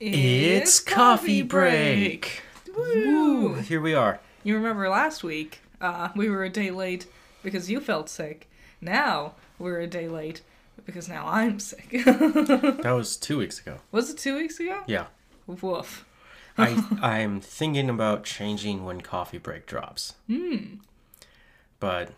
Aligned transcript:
It's 0.00 0.80
coffee 0.80 1.42
break. 1.42 2.42
Woo! 2.76 3.54
Here 3.54 3.80
we 3.80 3.94
are. 3.94 4.20
You 4.42 4.56
remember 4.56 4.88
last 4.88 5.22
week, 5.22 5.60
uh, 5.80 6.08
we 6.16 6.28
were 6.28 6.44
a 6.44 6.50
day 6.50 6.70
late 6.70 7.06
because 7.42 7.70
you 7.70 7.80
felt 7.80 8.08
sick. 8.08 8.50
Now 8.80 9.34
we're 9.58 9.80
a 9.80 9.86
day 9.86 10.08
late 10.08 10.42
because 10.84 11.08
now 11.08 11.26
I'm 11.26 11.60
sick. 11.60 11.90
That 12.04 12.92
was 12.94 13.16
two 13.16 13.38
weeks 13.38 13.60
ago. 13.60 13.78
Was 13.92 14.10
it 14.10 14.18
two 14.18 14.36
weeks 14.36 14.58
ago? 14.60 14.82
Yeah. 14.86 15.06
Woof. 15.46 16.04
I 16.58 16.84
I'm 17.02 17.40
thinking 17.40 17.88
about 17.88 18.24
changing 18.24 18.84
when 18.84 19.00
coffee 19.00 19.38
break 19.38 19.66
drops. 19.66 20.14
Hmm. 20.26 20.76
But 21.80 22.10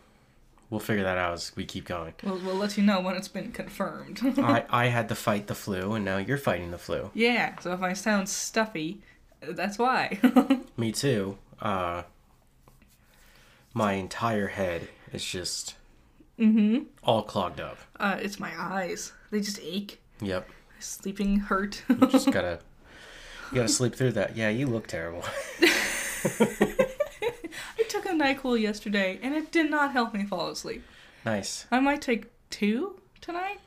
we'll 0.70 0.80
figure 0.80 1.04
that 1.04 1.18
out 1.18 1.34
as 1.34 1.54
we 1.56 1.64
keep 1.64 1.84
going. 1.84 2.14
We'll, 2.22 2.38
we'll 2.38 2.56
let 2.56 2.76
you 2.76 2.82
know 2.82 3.00
when 3.00 3.16
it's 3.16 3.28
been 3.28 3.52
confirmed. 3.52 4.20
I, 4.38 4.64
I 4.68 4.86
had 4.86 5.08
to 5.08 5.14
fight 5.14 5.46
the 5.46 5.54
flu 5.54 5.92
and 5.92 6.04
now 6.04 6.18
you're 6.18 6.38
fighting 6.38 6.70
the 6.70 6.78
flu. 6.78 7.10
yeah, 7.14 7.58
so 7.60 7.72
if 7.72 7.82
I 7.82 7.92
sound 7.92 8.28
stuffy, 8.28 9.00
that's 9.40 9.78
why. 9.78 10.18
Me 10.76 10.92
too. 10.92 11.38
Uh 11.60 12.02
my 13.76 13.92
entire 13.92 14.46
head 14.46 14.88
is 15.12 15.22
just 15.22 15.74
mm-hmm. 16.38 16.84
all 17.02 17.22
clogged 17.22 17.60
up. 17.60 17.76
Uh, 18.00 18.16
it's 18.18 18.40
my 18.40 18.50
eyes. 18.58 19.12
They 19.30 19.40
just 19.40 19.60
ache. 19.62 20.00
Yep. 20.22 20.48
Sleeping 20.80 21.40
hurt. 21.40 21.82
You 21.90 22.06
just 22.06 22.30
gotta 22.30 22.60
you 23.52 23.56
gotta 23.56 23.68
sleep 23.68 23.94
through 23.94 24.12
that. 24.12 24.34
Yeah, 24.34 24.48
you 24.48 24.66
look 24.66 24.86
terrible. 24.86 25.24
Took 28.06 28.14
a 28.14 28.24
NyQuil 28.24 28.60
yesterday, 28.60 29.18
and 29.22 29.34
it 29.34 29.50
did 29.50 29.70
not 29.70 29.92
help 29.92 30.14
me 30.14 30.24
fall 30.24 30.48
asleep. 30.50 30.82
nice. 31.24 31.66
I 31.70 31.80
might 31.80 32.00
take 32.02 32.26
two 32.50 33.00
tonight. 33.20 33.58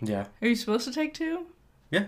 Yeah. 0.00 0.26
Are 0.42 0.48
you 0.48 0.54
supposed 0.56 0.84
to 0.86 0.92
take 0.92 1.14
two? 1.14 1.46
Yeah. 1.90 2.06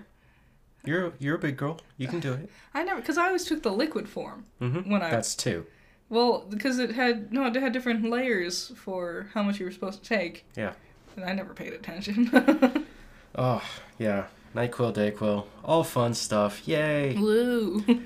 You're 0.84 1.12
you're 1.18 1.34
a 1.36 1.38
big 1.38 1.56
girl. 1.56 1.80
You 1.96 2.06
can 2.08 2.20
do 2.20 2.32
it. 2.34 2.48
I 2.74 2.84
never, 2.84 3.00
because 3.00 3.18
I 3.18 3.26
always 3.26 3.44
took 3.44 3.62
the 3.62 3.72
liquid 3.72 4.08
form. 4.08 4.46
Mm-hmm. 4.60 4.90
When 4.90 5.02
I- 5.02 5.10
That's 5.10 5.34
two. 5.34 5.66
Well, 6.08 6.46
because 6.48 6.78
it 6.78 6.92
had 6.92 7.32
no, 7.32 7.46
it 7.46 7.56
had 7.56 7.72
different 7.72 8.08
layers 8.08 8.68
for 8.76 9.28
how 9.34 9.42
much 9.42 9.58
you 9.58 9.66
were 9.66 9.72
supposed 9.72 10.02
to 10.04 10.08
take, 10.08 10.44
Yeah. 10.56 10.72
and 11.16 11.24
I 11.24 11.32
never 11.32 11.52
paid 11.54 11.72
attention. 11.72 12.84
Oh, 13.38 13.62
yeah. 13.98 14.28
NyQuil, 14.54 14.94
DayQuil. 14.94 15.44
All 15.62 15.84
fun 15.84 16.14
stuff. 16.14 16.66
Yay. 16.66 17.14
Woo! 17.18 17.84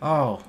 Oh. 0.00 0.42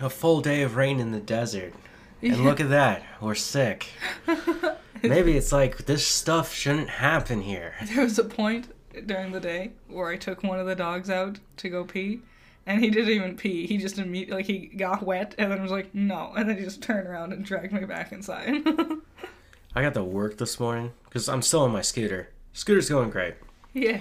A 0.00 0.08
full 0.10 0.40
day 0.40 0.62
of 0.62 0.76
rain 0.76 0.98
in 0.98 1.10
the 1.12 1.20
desert. 1.20 1.74
And 2.22 2.44
look 2.44 2.60
at 2.60 2.70
that. 2.70 3.02
We're 3.20 3.34
sick. 3.34 3.86
Maybe 5.02 5.36
it's 5.36 5.52
like 5.52 5.86
this 5.86 6.06
stuff 6.06 6.52
shouldn't 6.54 6.88
happen 6.90 7.40
here. 7.42 7.74
There 7.86 8.04
was 8.04 8.18
a 8.18 8.24
point 8.24 8.68
during 9.06 9.32
the 9.32 9.40
day 9.40 9.72
where 9.88 10.08
I 10.08 10.16
took 10.16 10.42
one 10.42 10.58
of 10.58 10.66
the 10.66 10.74
dogs 10.74 11.08
out 11.10 11.38
to 11.58 11.68
go 11.68 11.84
pee, 11.84 12.20
and 12.66 12.82
he 12.82 12.90
didn't 12.90 13.10
even 13.10 13.36
pee. 13.36 13.66
He 13.66 13.78
just 13.78 13.98
immediately 13.98 14.36
like 14.36 14.46
he 14.46 14.66
got 14.66 15.02
wet 15.02 15.34
and 15.38 15.50
then 15.50 15.62
was 15.62 15.70
like 15.72 15.94
no, 15.94 16.32
and 16.36 16.48
then 16.48 16.56
he 16.58 16.64
just 16.64 16.82
turned 16.82 17.06
around 17.06 17.32
and 17.32 17.44
dragged 17.44 17.72
me 17.72 17.84
back 17.84 18.12
inside. 18.12 18.62
I 19.74 19.82
got 19.82 19.94
to 19.94 20.02
work 20.02 20.38
this 20.38 20.58
morning 20.58 20.92
because 21.04 21.28
I'm 21.28 21.42
still 21.42 21.60
on 21.62 21.72
my 21.72 21.82
scooter. 21.82 22.30
Scooter's 22.52 22.88
going 22.88 23.10
great. 23.10 23.34
yeah. 23.72 24.00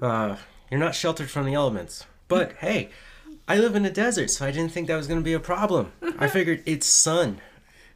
Uh, 0.00 0.36
you're 0.70 0.80
not 0.80 0.94
sheltered 0.94 1.30
from 1.30 1.46
the 1.46 1.54
elements. 1.54 2.04
But 2.28 2.52
hey, 2.58 2.90
I 3.48 3.58
live 3.58 3.74
in 3.76 3.84
a 3.84 3.90
desert, 3.90 4.30
so 4.30 4.44
I 4.46 4.50
didn't 4.50 4.72
think 4.72 4.88
that 4.88 4.96
was 4.96 5.06
going 5.06 5.20
to 5.20 5.24
be 5.24 5.32
a 5.32 5.40
problem. 5.40 5.92
I 6.18 6.26
figured 6.28 6.62
it's 6.66 6.86
sun. 6.86 7.40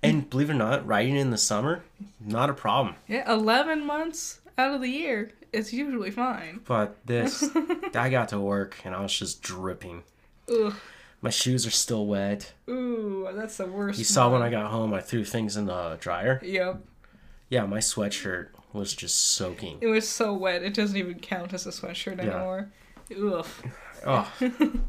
And 0.02 0.30
believe 0.30 0.48
it 0.48 0.54
or 0.54 0.56
not, 0.56 0.86
riding 0.86 1.16
in 1.16 1.30
the 1.30 1.36
summer, 1.38 1.82
not 2.20 2.48
a 2.48 2.54
problem. 2.54 2.94
Yeah, 3.06 3.30
11 3.30 3.84
months 3.84 4.40
out 4.56 4.74
of 4.74 4.80
the 4.80 4.88
year, 4.88 5.32
it's 5.52 5.72
usually 5.72 6.10
fine. 6.10 6.60
But 6.64 6.96
this, 7.04 7.44
I 7.94 8.08
got 8.08 8.28
to 8.30 8.40
work 8.40 8.78
and 8.84 8.94
I 8.94 9.00
was 9.00 9.12
just 9.16 9.42
dripping. 9.42 10.04
Ugh. 10.50 10.74
My 11.20 11.28
shoes 11.30 11.66
are 11.66 11.70
still 11.70 12.06
wet. 12.06 12.54
Ooh, 12.70 13.28
that's 13.34 13.58
the 13.58 13.66
worst. 13.66 13.98
You 13.98 14.06
saw 14.06 14.30
when. 14.32 14.40
I 14.40 14.48
got 14.48 14.70
home, 14.70 14.94
I 14.94 15.00
threw 15.00 15.22
things 15.24 15.54
in 15.56 15.66
the 15.66 15.98
dryer. 16.00 16.40
Yep. 16.42 16.80
Yeah, 17.50 17.66
my 17.66 17.78
sweatshirt 17.78 18.48
was 18.72 18.94
just 18.94 19.20
soaking. 19.20 19.78
It 19.82 19.88
was 19.88 20.08
so 20.08 20.32
wet, 20.32 20.62
it 20.62 20.72
doesn't 20.72 20.96
even 20.96 21.18
count 21.18 21.52
as 21.52 21.66
a 21.66 21.70
sweatshirt 21.70 22.16
Yeah. 22.24 22.30
anymore. 22.36 22.70
Ugh. 23.14 23.46
Oh, 24.06 24.30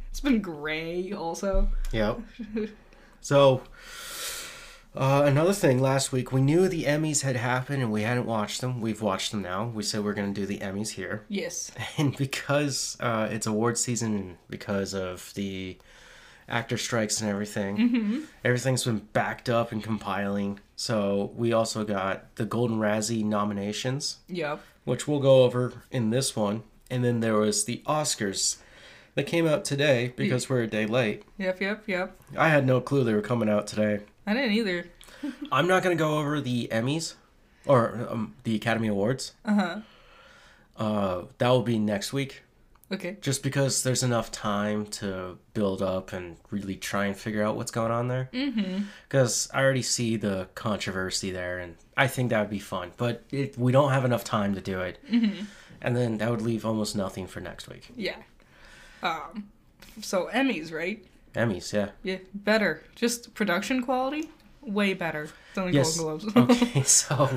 It's 0.09 0.19
been 0.21 0.41
gray 0.41 1.11
also. 1.13 1.69
yep. 1.91 2.19
So, 3.23 3.61
uh, 4.95 5.23
another 5.25 5.53
thing 5.53 5.79
last 5.79 6.11
week, 6.11 6.31
we 6.31 6.41
knew 6.41 6.67
the 6.67 6.83
Emmys 6.85 7.21
had 7.21 7.35
happened 7.35 7.81
and 7.81 7.91
we 7.91 8.01
hadn't 8.01 8.25
watched 8.25 8.61
them. 8.61 8.81
We've 8.81 9.01
watched 9.01 9.31
them 9.31 9.41
now. 9.41 9.65
We 9.67 9.83
said 9.83 10.03
we're 10.03 10.13
going 10.15 10.33
to 10.33 10.41
do 10.41 10.45
the 10.47 10.57
Emmys 10.59 10.89
here. 10.89 11.23
Yes. 11.29 11.71
And 11.97 12.15
because 12.17 12.97
uh, 12.99 13.27
it's 13.31 13.47
award 13.47 13.77
season 13.77 14.37
because 14.49 14.93
of 14.93 15.33
the 15.35 15.77
actor 16.49 16.77
strikes 16.77 17.21
and 17.21 17.29
everything, 17.29 17.77
Mm-hmm. 17.77 18.19
everything's 18.43 18.83
been 18.83 19.07
backed 19.13 19.49
up 19.49 19.71
and 19.71 19.81
compiling. 19.83 20.59
So 20.75 21.31
we 21.35 21.53
also 21.53 21.85
got 21.85 22.35
the 22.35 22.45
Golden 22.45 22.79
Razzie 22.79 23.23
nominations, 23.23 24.17
Yep. 24.27 24.61
which 24.83 25.07
we'll 25.07 25.19
go 25.19 25.43
over 25.43 25.83
in 25.91 26.09
this 26.09 26.35
one. 26.35 26.63
And 26.89 27.05
then 27.05 27.19
there 27.21 27.35
was 27.37 27.63
the 27.65 27.81
Oscars 27.85 28.57
that 29.15 29.23
came 29.25 29.45
out 29.47 29.65
today 29.65 30.13
because 30.15 30.49
we're 30.49 30.61
a 30.63 30.67
day 30.67 30.85
late. 30.85 31.23
Yep, 31.37 31.61
yep, 31.61 31.83
yep. 31.87 32.19
I 32.37 32.49
had 32.49 32.65
no 32.65 32.79
clue 32.81 33.03
they 33.03 33.13
were 33.13 33.21
coming 33.21 33.49
out 33.49 33.67
today. 33.67 34.01
I 34.25 34.33
didn't 34.33 34.53
either. 34.53 34.85
I'm 35.51 35.67
not 35.67 35.83
going 35.83 35.95
to 35.97 36.01
go 36.01 36.17
over 36.17 36.39
the 36.41 36.67
Emmys 36.71 37.15
or 37.65 38.07
um, 38.09 38.35
the 38.43 38.55
Academy 38.55 38.87
Awards. 38.87 39.33
Uh-huh. 39.45 39.81
Uh, 40.77 41.23
that 41.37 41.49
will 41.49 41.61
be 41.63 41.77
next 41.79 42.13
week. 42.13 42.43
Okay. 42.93 43.15
just 43.21 43.41
because 43.41 43.83
there's 43.83 44.03
enough 44.03 44.31
time 44.33 44.85
to 44.85 45.37
build 45.53 45.81
up 45.81 46.11
and 46.11 46.35
really 46.49 46.75
try 46.75 47.05
and 47.05 47.15
figure 47.15 47.41
out 47.41 47.55
what's 47.55 47.71
going 47.71 47.89
on 47.89 48.09
there. 48.09 48.29
Mm-hmm. 48.33 48.83
Because 49.07 49.49
I 49.53 49.61
already 49.63 49.81
see 49.81 50.17
the 50.17 50.49
controversy 50.55 51.31
there, 51.31 51.59
and 51.59 51.77
I 51.95 52.07
think 52.07 52.31
that 52.31 52.41
would 52.41 52.49
be 52.49 52.59
fun. 52.59 52.91
But 52.97 53.23
it, 53.31 53.57
we 53.57 53.71
don't 53.71 53.91
have 53.91 54.03
enough 54.03 54.25
time 54.25 54.55
to 54.55 54.61
do 54.61 54.81
it, 54.81 54.99
Mm-hmm. 55.09 55.45
and 55.81 55.95
then 55.95 56.17
that 56.17 56.29
would 56.31 56.41
leave 56.41 56.65
almost 56.65 56.93
nothing 56.97 57.27
for 57.27 57.39
next 57.39 57.69
week. 57.69 57.87
Yeah. 57.95 58.17
Um 59.03 59.49
so 60.01 60.29
Emmys, 60.33 60.71
right? 60.73 61.03
Emmys, 61.35 61.71
yeah. 61.73 61.89
Yeah. 62.03 62.17
Better. 62.33 62.83
Just 62.95 63.33
production 63.33 63.83
quality? 63.83 64.29
Way 64.61 64.93
better 64.93 65.29
than 65.55 65.67
the 65.67 65.73
Yes. 65.73 65.97
Golden 65.97 66.29
Globes. 66.29 66.61
Okay, 66.61 66.83
so 66.99 67.29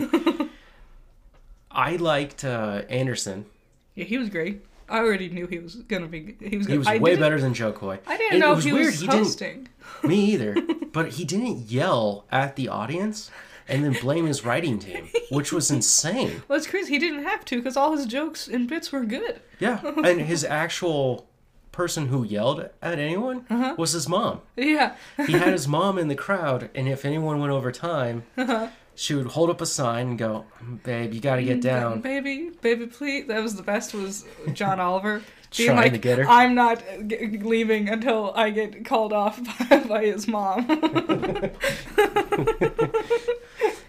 I 1.71 1.97
liked 1.97 2.45
uh, 2.45 2.83
Anderson. 2.89 3.47
yeah, 3.95 4.05
he 4.05 4.19
was 4.19 4.29
great. 4.29 4.65
I 4.89 4.99
already 4.99 5.29
knew 5.31 5.47
he 5.47 5.59
was 5.59 5.77
gonna 5.77 6.07
be 6.07 6.37
he 6.41 6.59
was 6.59 6.67
He 6.67 6.73
gonna 6.75 6.79
was 6.81 6.87
I 6.89 6.99
way 6.99 7.17
better 7.17 7.41
than 7.41 7.55
Jo 7.55 7.73
Koy. 7.73 7.99
I 8.07 8.17
didn't 8.19 8.37
It 8.37 8.39
know 8.41 8.55
was 8.55 8.65
he 8.65 8.73
weird, 8.73 8.87
was 8.87 9.01
he 9.01 9.07
didn't-. 9.07 9.69
Me 10.05 10.17
either. 10.33 10.55
but 10.93 11.13
he 11.13 11.25
didn't 11.25 11.71
yell 11.71 12.27
at 12.31 12.57
the 12.57 12.69
audience 12.69 13.31
and 13.67 13.83
then 13.83 13.95
blame 14.03 14.27
his 14.27 14.45
writing 14.45 14.79
team, 14.79 15.09
which 15.31 15.51
was 15.53 15.71
insane. 15.71 16.43
Well, 16.49 16.59
it's 16.59 16.67
crazy. 16.67 16.93
He 16.93 16.99
didn't 16.99 17.25
have 17.25 17.47
to 17.47 17.57
because 17.57 17.79
all 17.79 17.97
his 17.97 18.05
jokes 18.05 18.47
and 18.47 18.69
bits 18.69 18.93
were 18.93 19.05
good. 19.05 19.41
Yeah, 19.59 19.81
and 20.05 20.21
his 20.21 20.45
actual 20.63 21.27
person 21.75 22.07
who 22.09 22.25
yelled 22.25 22.61
at 22.81 22.99
anyone 22.99 23.45
Uh-huh. 23.51 23.75
was 23.77 23.93
his 23.93 24.09
mom. 24.09 24.41
Yeah. 24.57 24.95
He 25.27 25.33
had 25.33 25.53
his 25.53 25.67
mom 25.69 25.99
in 25.99 26.09
the 26.09 26.15
crowd, 26.15 26.71
and 26.75 26.89
if 26.89 27.05
anyone 27.05 27.41
went 27.41 27.53
over 27.53 27.71
time, 27.73 28.23
Uh-huh. 28.39 28.69
she 28.95 29.15
would 29.15 29.27
hold 29.27 29.51
up 29.51 29.61
a 29.61 29.67
sign 29.67 30.09
and 30.11 30.19
go, 30.19 30.45
"Babe, 30.85 31.13
you 31.13 31.21
got 31.21 31.37
to 31.37 31.43
get 31.43 31.61
down." 31.61 32.01
baby, 32.01 32.51
baby, 32.63 32.87
please. 32.87 33.27
That 33.27 33.43
was 33.43 33.57
the 33.57 33.63
best. 33.63 33.93
Was 33.95 34.25
John 34.53 34.79
Oliver 34.81 35.23
being 35.57 35.69
Trying 35.71 35.79
like, 35.83 35.93
to 35.93 35.99
get 35.99 36.19
her. 36.19 36.27
"I'm 36.29 36.55
not 36.55 36.83
g- 37.07 37.39
leaving 37.43 37.89
until 37.89 38.33
I 38.37 38.51
get 38.51 38.85
called 38.85 39.13
off 39.13 39.41
by, 39.69 39.79
by 39.81 40.05
his 40.07 40.27
mom." 40.29 40.67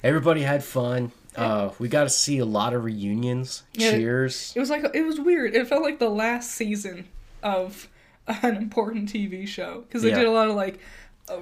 Everybody 0.03 0.41
had 0.41 0.63
fun. 0.63 1.11
Uh, 1.35 1.71
we 1.79 1.87
got 1.89 2.03
to 2.03 2.09
see 2.09 2.37
a 2.37 2.45
lot 2.45 2.73
of 2.73 2.83
reunions. 2.83 3.63
Yeah. 3.73 3.91
Cheers. 3.91 4.53
it 4.55 4.59
was 4.59 4.69
like 4.69 4.85
it 4.93 5.01
was 5.03 5.19
weird. 5.19 5.53
It 5.55 5.67
felt 5.67 5.81
like 5.83 5.99
the 5.99 6.09
last 6.09 6.51
season 6.51 7.07
of 7.45 7.87
an 8.27 8.55
important 8.57 9.07
TV 9.07 9.47
show 9.47 9.81
because 9.87 10.01
they 10.01 10.09
Yeah. 10.09 10.15
did 10.19 10.27
a 10.27 10.31
lot 10.31 10.49
of 10.49 10.55
like 10.55 10.79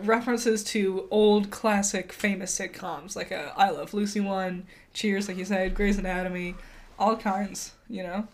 references 0.03 0.63
to 0.63 1.07
old 1.11 1.49
classic 1.49 2.13
famous 2.13 2.57
sitcoms 2.57 3.15
like 3.15 3.31
uh, 3.31 3.51
I 3.57 3.69
Love 3.71 3.93
Lucy 3.93 4.19
one, 4.19 4.65
Cheers, 4.93 5.27
like 5.27 5.37
you 5.37 5.45
said, 5.45 5.73
Grey's 5.73 5.97
Anatomy, 5.97 6.55
all 6.99 7.17
kinds. 7.17 7.71
You 7.89 8.03
know. 8.03 8.27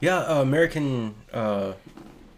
Yeah, 0.00 0.18
uh, 0.18 0.42
American 0.42 1.14
uh, 1.32 1.72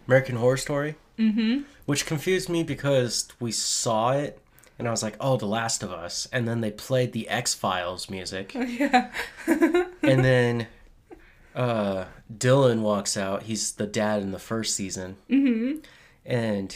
American 0.07 0.37
Horror 0.37 0.57
Story, 0.57 0.95
Mm-hmm. 1.19 1.63
which 1.85 2.05
confused 2.05 2.47
me 2.49 2.63
because 2.63 3.27
we 3.39 3.51
saw 3.51 4.11
it. 4.13 4.39
And 4.79 4.87
I 4.87 4.91
was 4.91 5.03
like, 5.03 5.17
"Oh, 5.19 5.35
The 5.35 5.45
Last 5.45 5.83
of 5.83 5.91
Us," 5.91 6.25
and 6.31 6.47
then 6.47 6.61
they 6.61 6.71
played 6.71 7.11
the 7.11 7.27
X 7.27 7.53
Files 7.53 8.09
music, 8.09 8.53
yeah. 8.55 9.11
and 9.47 10.23
then 10.23 10.67
uh, 11.53 12.05
Dylan 12.31 12.81
walks 12.81 13.17
out. 13.17 13.43
He's 13.43 13.71
the 13.73 13.87
dad 13.87 14.21
in 14.21 14.31
the 14.31 14.39
first 14.39 14.75
season, 14.75 15.17
mm-hmm. 15.29 15.79
and 16.25 16.75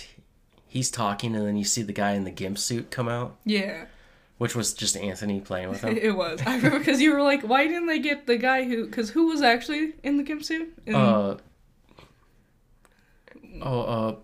he's 0.68 0.90
talking, 0.90 1.36
and 1.36 1.46
then 1.48 1.58
you 1.58 1.64
see 1.66 1.82
the 1.84 1.94
guy 1.94 2.12
in 2.14 2.24
the 2.24 2.32
gimp 2.32 2.58
suit 2.58 2.90
come 2.90 3.08
out, 3.08 3.36
Yeah. 3.46 3.86
which 4.40 4.56
was 4.56 4.74
just 4.74 4.98
Anthony 4.98 5.40
playing 5.40 5.70
with 5.70 5.82
him. 5.82 5.96
It 6.02 6.16
was. 6.16 6.42
I 6.46 6.56
remember 6.56 6.80
because 6.80 7.02
you 7.02 7.14
were 7.14 7.22
like, 7.22 7.42
why 7.44 7.68
didn't 7.68 7.88
they 7.88 8.00
get 8.00 8.26
the 8.26 8.38
guy 8.38 8.64
who? 8.64 8.86
Because 8.88 9.12
who 9.12 9.28
was 9.28 9.42
actually 9.42 9.94
in 10.04 10.18
the 10.18 10.24
gimp 10.24 10.44
suit? 10.44 10.74
In- 10.86 10.96
Uh, 10.96 11.38
Oh, 13.62 13.82
uh, 13.82 14.16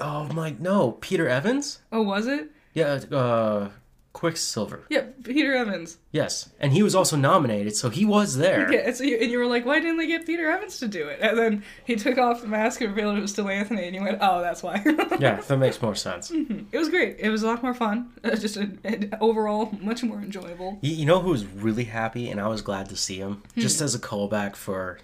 oh 0.00 0.24
my, 0.32 0.54
no, 0.58 0.92
Peter 1.00 1.28
Evans? 1.28 1.80
Oh, 1.92 2.02
was 2.02 2.26
it? 2.26 2.50
Yeah, 2.72 2.94
uh, 3.12 3.68
Quicksilver. 4.14 4.84
Yeah, 4.88 5.06
Peter 5.24 5.54
Evans. 5.54 5.98
Yes, 6.12 6.48
and 6.60 6.72
he 6.72 6.84
was 6.84 6.94
also 6.94 7.16
nominated, 7.16 7.74
so 7.74 7.90
he 7.90 8.04
was 8.04 8.36
there. 8.36 8.72
Yeah, 8.72 8.86
and, 8.86 8.96
so 8.96 9.02
you, 9.02 9.18
and 9.18 9.30
you 9.30 9.38
were 9.38 9.46
like, 9.46 9.66
why 9.66 9.80
didn't 9.80 9.98
they 9.98 10.06
get 10.06 10.24
Peter 10.24 10.48
Evans 10.48 10.78
to 10.78 10.88
do 10.88 11.08
it? 11.08 11.18
And 11.20 11.36
then 11.36 11.64
he 11.84 11.96
took 11.96 12.16
off 12.16 12.40
the 12.40 12.46
mask 12.46 12.80
and 12.80 12.90
revealed 12.90 13.18
it 13.18 13.20
was 13.20 13.32
still 13.32 13.48
Anthony, 13.48 13.86
and 13.86 13.94
you 13.94 14.02
went, 14.02 14.18
oh, 14.20 14.40
that's 14.40 14.62
why. 14.62 14.82
Yeah, 15.18 15.40
that 15.40 15.58
makes 15.58 15.80
more 15.82 15.94
sense. 15.94 16.30
Mm-hmm. 16.30 16.66
It 16.72 16.78
was 16.78 16.88
great. 16.88 17.16
It 17.18 17.30
was 17.30 17.42
a 17.42 17.46
lot 17.46 17.62
more 17.62 17.74
fun. 17.74 18.12
Uh, 18.22 18.36
just 18.36 18.56
uh, 18.56 18.66
a, 18.84 19.08
a- 19.12 19.18
overall 19.20 19.70
much 19.80 20.02
more 20.02 20.18
enjoyable. 20.18 20.78
You, 20.80 20.94
you 20.94 21.06
know 21.06 21.20
who 21.20 21.30
was 21.30 21.44
really 21.44 21.84
happy, 21.84 22.30
and 22.30 22.40
I 22.40 22.48
was 22.48 22.62
glad 22.62 22.88
to 22.90 22.96
see 22.96 23.18
him, 23.18 23.42
hmm. 23.54 23.60
just 23.60 23.80
as 23.80 23.94
a 23.94 23.98
callback 23.98 24.54
for 24.54 25.00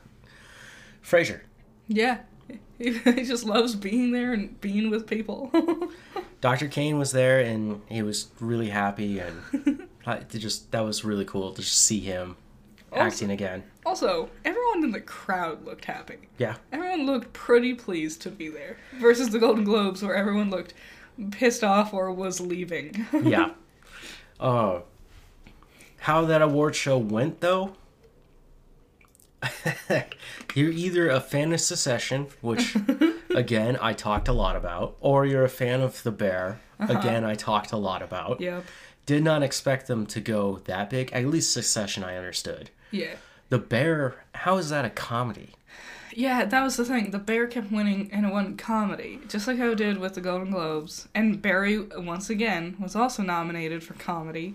Frasier. 1.04 1.40
Yeah. 1.88 2.18
He, 2.80 2.92
he 3.12 3.24
just 3.24 3.44
loves 3.44 3.74
being 3.76 4.10
there 4.12 4.32
and 4.32 4.60
being 4.60 4.90
with 4.90 5.06
people. 5.06 5.50
Dr. 6.40 6.68
Crane 6.68 6.98
was 6.98 7.12
there, 7.12 7.38
and 7.40 7.82
he 7.88 8.02
was 8.02 8.28
really 8.40 8.70
happy, 8.70 9.18
and 9.20 9.42
it 10.06 10.28
just 10.30 10.70
that 10.72 10.80
was 10.84 11.04
really 11.04 11.24
cool 11.26 11.52
to 11.52 11.60
just 11.60 11.76
see 11.84 12.00
him 12.00 12.36
Also- 12.90 13.04
acting 13.04 13.30
again. 13.30 13.62
also, 13.84 14.30
everyone 14.44 14.82
in 14.84 14.90
the 14.92 15.00
crowd 15.00 15.64
looked 15.66 15.84
happy. 15.84 16.16
Yeah, 16.38 16.56
Everyone 16.72 17.04
looked 17.06 17.32
pretty 17.34 17.74
pleased 17.74 18.22
to 18.22 18.30
be 18.30 18.48
there. 18.48 18.78
Versus 18.98 19.28
the 19.28 19.38
Golden 19.38 19.64
Globes, 19.64 20.02
where 20.02 20.14
everyone 20.14 20.48
looked 20.50 20.72
pissed 21.32 21.62
off 21.62 21.92
or 21.92 22.10
was 22.10 22.40
leaving. 22.40 23.06
yeah. 23.22 23.50
Uh, 24.40 24.80
how 25.98 26.24
that 26.24 26.40
award 26.40 26.74
show 26.74 26.96
went, 26.96 27.40
though. 27.40 27.74
you're 30.54 30.70
either 30.70 31.08
a 31.08 31.20
fan 31.20 31.52
of 31.52 31.60
Succession, 31.60 32.26
which 32.40 32.76
again 33.34 33.78
I 33.80 33.92
talked 33.92 34.28
a 34.28 34.32
lot 34.32 34.56
about, 34.56 34.96
or 35.00 35.26
you're 35.26 35.44
a 35.44 35.48
fan 35.48 35.80
of 35.80 36.02
The 36.02 36.12
Bear. 36.12 36.60
Uh-huh. 36.78 36.98
Again, 36.98 37.24
I 37.24 37.34
talked 37.34 37.72
a 37.72 37.76
lot 37.76 38.02
about. 38.02 38.40
yep. 38.40 38.64
Did 39.06 39.22
not 39.24 39.42
expect 39.42 39.86
them 39.86 40.06
to 40.06 40.20
go 40.20 40.58
that 40.64 40.88
big. 40.88 41.12
At 41.12 41.26
least 41.26 41.52
Succession, 41.52 42.04
I 42.04 42.16
understood. 42.16 42.70
Yeah. 42.90 43.14
The 43.48 43.58
Bear, 43.58 44.24
how 44.34 44.56
is 44.58 44.70
that 44.70 44.84
a 44.84 44.90
comedy? 44.90 45.54
Yeah, 46.14 46.44
that 46.44 46.62
was 46.62 46.76
the 46.76 46.84
thing. 46.84 47.10
The 47.10 47.18
Bear 47.18 47.46
kept 47.46 47.70
winning 47.72 48.08
and 48.12 48.24
it 48.26 48.32
won 48.32 48.56
comedy, 48.56 49.20
just 49.28 49.46
like 49.46 49.58
how 49.58 49.70
it 49.70 49.76
did 49.76 49.98
with 49.98 50.14
the 50.14 50.20
Golden 50.20 50.50
Globes. 50.50 51.08
And 51.14 51.40
Barry, 51.42 51.78
once 51.78 52.30
again, 52.30 52.76
was 52.80 52.96
also 52.96 53.22
nominated 53.22 53.82
for 53.82 53.94
comedy. 53.94 54.54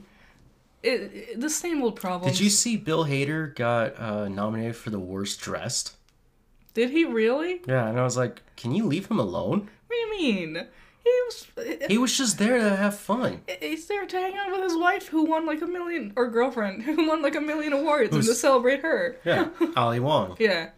It, 0.86 1.12
it- 1.14 1.42
the 1.42 1.50
same 1.50 1.82
old 1.84 1.96
problem. 1.96 2.30
Did 2.32 2.40
you 2.40 2.50
see 2.50 2.78
Bill 2.78 3.06
Hader 3.06 3.54
got 3.56 4.00
uh, 4.00 4.28
nominated 4.30 4.76
for 4.76 4.90
the 4.92 5.00
worst 5.00 5.42
dressed? 5.42 5.96
Did 6.74 6.90
he 6.92 7.06
really? 7.06 7.62
Yeah, 7.68 7.88
and 7.88 8.00
I 8.00 8.04
was 8.04 8.18
like, 8.18 8.42
can 8.58 8.74
you 8.76 8.86
leave 8.86 9.08
him 9.08 9.20
alone? 9.20 9.70
What 9.88 9.90
do 9.90 9.96
you 9.96 10.12
mean? 10.18 10.66
He 11.04 11.12
was. 11.28 11.48
He 11.88 11.98
was 11.98 12.18
just 12.18 12.38
there 12.40 12.58
to 12.58 12.76
have 12.76 12.98
fun. 12.98 13.42
He's 13.62 13.86
there 13.88 14.06
to 14.06 14.18
hang 14.18 14.36
out 14.36 14.52
with 14.52 14.64
his 14.64 14.76
wife, 14.76 15.08
who 15.08 15.24
won 15.26 15.46
like 15.46 15.62
a 15.62 15.68
million, 15.68 16.12
or 16.16 16.28
girlfriend, 16.30 16.82
who 16.88 17.08
won 17.08 17.22
like 17.22 17.36
a 17.36 17.42
million 17.42 17.74
awards, 17.74 18.14
and 18.16 18.24
to 18.24 18.34
celebrate 18.34 18.82
her. 18.82 19.16
Yeah, 19.24 19.50
Ali 19.78 20.00
Wong. 20.00 20.36
Yeah. 20.40 20.70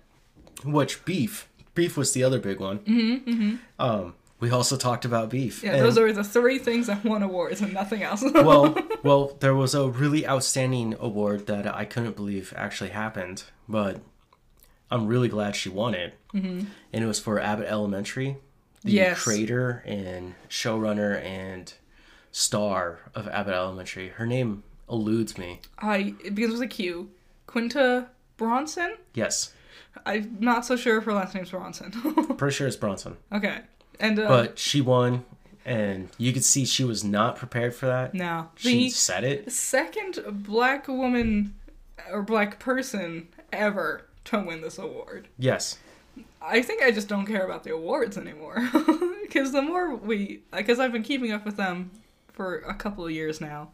Which 0.65 1.03
beef? 1.05 1.47
Beef 1.75 1.95
was 1.95 2.11
the 2.13 2.23
other 2.23 2.39
big 2.39 2.59
one. 2.59 2.79
Mm-hmm, 2.79 3.29
mm-hmm. 3.31 3.55
Um, 3.79 4.15
we 4.39 4.49
also 4.51 4.77
talked 4.77 5.05
about 5.05 5.29
beef. 5.29 5.63
Yeah, 5.63 5.73
and- 5.75 5.81
those 5.85 5.97
are 5.97 6.11
the 6.13 6.23
three 6.23 6.59
things 6.59 6.87
that 6.87 7.03
won 7.03 7.23
awards 7.23 7.61
and 7.61 7.73
nothing 7.73 8.03
else. 8.03 8.23
well, 8.33 8.75
well, 9.03 9.35
there 9.39 9.55
was 9.55 9.73
a 9.75 9.87
really 9.87 10.27
outstanding 10.27 10.95
award 10.99 11.47
that 11.47 11.67
I 11.73 11.85
couldn't 11.85 12.15
believe 12.15 12.53
actually 12.55 12.91
happened, 12.91 13.43
but 13.67 13.99
I'm 14.91 15.07
really 15.07 15.27
glad 15.29 15.55
she 15.55 15.69
won 15.69 15.93
it. 15.95 16.13
Mm-hmm. 16.33 16.65
And 16.93 17.03
it 17.03 17.07
was 17.07 17.19
for 17.19 17.39
Abbott 17.39 17.67
Elementary, 17.67 18.37
the 18.83 18.91
Yes. 18.91 19.23
creator 19.23 19.83
and 19.85 20.35
showrunner 20.49 21.21
and 21.23 21.73
star 22.31 22.99
of 23.15 23.27
Abbott 23.27 23.53
Elementary. 23.53 24.09
Her 24.09 24.25
name 24.25 24.63
eludes 24.89 25.37
me. 25.37 25.61
I 25.79 26.15
it 26.23 26.35
begins 26.35 26.53
with 26.53 26.61
a 26.61 26.67
Q. 26.67 27.09
Quinta 27.47 28.09
Bronson. 28.37 28.95
Yes, 29.13 29.53
I'm 30.05 30.37
not 30.39 30.65
so 30.65 30.75
sure 30.75 30.97
if 30.97 31.05
her 31.05 31.13
last 31.13 31.33
name's 31.33 31.49
Bronson. 31.51 31.91
pretty 32.37 32.53
sure 32.55 32.67
it's 32.67 32.75
Bronson. 32.75 33.17
okay, 33.33 33.61
and 33.99 34.19
uh, 34.19 34.27
But 34.27 34.59
she 34.59 34.81
won, 34.81 35.25
and 35.65 36.09
you 36.17 36.33
could 36.33 36.43
see 36.43 36.65
she 36.65 36.83
was 36.83 37.03
not 37.03 37.35
prepared 37.35 37.75
for 37.75 37.85
that. 37.87 38.13
no, 38.13 38.49
She 38.55 38.85
the 38.85 38.89
said 38.89 39.23
it. 39.23 39.51
second 39.51 40.19
black 40.27 40.87
woman 40.87 41.55
or 42.11 42.21
black 42.23 42.59
person 42.59 43.27
ever 43.51 44.05
to 44.25 44.39
win 44.39 44.61
this 44.61 44.77
award. 44.77 45.27
Yes. 45.37 45.77
I 46.41 46.61
think 46.61 46.81
I 46.83 46.91
just 46.91 47.07
don't 47.07 47.25
care 47.25 47.43
about 47.45 47.63
the 47.63 47.73
awards 47.73 48.17
anymore. 48.17 48.67
Because 49.27 49.51
the 49.51 49.61
more 49.61 49.93
we, 49.93 50.39
because 50.55 50.79
I've 50.79 50.93
been 50.93 51.03
keeping 51.03 51.33
up 51.33 51.43
with 51.45 51.57
them 51.57 51.91
for 52.31 52.59
a 52.59 52.73
couple 52.73 53.03
of 53.05 53.11
years 53.11 53.41
now, 53.41 53.71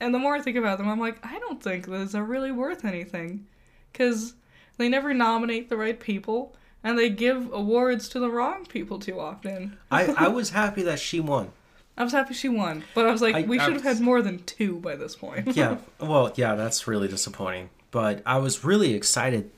and 0.00 0.14
the 0.14 0.18
more 0.18 0.34
I 0.34 0.40
think 0.40 0.56
about 0.56 0.78
them, 0.78 0.88
I'm 0.88 0.98
like, 0.98 1.18
I 1.22 1.38
don't 1.38 1.62
think 1.62 1.84
those 1.86 2.14
are 2.14 2.24
really 2.24 2.50
worth 2.50 2.86
anything. 2.86 3.46
Because 3.92 4.32
they 4.78 4.88
never 4.88 5.12
nominate 5.12 5.68
the 5.68 5.76
right 5.76 6.00
people, 6.00 6.56
and 6.84 6.98
they 6.98 7.10
give 7.10 7.52
awards 7.52 8.08
to 8.10 8.18
the 8.20 8.30
wrong 8.30 8.64
people 8.66 8.98
too 8.98 9.18
often. 9.20 9.78
I, 9.90 10.06
I 10.16 10.28
was 10.38 10.50
happy 10.50 10.82
that 10.82 10.98
she 11.00 11.20
won. 11.20 11.50
I 11.96 12.04
was 12.04 12.12
happy 12.12 12.32
she 12.34 12.48
won, 12.48 12.84
but 12.94 13.06
I 13.06 13.10
was 13.10 13.20
like, 13.20 13.34
I- 13.34 13.42
we 13.42 13.58
I 13.58 13.64
should 13.64 13.74
have 13.74 13.82
had 13.82 14.00
more 14.00 14.22
than 14.22 14.42
two 14.44 14.78
by 14.78 14.94
this 14.96 15.16
point. 15.16 15.56
yeah 15.56 15.78
well 16.00 16.32
yeah 16.36 16.54
that's 16.54 16.86
really 16.86 17.08
disappointing 17.08 17.70
but 17.90 18.22
i 18.26 18.36
was 18.38 18.62
really 18.64 18.92
excited 18.94 19.50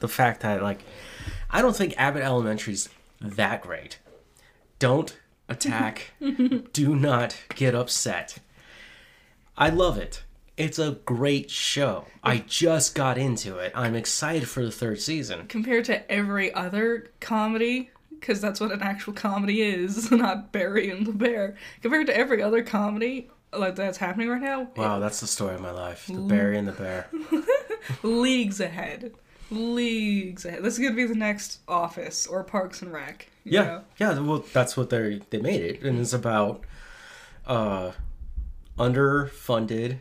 the 0.00 0.06
fact 0.08 0.42
that 0.42 0.62
like 0.62 0.80
i 1.50 1.60
don't 1.62 1.74
think 1.74 1.94
abbott 1.96 2.22
elementary's 2.22 2.88
that 3.20 3.62
great 3.62 3.98
don't 4.78 5.16
attack 5.48 6.12
do 6.72 6.94
not 6.94 7.34
get 7.56 7.74
upset 7.74 8.38
i 9.56 9.68
love 9.70 9.96
it 9.98 10.22
it's 10.58 10.78
a 10.78 10.98
great 11.04 11.50
show 11.50 12.04
i 12.22 12.38
just 12.46 12.94
got 12.94 13.16
into 13.16 13.56
it 13.58 13.72
i'm 13.74 13.94
excited 13.94 14.46
for 14.48 14.64
the 14.64 14.70
third 14.72 15.00
season 15.00 15.46
compared 15.46 15.84
to 15.84 16.10
every 16.12 16.52
other 16.52 17.10
comedy, 17.20 17.90
because 18.10 18.40
that's 18.40 18.60
what 18.60 18.72
an 18.72 18.82
actual 18.82 19.12
comedy 19.12 19.62
is, 19.62 20.10
not 20.24 20.50
Barry 20.52 20.90
and 20.90 21.06
the 21.06 21.12
Bear. 21.12 21.56
Compared 21.82 22.08
to 22.08 22.16
every 22.16 22.42
other 22.42 22.62
comedy 22.62 23.30
like 23.52 23.76
that's 23.76 23.96
happening 23.96 24.28
right 24.28 24.42
now, 24.42 24.68
wow 24.76 24.98
that's 24.98 25.20
the 25.20 25.26
story 25.26 25.54
of 25.54 25.60
my 25.62 25.70
life 25.70 26.06
the 26.06 26.14
Barry 26.20 26.58
and 26.58 26.66
the 26.68 26.72
bear 26.72 27.08
leagues 28.02 28.60
ahead, 28.60 29.12
leagues 29.50 30.44
ahead. 30.44 30.62
This 30.62 30.74
is 30.74 30.80
gonna 30.80 30.94
be 30.96 31.06
the 31.06 31.14
next 31.14 31.60
Office 31.68 32.26
or 32.26 32.42
Parks 32.44 32.82
and 32.82 32.92
Rec. 32.92 33.30
you 33.44 33.52
yeah 33.52 33.64
know? 33.64 33.84
yeah 33.98 34.18
well 34.18 34.44
that's 34.52 34.76
what 34.76 34.90
they 34.90 35.20
they 35.30 35.38
made 35.40 35.62
it 35.62 35.82
and 35.82 35.98
it's 36.00 36.12
about 36.12 36.64
uh 37.46 37.92
underfunded 38.78 39.98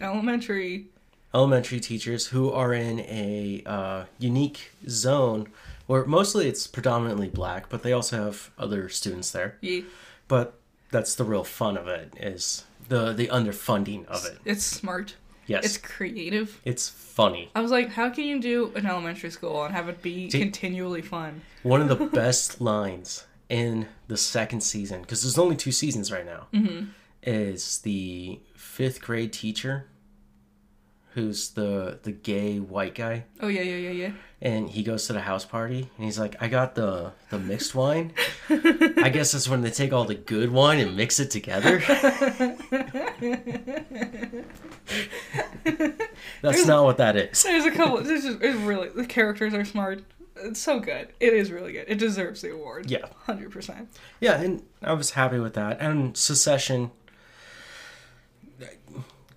elementary. 0.00 0.86
elementary 1.34 1.80
teachers 1.80 2.28
who 2.28 2.50
are 2.52 2.72
in 2.72 3.00
a 3.00 3.62
uh, 3.66 4.04
unique 4.18 4.70
zone 4.88 5.48
where 5.86 6.04
mostly 6.04 6.48
it's 6.48 6.66
predominantly 6.66 7.28
black, 7.28 7.68
but 7.68 7.82
they 7.82 7.92
also 7.92 8.24
have 8.24 8.50
other 8.58 8.88
students 8.88 9.30
there. 9.30 9.56
Yeah, 9.60 9.82
But 10.28 10.54
that's 10.90 11.14
the 11.14 11.24
real 11.24 11.44
fun 11.44 11.76
of 11.76 11.86
it 11.88 12.14
is 12.16 12.64
the 12.88 13.12
the 13.12 13.28
underfunding 13.28 14.06
of 14.06 14.24
it. 14.24 14.38
it's 14.44 14.64
smart. 14.64 15.14
Yes, 15.46 15.64
It's 15.64 15.78
creative. 15.78 16.60
it's, 16.64 16.88
funny. 16.88 17.50
I 17.54 17.60
was 17.60 17.70
like, 17.70 17.90
how 17.90 18.10
can 18.10 18.24
you 18.24 18.40
do 18.40 18.72
an 18.74 18.84
elementary 18.84 19.30
school 19.30 19.62
and 19.64 19.72
have 19.72 19.88
it 19.88 20.02
be 20.02 20.28
continually 20.28 21.02
fun? 21.02 21.42
One 21.62 21.80
of 21.80 21.88
the 21.88 22.06
best 22.22 22.60
lines 22.60 23.24
in 23.48 23.86
the 24.08 24.16
second 24.16 24.62
season 24.62 25.02
because 25.02 25.22
there's 25.22 25.38
only 25.38 25.54
two 25.54 25.70
seasons 25.70 26.10
right 26.10 26.26
now. 26.26 26.48
Is 27.26 27.78
the 27.80 28.40
fifth 28.54 29.00
grade 29.02 29.32
teacher 29.32 29.88
who's 31.14 31.50
the 31.50 31.98
the 32.02 32.12
gay 32.12 32.58
white 32.60 32.94
guy 32.94 33.24
Oh 33.40 33.48
yeah, 33.48 33.62
yeah, 33.62 33.76
yeah, 33.76 33.90
yeah. 33.90 34.10
and 34.42 34.68
he 34.68 34.82
goes 34.82 35.06
to 35.06 35.12
the 35.14 35.20
house 35.22 35.46
party 35.46 35.88
and 35.96 36.04
he's 36.04 36.18
like 36.18 36.36
i 36.40 36.46
got 36.48 36.74
the 36.74 37.10
the 37.30 37.38
mixed 37.38 37.74
wine 37.74 38.12
i 38.50 39.08
guess 39.10 39.32
that's 39.32 39.48
when 39.48 39.62
they 39.62 39.70
take 39.70 39.94
all 39.94 40.04
the 40.04 40.14
good 40.14 40.52
wine 40.52 40.78
and 40.78 40.94
mix 40.94 41.18
it 41.18 41.30
together 41.30 41.78
that's 46.42 46.66
not 46.66 46.84
what 46.84 46.98
that 46.98 47.16
is 47.16 47.42
There's 47.42 47.64
a 47.64 47.70
couple. 47.70 48.02
This 48.02 48.24
is 48.24 48.36
it's 48.40 48.56
really 48.58 48.88
the 48.90 49.06
characters 49.06 49.54
are 49.54 49.64
smart. 49.64 50.02
It's 50.38 50.60
so 50.60 50.80
good. 50.80 51.08
It 51.18 51.32
is 51.32 51.50
really 51.50 51.72
good. 51.72 51.86
It 51.88 51.98
deserves 51.98 52.42
the 52.42 52.52
award. 52.52 52.90
yeah 52.90 53.06
hundred 53.24 53.50
percent. 53.50 53.88
yeah 54.20 54.40
and 54.40 54.62
i 54.82 54.92
was 54.92 55.10
happy 55.12 55.38
with 55.38 55.54
that 55.54 55.78
and 55.80 56.16
Succession 56.16 56.90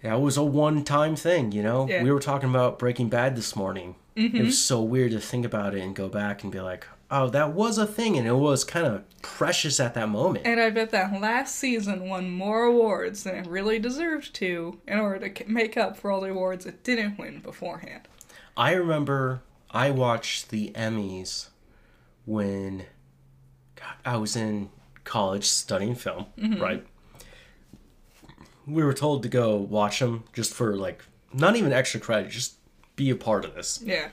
that 0.01 0.21
was 0.21 0.37
a 0.37 0.43
one-time 0.43 1.15
thing 1.15 1.51
you 1.51 1.63
know 1.63 1.87
Yeah. 1.87 2.03
we 2.03 2.11
were 2.11 2.19
talking 2.19 2.49
about 2.49 2.79
breaking 2.79 3.09
bad 3.09 3.35
this 3.35 3.55
morning 3.55 3.95
it 4.15 4.33
was 4.33 4.41
mm-hmm. 4.41 4.49
so 4.49 4.81
weird 4.81 5.11
to 5.11 5.19
think 5.19 5.45
about 5.45 5.75
it 5.75 5.81
and 5.81 5.95
go 5.95 6.09
back 6.09 6.43
and 6.43 6.51
be 6.51 6.59
like 6.59 6.85
oh 7.11 7.29
that 7.29 7.53
was 7.53 7.77
a 7.77 7.85
thing 7.85 8.17
and 8.17 8.27
it 8.27 8.33
was 8.33 8.63
kind 8.63 8.85
of 8.85 9.03
precious 9.21 9.79
at 9.79 9.93
that 9.93 10.09
moment 10.09 10.45
And 10.45 10.59
I 10.59 10.69
bet 10.69 10.91
that 10.91 11.19
last 11.19 11.55
season 11.55 12.07
won 12.07 12.29
more 12.29 12.63
awards 12.63 13.23
than 13.23 13.35
it 13.35 13.47
really 13.47 13.79
deserved 13.79 14.33
to, 14.35 14.79
in 14.87 14.99
order 14.99 15.27
to 15.29 15.49
make 15.49 15.75
up 15.77 15.97
for 15.97 16.11
all 16.11 16.21
the 16.21 16.29
awards 16.29 16.65
it 16.65 16.83
didn't 16.83 17.17
win 17.17 17.39
beforehand. 17.39 18.07
I 18.55 18.73
remember 18.73 19.41
I 19.71 19.91
watched 19.91 20.49
the 20.49 20.71
Emmys 20.71 21.49
when 22.25 22.85
God, 23.75 23.95
I 24.05 24.17
was 24.17 24.35
in 24.35 24.69
college 25.03 25.45
studying 25.45 25.95
film, 25.95 26.27
mm-hmm. 26.37 26.61
right? 26.61 26.85
We 28.69 28.83
were 28.83 28.93
told 28.93 29.23
to 29.23 29.29
go 29.29 29.55
watch 29.55 29.99
them 29.99 30.23
just 30.33 30.53
for 30.53 30.75
like 30.75 31.03
not 31.33 31.55
even 31.55 31.71
extra 31.73 31.99
credit, 31.99 32.31
just 32.31 32.55
be 32.95 33.09
a 33.09 33.15
part 33.15 33.45
of 33.45 33.55
this. 33.55 33.81
Yeah. 33.83 34.09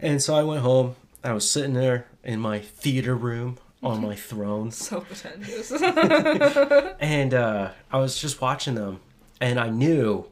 And 0.00 0.20
so 0.22 0.34
I 0.34 0.42
went 0.42 0.62
home. 0.62 0.96
I 1.24 1.32
was 1.32 1.48
sitting 1.48 1.74
there 1.74 2.06
in 2.24 2.40
my 2.40 2.58
theater 2.58 3.14
room 3.14 3.58
on 3.82 4.00
my 4.02 4.14
throne, 4.28 4.70
So 4.70 5.00
pretentious. 5.00 5.70
and 7.00 7.34
uh, 7.34 7.70
I 7.90 7.98
was 7.98 8.20
just 8.20 8.40
watching 8.40 8.74
them, 8.74 9.00
and 9.40 9.58
I 9.60 9.68
knew 9.70 10.26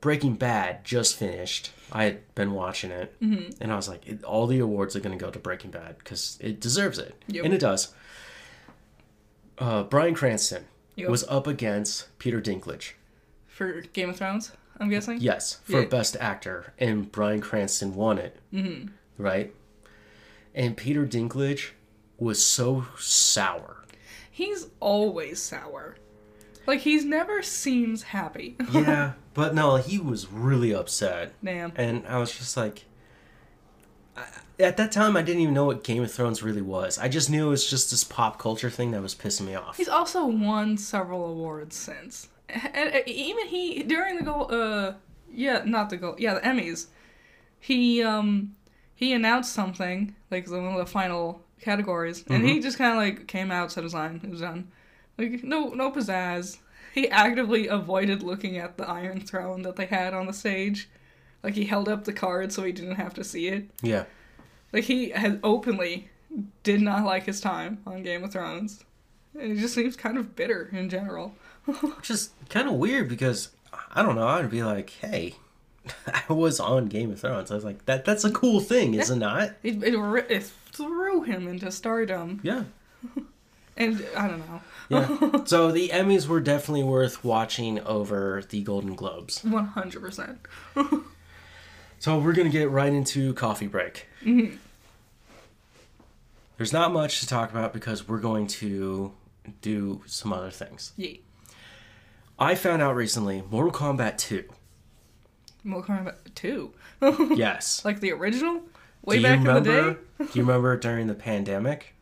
Breaking 0.00 0.34
Bad 0.34 0.84
just 0.84 1.16
finished. 1.16 1.70
I 1.92 2.04
had 2.04 2.34
been 2.34 2.52
watching 2.52 2.90
it, 2.90 3.14
and 3.20 3.72
I 3.72 3.76
was 3.76 3.88
like, 3.88 4.06
it, 4.06 4.22
all 4.24 4.46
the 4.46 4.58
awards 4.58 4.94
are 4.94 5.00
going 5.00 5.16
to 5.16 5.24
go 5.24 5.30
to 5.30 5.38
Breaking 5.38 5.70
Bad 5.70 5.96
because 5.98 6.36
it 6.40 6.60
deserves 6.60 6.98
it, 6.98 7.14
Yep. 7.28 7.44
and 7.44 7.54
it 7.54 7.58
does. 7.60 7.94
Uh, 9.58 9.82
Bryan 9.84 10.14
Cranston 10.14 10.64
Yep. 10.98 11.08
was 11.10 11.24
up 11.28 11.46
against 11.46 12.16
Peter 12.18 12.40
Dinklage. 12.40 12.92
For 13.46 13.80
Game 13.92 14.10
of 14.10 14.16
Thrones, 14.16 14.52
I'm 14.78 14.88
guessing? 14.90 15.18
Yes, 15.20 15.60
for 15.64 15.80
Yeah. 15.82 15.86
best 15.88 16.16
actor, 16.20 16.72
and 16.78 17.10
Bryan 17.10 17.40
Cranston 17.40 17.94
won 17.94 18.18
it. 18.18 18.36
Mm-hmm. 18.52 18.88
Right, 19.16 19.54
and 20.54 20.76
Peter 20.76 21.06
Dinklage 21.06 21.70
was 22.18 22.44
so 22.44 22.86
sour. 22.98 23.84
He's 24.30 24.68
always 24.80 25.40
sour. 25.40 25.96
Like, 26.66 26.80
he's 26.80 27.04
never 27.04 27.42
seems 27.42 28.02
happy. 28.02 28.56
yeah, 28.72 29.12
but 29.34 29.54
no, 29.54 29.76
he 29.76 29.98
was 29.98 30.30
really 30.30 30.74
upset, 30.74 31.32
Damn. 31.42 31.72
and 31.76 32.06
I 32.06 32.18
was 32.18 32.36
just 32.36 32.56
like, 32.56 32.84
I, 34.18 34.62
at 34.62 34.76
that 34.76 34.90
time, 34.92 35.16
I 35.16 35.22
didn't 35.22 35.42
even 35.42 35.54
know 35.54 35.66
what 35.66 35.84
Game 35.84 36.02
of 36.02 36.10
Thrones 36.12 36.42
really 36.42 36.62
was. 36.62 36.98
I 36.98 37.08
just 37.08 37.30
knew 37.30 37.46
it 37.46 37.50
was 37.50 37.68
just 37.70 37.90
this 37.90 38.02
pop 38.04 38.38
culture 38.38 38.70
thing 38.70 38.90
that 38.90 39.02
was 39.02 39.14
pissing 39.14 39.42
me 39.46 39.54
off. 39.54 39.76
He's 39.76 39.88
also 39.88 40.26
won 40.26 40.76
several 40.76 41.24
awards 41.26 41.76
since. 41.76 42.28
And 42.48 42.94
uh, 42.94 42.98
even 43.06 43.46
he, 43.46 43.82
during 43.82 44.16
the 44.16 44.22
goal, 44.22 44.48
uh, 44.52 44.94
yeah, 45.32 45.62
not 45.64 45.90
the 45.90 45.96
goal, 45.98 46.16
yeah, 46.18 46.34
the 46.34 46.40
Emmys, 46.40 46.86
he, 47.60 48.02
um, 48.02 48.54
he 48.94 49.12
announced 49.12 49.52
something, 49.52 50.14
like 50.30 50.46
the- 50.46 50.60
one 50.60 50.72
of 50.72 50.78
the 50.78 50.86
final 50.86 51.42
categories, 51.60 52.24
and 52.28 52.44
he 52.44 52.58
just 52.60 52.78
kind 52.78 52.92
of 52.92 52.98
like 52.98 53.26
came 53.26 53.50
out, 53.50 53.70
said 53.70 53.84
his 53.84 53.94
line, 53.94 54.20
it 54.24 54.30
was 54.30 54.40
done. 54.40 54.68
Like, 55.18 55.42
no, 55.44 55.68
no 55.68 55.90
pizzazz. 55.90 56.58
He 56.94 57.08
actively 57.10 57.68
avoided 57.68 58.22
looking 58.22 58.56
at 58.58 58.76
the 58.78 58.88
Iron 58.88 59.20
Throne 59.20 59.62
that 59.62 59.76
they 59.76 59.86
had 59.86 60.14
on 60.14 60.26
the 60.26 60.32
stage. 60.32 60.88
Like, 61.42 61.54
he 61.54 61.64
held 61.64 61.88
up 61.88 62.04
the 62.04 62.12
card 62.12 62.52
so 62.52 62.64
he 62.64 62.72
didn't 62.72 62.96
have 62.96 63.14
to 63.14 63.24
see 63.24 63.48
it. 63.48 63.70
Yeah, 63.82 64.04
Like, 64.72 64.84
he 64.84 65.10
had 65.10 65.40
openly 65.42 66.08
did 66.62 66.80
not 66.80 67.04
like 67.04 67.24
his 67.24 67.40
time 67.40 67.78
on 67.86 68.02
Game 68.02 68.24
of 68.24 68.32
Thrones. 68.32 68.84
And 69.38 69.52
he 69.52 69.60
just 69.60 69.74
seems 69.74 69.96
kind 69.96 70.18
of 70.18 70.34
bitter 70.36 70.68
in 70.72 70.88
general. 70.88 71.34
which 71.64 72.10
is 72.10 72.30
kind 72.48 72.68
of 72.68 72.74
weird 72.74 73.08
because 73.08 73.50
I 73.92 74.02
don't 74.02 74.14
know. 74.16 74.26
I'd 74.26 74.50
be 74.50 74.62
like, 74.62 74.90
hey. 74.90 75.34
I 76.28 76.32
was 76.32 76.60
on 76.60 76.86
Game 76.86 77.10
of 77.12 77.20
Thrones. 77.20 77.50
I 77.50 77.54
was 77.54 77.64
like, 77.64 77.84
that 77.86 78.04
that's 78.04 78.24
a 78.24 78.30
cool 78.30 78.60
thing, 78.60 78.94
is 78.94 79.10
it 79.10 79.16
not? 79.16 79.52
It, 79.62 79.82
it, 79.82 79.94
it 80.30 80.50
threw 80.72 81.22
him 81.22 81.48
into 81.48 81.70
stardom. 81.70 82.40
Yeah. 82.42 82.64
And 83.80 84.04
I 84.16 84.26
don't 84.26 84.40
know. 84.40 84.60
Yeah. 84.88 85.44
so 85.44 85.70
the 85.70 85.90
Emmys 85.90 86.26
were 86.26 86.40
definitely 86.40 86.82
worth 86.82 87.22
watching 87.22 87.78
over 87.78 88.42
the 88.48 88.60
Golden 88.64 88.96
Globes. 88.96 89.40
100%. 89.44 90.38
So 91.98 92.18
we're 92.18 92.32
gonna 92.32 92.48
get 92.48 92.70
right 92.70 92.92
into 92.92 93.34
coffee 93.34 93.66
break. 93.66 94.06
Mm-hmm. 94.24 94.56
There's 96.56 96.72
not 96.72 96.92
much 96.92 97.20
to 97.20 97.26
talk 97.26 97.50
about 97.50 97.72
because 97.72 98.08
we're 98.08 98.18
going 98.18 98.46
to 98.48 99.12
do 99.62 100.02
some 100.06 100.32
other 100.32 100.50
things. 100.50 100.92
Yeah. 100.96 101.12
I 102.38 102.54
found 102.56 102.82
out 102.82 102.96
recently 102.96 103.42
Mortal 103.48 103.72
Kombat 103.72 104.18
2. 104.18 104.44
Mortal 105.64 105.94
Kombat 105.96 106.14
2. 106.34 106.72
Yes. 107.36 107.84
like 107.84 108.00
the 108.00 108.12
original? 108.12 108.62
Way 109.04 109.16
do 109.18 109.22
back 109.22 109.38
remember, 109.38 109.58
in 109.58 109.86
the 109.86 109.92
day? 109.92 109.98
do 110.32 110.38
you 110.38 110.42
remember 110.44 110.76
during 110.76 111.06
the 111.06 111.14
pandemic? 111.14 111.94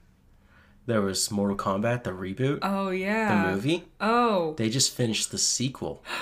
There 0.86 1.02
was 1.02 1.30
Mortal 1.30 1.56
Kombat, 1.56 2.04
the 2.04 2.10
reboot, 2.12 2.60
Oh, 2.62 2.88
yeah. 2.90 3.44
the 3.46 3.52
movie. 3.52 3.84
Oh. 4.00 4.54
They 4.54 4.70
just 4.70 4.94
finished 4.94 5.30
the 5.30 5.38
sequel. 5.38 6.02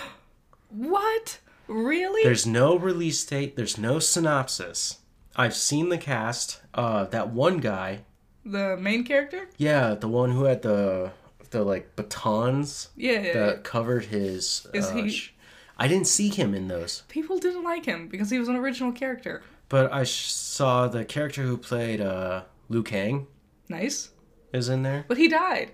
What? 0.70 1.38
Really? 1.66 2.22
There's 2.22 2.46
no 2.46 2.76
release 2.78 3.24
date, 3.24 3.56
there's 3.56 3.78
no 3.78 3.98
synopsis. 3.98 4.98
I've 5.36 5.54
seen 5.54 5.88
the 5.88 5.98
cast. 5.98 6.60
Uh, 6.74 7.04
that 7.06 7.30
one 7.30 7.58
guy, 7.58 8.00
the 8.44 8.76
main 8.76 9.04
character? 9.04 9.48
yeah, 9.56 9.94
the 9.94 10.08
one 10.08 10.30
who 10.32 10.44
had 10.44 10.62
the 10.62 11.12
the 11.50 11.62
like 11.64 11.94
batons 11.96 12.88
Yeah. 12.96 13.12
yeah, 13.12 13.20
yeah. 13.22 13.32
that 13.46 13.64
covered 13.64 14.06
his. 14.06 14.66
Is 14.74 14.86
uh, 14.86 14.94
he- 14.94 15.10
sh- 15.10 15.34
I 15.78 15.88
didn't 15.88 16.06
see 16.06 16.28
him 16.28 16.54
in 16.54 16.68
those, 16.68 17.02
People 17.08 17.38
didn't 17.38 17.64
like 17.64 17.84
him 17.84 18.06
because 18.08 18.30
he 18.30 18.38
was 18.38 18.48
an 18.48 18.54
original 18.56 18.92
character. 18.92 19.42
but 19.68 19.92
I 19.92 20.04
sh- 20.04 20.30
saw 20.30 20.86
the 20.88 21.04
character 21.04 21.42
who 21.42 21.56
played 21.56 22.00
uh, 22.00 22.42
Liu 22.68 22.82
Kang 22.84 23.26
Nice. 23.68 24.10
is 24.52 24.68
in 24.68 24.82
there. 24.84 25.04
But 25.08 25.16
he 25.18 25.26
died. 25.28 25.72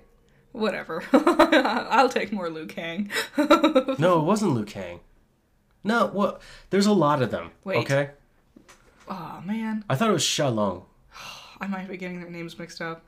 Whatever. 0.53 1.03
I'll 1.13 2.09
take 2.09 2.33
more 2.33 2.49
Liu 2.51 2.67
Kang. 2.67 3.11
No, 3.99 4.21
it 4.21 4.25
wasn't 4.25 4.55
Liu 4.55 4.65
Kang. 4.65 5.01
No, 5.85 6.07
what? 6.09 6.41
There's 6.71 6.87
a 6.87 6.93
lot 6.93 7.23
of 7.23 7.31
them. 7.31 7.51
Wait. 7.65 7.79
Okay, 7.79 8.11
oh, 9.09 9.43
man. 9.45 9.85
I 9.89 9.95
thought 9.97 10.11
it 10.11 10.13
was 10.13 10.23
Shalong. 10.25 10.85
I 11.61 11.67
might 11.67 11.89
be 11.89 11.97
getting 11.97 12.21
their 12.21 12.31
names 12.31 12.59
mixed 12.59 12.81
up. 12.81 13.03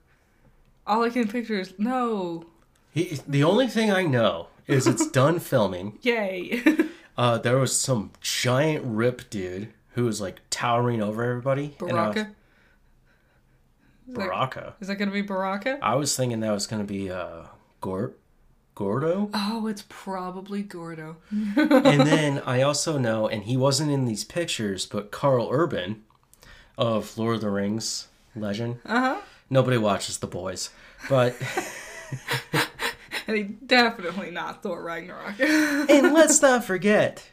All 0.87 1.03
I 1.05 1.11
can 1.11 1.29
picture 1.29 1.59
is 1.61 1.75
no. 1.79 2.45
He, 2.93 3.21
the 3.27 3.45
only 3.45 3.69
thing 3.69 3.91
I 3.91 4.03
know 4.03 4.49
is 4.67 4.87
it's 4.87 5.07
done 5.11 5.39
filming. 5.39 5.99
Yay. 6.03 6.63
Uh, 7.15 7.37
there 7.37 7.59
was 7.59 7.79
some 7.79 8.11
giant 8.23 8.83
rip 8.87 9.29
dude 9.29 9.69
who 9.91 10.05
was 10.07 10.19
like 10.19 10.41
towering 10.49 11.03
over 11.03 11.23
everybody. 11.23 11.77
and 11.81 11.93
I 11.93 12.09
was- 12.09 12.15
Baraka. 12.15 12.21
Is 14.09 14.15
that- 14.15 14.19
Baraka. 14.19 14.75
Is 14.81 14.89
that 14.89 14.97
gonna 14.97 15.11
be 15.11 15.21
Baraka? 15.21 15.79
I 15.83 15.95
was 15.97 16.17
thinking 16.17 16.41
that 16.41 16.51
was 16.53 16.67
gonna 16.67 16.85
be 16.85 17.11
uh, 17.11 17.43
Gor- 17.83 18.15
Gordo. 18.83 19.31
Oh, 19.33 19.69
it's 19.69 19.85
probably 19.89 20.63
Gordo. 20.63 21.17
and 21.31 22.01
then 22.01 22.43
I 22.45 22.63
also 22.63 22.99
know, 22.99 23.29
and 23.29 23.45
he 23.45 23.57
wasn't 23.57 23.93
in 23.93 24.07
these 24.07 24.25
pictures, 24.25 24.87
but 24.87 25.13
Karl 25.13 25.49
Urban 25.53 26.03
of 26.77 27.17
Lord 27.17 27.37
of 27.37 27.41
the 27.43 27.51
Rings 27.51 28.09
legend. 28.35 28.81
Uh 28.85 29.01
huh. 29.01 29.21
Nobody 29.49 29.79
watches 29.79 30.19
The 30.19 30.27
Boys, 30.27 30.71
but 31.09 31.37
And 33.27 33.37
he 33.37 33.43
definitely 33.45 34.31
not 34.31 34.63
Thor 34.63 34.83
Ragnarok. 34.83 35.39
and 35.41 36.13
let's 36.13 36.43
not 36.43 36.65
forget 36.65 37.31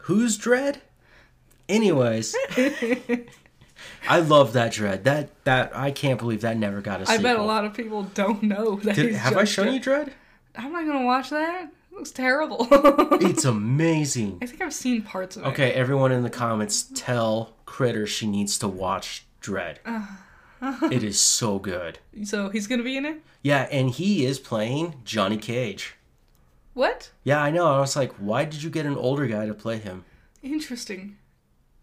who's 0.00 0.38
Dredd. 0.38 0.76
Anyways, 1.68 2.34
I 4.08 4.20
love 4.20 4.52
that 4.52 4.72
Dredd. 4.72 5.04
That 5.04 5.30
that 5.44 5.76
I 5.76 5.90
can't 5.90 6.18
believe 6.18 6.42
that 6.42 6.56
never 6.56 6.80
got 6.80 7.00
a 7.00 7.02
I 7.02 7.16
sequel. 7.16 7.26
I 7.26 7.32
bet 7.32 7.40
a 7.40 7.44
lot 7.44 7.64
of 7.64 7.74
people 7.74 8.04
don't 8.14 8.42
know 8.42 8.76
that. 8.76 8.96
Did, 8.96 9.14
have 9.14 9.36
I 9.36 9.44
shown 9.44 9.72
you 9.72 9.80
Dredd? 9.80 10.10
I'm 10.56 10.72
not 10.72 10.86
gonna 10.86 11.04
watch 11.04 11.30
that. 11.30 11.64
It 11.64 11.94
looks 11.94 12.10
terrible. 12.10 12.66
It's 13.20 13.44
amazing. 13.44 14.38
I 14.42 14.46
think 14.46 14.60
I've 14.60 14.74
seen 14.74 15.02
parts 15.02 15.36
of 15.36 15.44
it. 15.44 15.48
Okay, 15.48 15.72
everyone 15.72 16.12
in 16.12 16.22
the 16.22 16.30
comments, 16.30 16.86
tell 16.94 17.54
Critter 17.64 18.06
she 18.06 18.26
needs 18.26 18.58
to 18.58 18.68
watch 18.68 19.24
Dredd. 19.40 19.78
it 20.92 21.02
is 21.02 21.18
so 21.20 21.58
good. 21.58 21.98
So 22.24 22.48
he's 22.50 22.66
gonna 22.66 22.82
be 22.82 22.96
in 22.96 23.04
it. 23.04 23.22
Yeah, 23.42 23.68
and 23.70 23.90
he 23.90 24.24
is 24.24 24.38
playing 24.38 24.94
Johnny 25.04 25.36
Cage. 25.36 25.94
What? 26.74 27.10
Yeah, 27.22 27.40
I 27.42 27.50
know. 27.50 27.66
I 27.66 27.78
was 27.78 27.94
like, 27.96 28.12
why 28.14 28.44
did 28.44 28.62
you 28.62 28.70
get 28.70 28.84
an 28.84 28.96
older 28.96 29.26
guy 29.26 29.46
to 29.46 29.54
play 29.54 29.78
him? 29.78 30.04
Interesting. 30.42 31.16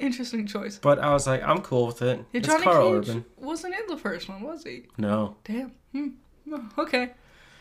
Interesting 0.02 0.46
choice. 0.48 0.78
But 0.78 1.00
I 1.00 1.14
was 1.14 1.28
like, 1.28 1.44
I'm 1.44 1.62
cool 1.62 1.88
with 1.88 2.02
it. 2.02 2.18
Yeah, 2.32 2.40
it's 2.40 2.48
Johnny 2.48 2.64
Karl 2.64 3.00
Cage 3.02 3.10
Urban. 3.10 3.26
wasn't 3.38 3.76
in 3.76 3.88
the 3.88 3.98
first 3.98 4.28
one, 4.30 4.42
was 4.42 4.64
he? 4.64 4.88
No. 4.98 5.36
Damn. 5.44 5.72
Hmm. 5.94 6.08
Oh, 6.52 6.70
Okay. 6.80 7.12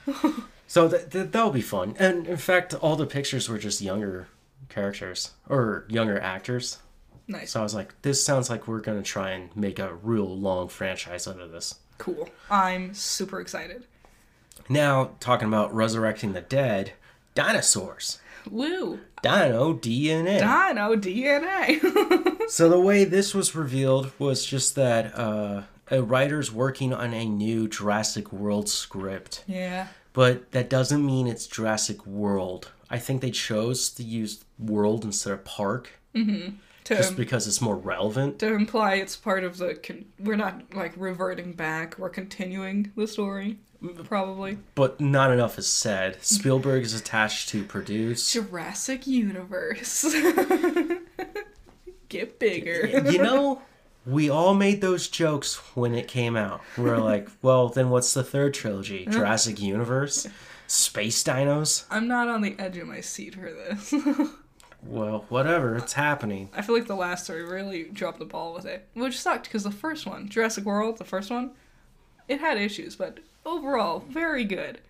So 0.66 0.88
th- 0.88 1.10
th- 1.10 1.30
that'll 1.32 1.50
be 1.50 1.62
fun. 1.62 1.96
And 1.98 2.28
in 2.28 2.36
fact, 2.36 2.74
all 2.74 2.94
the 2.94 3.04
pictures 3.06 3.48
were 3.48 3.58
just 3.58 3.80
younger 3.80 4.28
characters 4.68 5.32
or 5.48 5.84
younger 5.88 6.20
actors. 6.20 6.78
Nice. 7.26 7.50
So 7.50 7.60
I 7.60 7.62
was 7.64 7.74
like, 7.74 8.00
this 8.02 8.22
sounds 8.24 8.48
like 8.48 8.68
we're 8.68 8.78
going 8.80 8.96
to 8.96 9.02
try 9.08 9.30
and 9.30 9.54
make 9.56 9.80
a 9.80 9.94
real 9.94 10.26
long 10.38 10.68
franchise 10.68 11.26
out 11.26 11.40
of 11.40 11.50
this. 11.50 11.74
Cool. 11.98 12.28
I'm 12.48 12.94
super 12.94 13.40
excited. 13.40 13.86
Now, 14.68 15.10
talking 15.18 15.48
about 15.48 15.74
resurrecting 15.74 16.34
the 16.34 16.40
dead, 16.40 16.92
dinosaurs. 17.34 18.20
Woo. 18.48 19.00
Dino 19.22 19.74
DNA. 19.74 20.38
Dino 20.38 20.96
DNA. 20.96 22.48
so 22.50 22.68
the 22.68 22.80
way 22.80 23.04
this 23.04 23.34
was 23.34 23.54
revealed 23.54 24.12
was 24.18 24.44
just 24.44 24.74
that 24.76 25.16
uh, 25.18 25.62
a 25.90 26.02
writer's 26.02 26.52
working 26.52 26.92
on 26.92 27.12
a 27.12 27.24
new 27.24 27.68
Jurassic 27.68 28.32
World 28.32 28.68
script, 28.68 29.44
yeah. 29.46 29.88
but 30.12 30.52
that 30.52 30.70
doesn't 30.70 31.04
mean 31.04 31.26
it's 31.26 31.46
Jurassic 31.46 32.06
World. 32.06 32.70
I 32.88 32.98
think 32.98 33.20
they 33.20 33.30
chose 33.30 33.90
to 33.90 34.02
use 34.02 34.44
world 34.58 35.04
instead 35.04 35.32
of 35.32 35.44
park. 35.44 35.90
Mm-hmm. 36.14 36.56
To 36.84 36.96
just 36.96 37.16
because 37.16 37.46
it's 37.46 37.60
more 37.60 37.76
relevant. 37.76 38.38
to 38.40 38.54
imply 38.54 38.94
it's 38.94 39.16
part 39.16 39.44
of 39.44 39.58
the. 39.58 39.74
Con- 39.74 40.06
we're 40.18 40.36
not 40.36 40.74
like 40.74 40.92
reverting 40.96 41.52
back. 41.52 41.98
We're 41.98 42.08
continuing 42.10 42.92
the 42.96 43.06
story, 43.06 43.58
probably. 44.04 44.58
But 44.74 45.00
not 45.00 45.30
enough 45.32 45.58
is 45.58 45.68
said. 45.68 46.22
Spielberg 46.22 46.82
is 46.82 46.94
attached 46.94 47.48
to 47.50 47.64
produce. 47.64 48.32
Jurassic 48.32 49.06
Universe. 49.06 50.04
Get 52.08 52.38
bigger. 52.40 52.86
you 53.10 53.22
know, 53.22 53.62
we 54.04 54.28
all 54.30 54.54
made 54.54 54.80
those 54.80 55.08
jokes 55.08 55.56
when 55.76 55.94
it 55.94 56.08
came 56.08 56.36
out. 56.36 56.60
We're 56.76 56.98
like, 56.98 57.28
well, 57.42 57.68
then 57.68 57.90
what's 57.90 58.12
the 58.12 58.24
third 58.24 58.52
trilogy? 58.54 59.06
Jurassic 59.06 59.60
Universe? 59.60 60.26
Space 60.66 61.22
dinos? 61.22 61.84
I'm 61.90 62.08
not 62.08 62.28
on 62.28 62.40
the 62.42 62.56
edge 62.58 62.76
of 62.78 62.88
my 62.88 63.00
seat 63.00 63.34
for 63.34 63.52
this. 63.52 63.94
Well, 64.82 65.26
whatever, 65.28 65.76
it's 65.76 65.92
happening. 65.92 66.48
I 66.54 66.62
feel 66.62 66.74
like 66.74 66.86
the 66.86 66.96
last 66.96 67.26
three 67.26 67.42
really 67.42 67.84
dropped 67.84 68.18
the 68.18 68.24
ball 68.24 68.54
with 68.54 68.64
it, 68.64 68.88
which 68.94 69.20
sucked 69.20 69.44
because 69.44 69.64
the 69.64 69.70
first 69.70 70.06
one, 70.06 70.28
Jurassic 70.28 70.64
World, 70.64 70.98
the 70.98 71.04
first 71.04 71.30
one, 71.30 71.52
it 72.28 72.40
had 72.40 72.58
issues, 72.58 72.96
but 72.96 73.18
overall 73.44 74.00
very 74.08 74.44
good. 74.44 74.80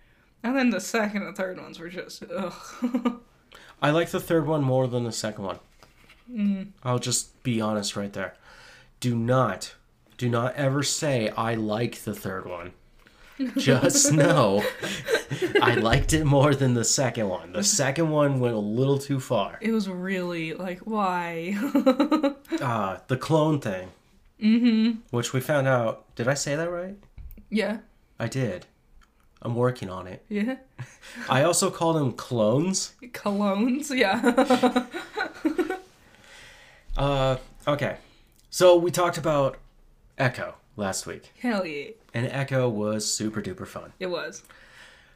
And 0.43 0.55
then 0.55 0.69
the 0.69 0.79
second 0.79 1.23
and 1.23 1.35
third 1.35 1.59
ones 1.59 1.79
were 1.79 1.89
just 1.89 2.23
ugh. 2.23 2.53
I 3.81 3.89
like 3.91 4.09
the 4.09 4.19
third 4.19 4.47
one 4.47 4.63
more 4.63 4.87
than 4.87 5.03
the 5.03 5.11
second 5.11 5.43
one. 5.43 5.59
Mm-hmm. 6.31 6.69
I'll 6.83 6.99
just 6.99 7.43
be 7.43 7.59
honest 7.59 7.95
right 7.95 8.13
there. 8.13 8.35
Do 8.99 9.15
not, 9.15 9.73
do 10.17 10.29
not 10.29 10.55
ever 10.55 10.83
say 10.83 11.29
I 11.29 11.55
like 11.55 12.03
the 12.03 12.13
third 12.13 12.47
one. 12.47 12.73
Just 13.57 14.11
know 14.11 14.63
I 15.61 15.75
liked 15.75 16.13
it 16.13 16.25
more 16.25 16.53
than 16.55 16.73
the 16.73 16.83
second 16.83 17.29
one. 17.29 17.53
The 17.53 17.63
second 17.63 18.09
one 18.09 18.39
went 18.39 18.55
a 18.55 18.59
little 18.59 18.97
too 18.97 19.19
far. 19.19 19.57
it 19.61 19.71
was 19.71 19.87
really 19.89 20.53
like 20.53 20.79
why? 20.79 21.55
Uh, 22.61 22.99
the 23.07 23.17
clone 23.17 23.59
thing. 23.59 23.89
Mm-hmm. 24.39 24.99
Which 25.09 25.33
we 25.33 25.39
found 25.41 25.67
out. 25.67 26.13
Did 26.15 26.27
I 26.27 26.35
say 26.35 26.55
that 26.55 26.69
right? 26.69 26.95
yeah, 27.49 27.77
I 28.19 28.27
did. 28.27 28.67
I'm 29.41 29.55
working 29.55 29.89
on 29.89 30.05
it. 30.05 30.23
yeah, 30.29 30.57
I 31.27 31.41
also 31.43 31.71
called 31.71 31.95
them 31.95 32.11
clones. 32.11 32.93
Clones, 33.13 33.89
yeah. 33.91 34.85
Uh, 36.97 37.37
okay. 37.67 37.97
So 38.49 38.75
we 38.77 38.91
talked 38.91 39.17
about 39.17 39.57
Echo 40.17 40.55
last 40.75 41.05
week, 41.05 41.31
Hell 41.41 41.65
yeah, 41.65 41.91
and 42.13 42.25
Echo 42.27 42.67
was 42.69 43.11
super 43.11 43.41
duper 43.41 43.67
fun. 43.67 43.93
it 43.99 44.07
was. 44.07 44.43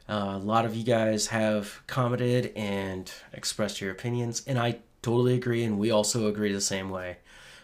Uh, 0.08 0.34
a 0.36 0.38
lot 0.38 0.64
of 0.64 0.74
you 0.76 0.84
guys 0.84 1.26
have 1.28 1.82
commented 1.88 2.52
and 2.54 3.10
expressed 3.32 3.80
your 3.80 3.90
opinions, 3.90 4.42
and 4.46 4.58
I 4.58 4.78
totally 5.02 5.34
agree, 5.34 5.64
and 5.64 5.78
we 5.78 5.90
also 5.90 6.28
agree 6.28 6.52
the 6.52 6.60
same 6.60 6.90
way. 6.90 7.16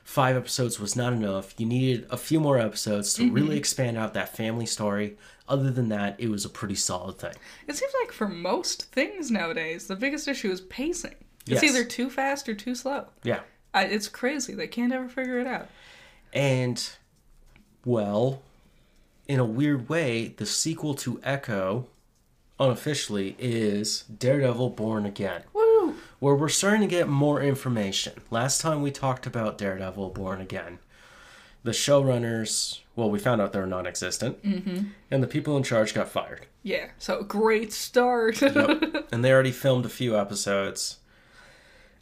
Five 0.03 0.37
episodes 0.37 0.81
was 0.81 0.97
not 0.97 1.13
enough. 1.13 1.55
You 1.59 1.67
needed 1.67 2.07
a 2.11 2.17
few 2.17 2.41
more 2.41 2.59
episodes 2.59 3.15
to 3.15 3.31
really 3.31 3.57
expand 3.57 3.97
out 3.97 4.15
that 4.15 4.37
family 4.37 4.67
story. 4.67 5.17
Other 5.49 5.71
than 5.71 5.89
that, 5.91 6.17
it 6.19 6.29
was 6.29 6.45
a 6.45 6.49
pretty 6.49 6.75
solid 6.75 7.19
thing. 7.19 7.35
It 7.69 7.77
seems 7.77 7.93
like 8.03 8.11
for 8.11 8.27
most 8.27 8.91
things 8.91 9.31
nowadays, 9.31 9.87
the 9.87 9.95
biggest 9.95 10.27
issue 10.27 10.51
is 10.51 10.61
pacing. 10.63 11.15
It's 11.47 11.63
Yes. 11.63 11.65
either 11.65 11.85
too 11.85 12.11
fast 12.11 12.49
or 12.49 12.55
too 12.55 12.75
slow. 12.75 13.07
Yeah. 13.23 13.41
I, 13.73 13.85
it's 13.85 14.09
crazy. 14.09 14.55
They 14.55 14.67
can't 14.67 14.93
ever 14.93 15.09
figure 15.09 15.39
it 15.39 15.47
out. 15.47 15.69
And, 16.33 16.85
well, 17.85 18.43
in 19.27 19.41
a 19.41 19.45
weird 19.45 19.89
way, 19.89 20.35
the 20.37 20.47
sequel 20.47 20.95
to 20.95 21.21
Echo, 21.23 21.87
unofficially, 22.59 23.37
is 23.39 24.03
Daredevil 24.03 24.71
Born 24.71 25.07
Again, 25.07 25.43
Woo! 25.53 25.95
where 26.19 26.35
we're 26.35 26.49
starting 26.49 26.83
to 26.83 26.87
get 26.87 27.09
more 27.09 27.41
information. 27.43 28.15
Last 28.31 28.61
time 28.61 28.83
we 28.83 28.91
talked 28.91 29.27
about 29.27 29.59
Daredevil 29.59 30.11
Born 30.11 30.41
Again, 30.41 30.79
the 31.65 31.71
showrunners, 31.71 32.81
well, 32.97 33.11
we 33.11 33.19
found 33.19 33.41
out 33.41 33.53
they're 33.53 33.67
non 33.67 33.87
existent, 33.87 34.43
mm-hmm. 34.43 34.89
and 35.11 35.23
the 35.23 35.29
people 35.29 35.57
in 35.57 35.63
charge 35.63 35.95
got 35.95 36.09
fired. 36.09 36.47
Yeah. 36.63 36.89
So 36.99 37.23
great 37.23 37.73
start. 37.73 38.41
Yep. 38.41 39.09
and 39.13 39.25
they 39.25 39.33
already 39.33 39.53
filmed 39.53 39.87
a 39.87 39.91
few 39.91 40.17
episodes. 40.17 40.99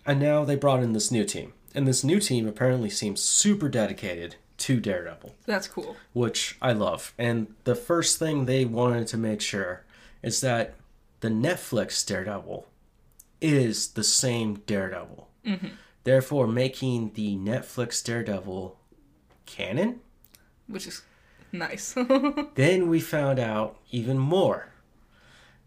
And 0.07 0.19
now 0.19 0.45
they 0.45 0.57
brought 0.57 0.83
in 0.83 0.93
this 0.93 1.11
new 1.11 1.25
team. 1.25 1.53
And 1.75 1.87
this 1.87 2.03
new 2.03 2.21
team 2.21 2.49
apparently 2.49 2.91
seems 2.91 3.23
super 3.23 3.69
dedicated 3.69 4.37
to 4.61 4.79
Daredevil. 4.81 5.35
That's 5.47 5.67
cool. 5.69 5.97
which 6.13 6.57
I 6.63 6.73
love. 6.73 7.13
And 7.19 7.55
the 7.65 7.75
first 7.75 8.19
thing 8.19 8.45
they 8.47 8.65
wanted 8.65 9.07
to 9.09 9.17
make 9.17 9.41
sure 9.41 9.85
is 10.23 10.41
that 10.43 10.75
the 11.21 11.29
Netflix 11.29 12.07
Daredevil 12.07 12.67
is 13.41 13.89
the 13.89 14.05
same 14.05 14.55
Daredevil. 14.67 15.29
Therefore, 16.05 16.47
making 16.47 17.13
the 17.15 17.37
Netflix 17.37 18.03
Daredevil 18.05 18.79
canon. 19.47 20.01
Which 20.69 20.87
is 20.87 21.03
nice. 21.53 21.95
Then 22.55 22.89
we 22.89 23.01
found 23.01 23.39
out 23.39 23.77
even 23.91 24.19
more. 24.19 24.69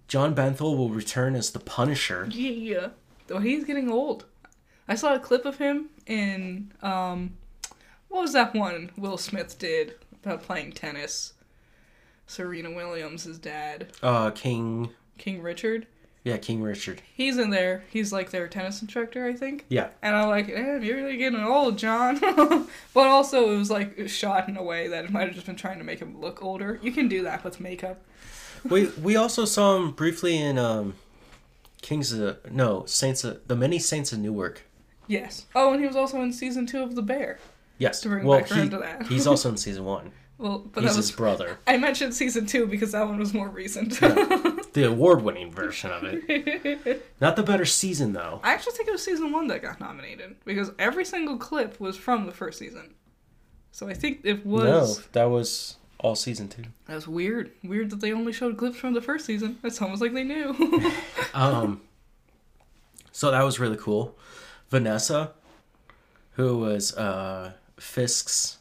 Jon 0.07 0.33
Bernthal 0.35 0.77
will 0.77 0.89
return 0.89 1.35
as 1.35 1.51
the 1.51 1.59
Punisher. 1.59 2.27
yeah. 2.29 2.89
Though 3.27 3.39
he's 3.39 3.63
getting 3.63 3.89
old. 3.89 4.25
I 4.87 4.95
saw 4.95 5.13
a 5.15 5.19
clip 5.19 5.45
of 5.45 5.57
him 5.57 5.89
in 6.05 6.71
um 6.81 7.37
what 8.13 8.21
was 8.21 8.33
that 8.33 8.53
one 8.53 8.91
Will 8.95 9.17
Smith 9.17 9.57
did 9.57 9.95
about 10.23 10.43
playing 10.43 10.73
tennis? 10.73 11.33
Serena 12.27 12.71
Williams' 12.71 13.23
his 13.23 13.39
dad. 13.39 13.87
Uh, 14.03 14.29
King. 14.29 14.91
King 15.17 15.41
Richard. 15.41 15.87
Yeah, 16.23 16.37
King 16.37 16.61
Richard. 16.61 17.01
He's 17.15 17.39
in 17.39 17.49
there. 17.49 17.83
He's 17.89 18.13
like 18.13 18.29
their 18.29 18.47
tennis 18.47 18.83
instructor, 18.83 19.25
I 19.25 19.33
think. 19.33 19.65
Yeah. 19.67 19.89
And 20.03 20.15
I'm 20.15 20.29
like, 20.29 20.47
eh, 20.47 20.77
you're 20.77 20.97
really 20.97 21.17
getting 21.17 21.43
old, 21.43 21.79
John. 21.79 22.19
but 22.93 23.07
also, 23.07 23.51
it 23.51 23.57
was 23.57 23.71
like 23.71 24.07
shot 24.07 24.47
in 24.47 24.57
a 24.57 24.63
way 24.63 24.87
that 24.89 25.05
it 25.05 25.11
might 25.11 25.25
have 25.25 25.33
just 25.33 25.47
been 25.47 25.55
trying 25.55 25.79
to 25.79 25.83
make 25.83 25.99
him 25.99 26.21
look 26.21 26.43
older. 26.43 26.79
You 26.83 26.91
can 26.91 27.07
do 27.07 27.23
that 27.23 27.43
with 27.43 27.59
makeup. 27.59 27.99
We 28.69 28.85
we 29.01 29.17
also 29.17 29.43
saw 29.43 29.75
him 29.75 29.91
briefly 29.91 30.37
in 30.37 30.57
um, 30.57 30.93
Kings 31.81 32.13
of 32.13 32.49
no 32.49 32.85
Saints 32.85 33.25
of 33.25 33.45
the 33.45 33.57
Many 33.57 33.77
Saints 33.77 34.13
of 34.13 34.19
Newark. 34.19 34.61
Yes. 35.05 35.47
Oh, 35.53 35.73
and 35.73 35.81
he 35.81 35.87
was 35.87 35.97
also 35.97 36.21
in 36.21 36.31
season 36.31 36.65
two 36.65 36.81
of 36.81 36.95
The 36.95 37.01
Bear. 37.01 37.39
Yes. 37.77 38.01
To 38.01 38.09
bring 38.09 38.25
well, 38.25 38.39
back 38.39 38.49
he, 38.49 38.69
to 38.69 38.77
that. 38.77 39.03
he's 39.07 39.27
also 39.27 39.49
in 39.49 39.57
season 39.57 39.85
one. 39.85 40.11
Well, 40.37 40.59
but 40.59 40.81
he's 40.81 40.91
that 40.91 40.97
was. 40.97 41.07
his 41.09 41.15
brother. 41.15 41.59
I 41.67 41.77
mentioned 41.77 42.13
season 42.13 42.45
two 42.45 42.67
because 42.67 42.91
that 42.91 43.07
one 43.07 43.17
was 43.17 43.33
more 43.33 43.49
recent. 43.49 43.99
The 44.73 44.87
award-winning 44.87 45.51
version 45.51 45.91
of 45.91 46.01
it. 46.03 47.05
Not 47.21 47.35
the 47.35 47.43
better 47.43 47.63
season 47.63 48.13
though. 48.13 48.39
I 48.43 48.53
actually 48.53 48.73
think 48.73 48.89
it 48.89 48.91
was 48.91 49.03
season 49.03 49.31
one 49.31 49.45
that 49.47 49.61
got 49.61 49.79
nominated 49.79 50.35
because 50.45 50.71
every 50.79 51.05
single 51.05 51.37
clip 51.37 51.79
was 51.79 51.95
from 51.95 52.25
the 52.25 52.31
first 52.31 52.57
season. 52.57 52.95
So 53.71 53.87
I 53.87 53.93
think 53.93 54.21
it 54.23 54.43
was. 54.43 54.97
No, 54.97 55.03
that 55.11 55.25
was 55.25 55.75
all 55.99 56.15
season 56.15 56.47
two. 56.47 56.63
That 56.87 56.95
was 56.95 57.07
weird. 57.07 57.51
Weird 57.63 57.91
that 57.91 58.01
they 58.01 58.11
only 58.13 58.33
showed 58.33 58.57
clips 58.57 58.77
from 58.77 58.95
the 58.95 59.01
first 59.01 59.25
season. 59.27 59.59
It's 59.63 59.79
almost 59.79 60.01
like 60.01 60.13
they 60.13 60.23
knew. 60.23 60.55
Um, 61.35 61.81
so 63.11 63.29
that 63.29 63.43
was 63.43 63.59
really 63.59 63.77
cool. 63.77 64.17
Vanessa, 64.69 65.33
who 66.31 66.57
was 66.57 66.95
uh, 66.97 67.53
Fisk's 67.77 68.57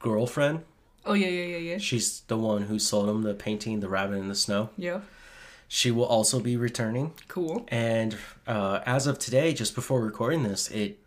girlfriend, 0.00 0.62
oh 1.06 1.14
yeah, 1.14 1.28
yeah, 1.28 1.56
yeah, 1.56 1.72
yeah. 1.72 1.78
she's 1.78 2.20
the 2.28 2.36
one 2.36 2.62
who 2.62 2.78
sold 2.78 3.08
him 3.08 3.22
the 3.22 3.34
painting, 3.34 3.80
"The 3.80 3.88
Rabbit 3.88 4.16
in 4.16 4.28
the 4.28 4.34
Snow." 4.34 4.70
Yeah. 4.76 5.00
She 5.66 5.90
will 5.90 6.04
also 6.04 6.38
be 6.40 6.56
returning. 6.56 7.14
Cool. 7.26 7.64
And 7.68 8.16
uh, 8.46 8.80
as 8.86 9.06
of 9.06 9.18
today, 9.18 9.54
just 9.54 9.74
before 9.74 10.00
recording 10.02 10.42
this, 10.44 10.70
it 10.70 10.98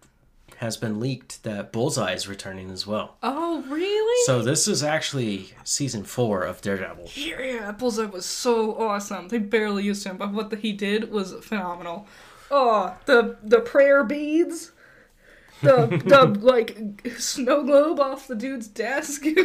has 0.58 0.76
been 0.76 1.00
leaked 1.00 1.44
that 1.44 1.72
Bullseye 1.72 2.14
is 2.14 2.28
returning 2.28 2.72
as 2.72 2.86
well. 2.88 3.16
Oh 3.22 3.62
really? 3.70 4.26
So 4.26 4.42
this 4.42 4.68
is 4.68 4.84
actually 4.84 5.54
season 5.64 6.04
four 6.04 6.44
of 6.44 6.62
Daredevil. 6.62 7.10
Yeah, 7.14 7.42
yeah. 7.42 7.72
Bullseye 7.72 8.06
was 8.06 8.26
so 8.26 8.76
awesome. 8.76 9.28
They 9.28 9.38
barely 9.38 9.84
used 9.84 10.04
him, 10.04 10.18
but 10.18 10.34
what 10.34 10.54
he 10.56 10.74
did 10.74 11.12
was 11.12 11.34
phenomenal. 11.42 12.08
Oh, 12.50 12.98
the 13.06 13.38
the 13.44 13.60
prayer 13.60 14.04
beads, 14.04 14.72
the 15.62 16.02
the 16.06 16.26
like 16.42 16.78
snow 17.18 17.64
globe 17.64 18.00
off 18.00 18.28
the 18.28 18.36
dude's 18.36 18.68
desk. 18.68 19.24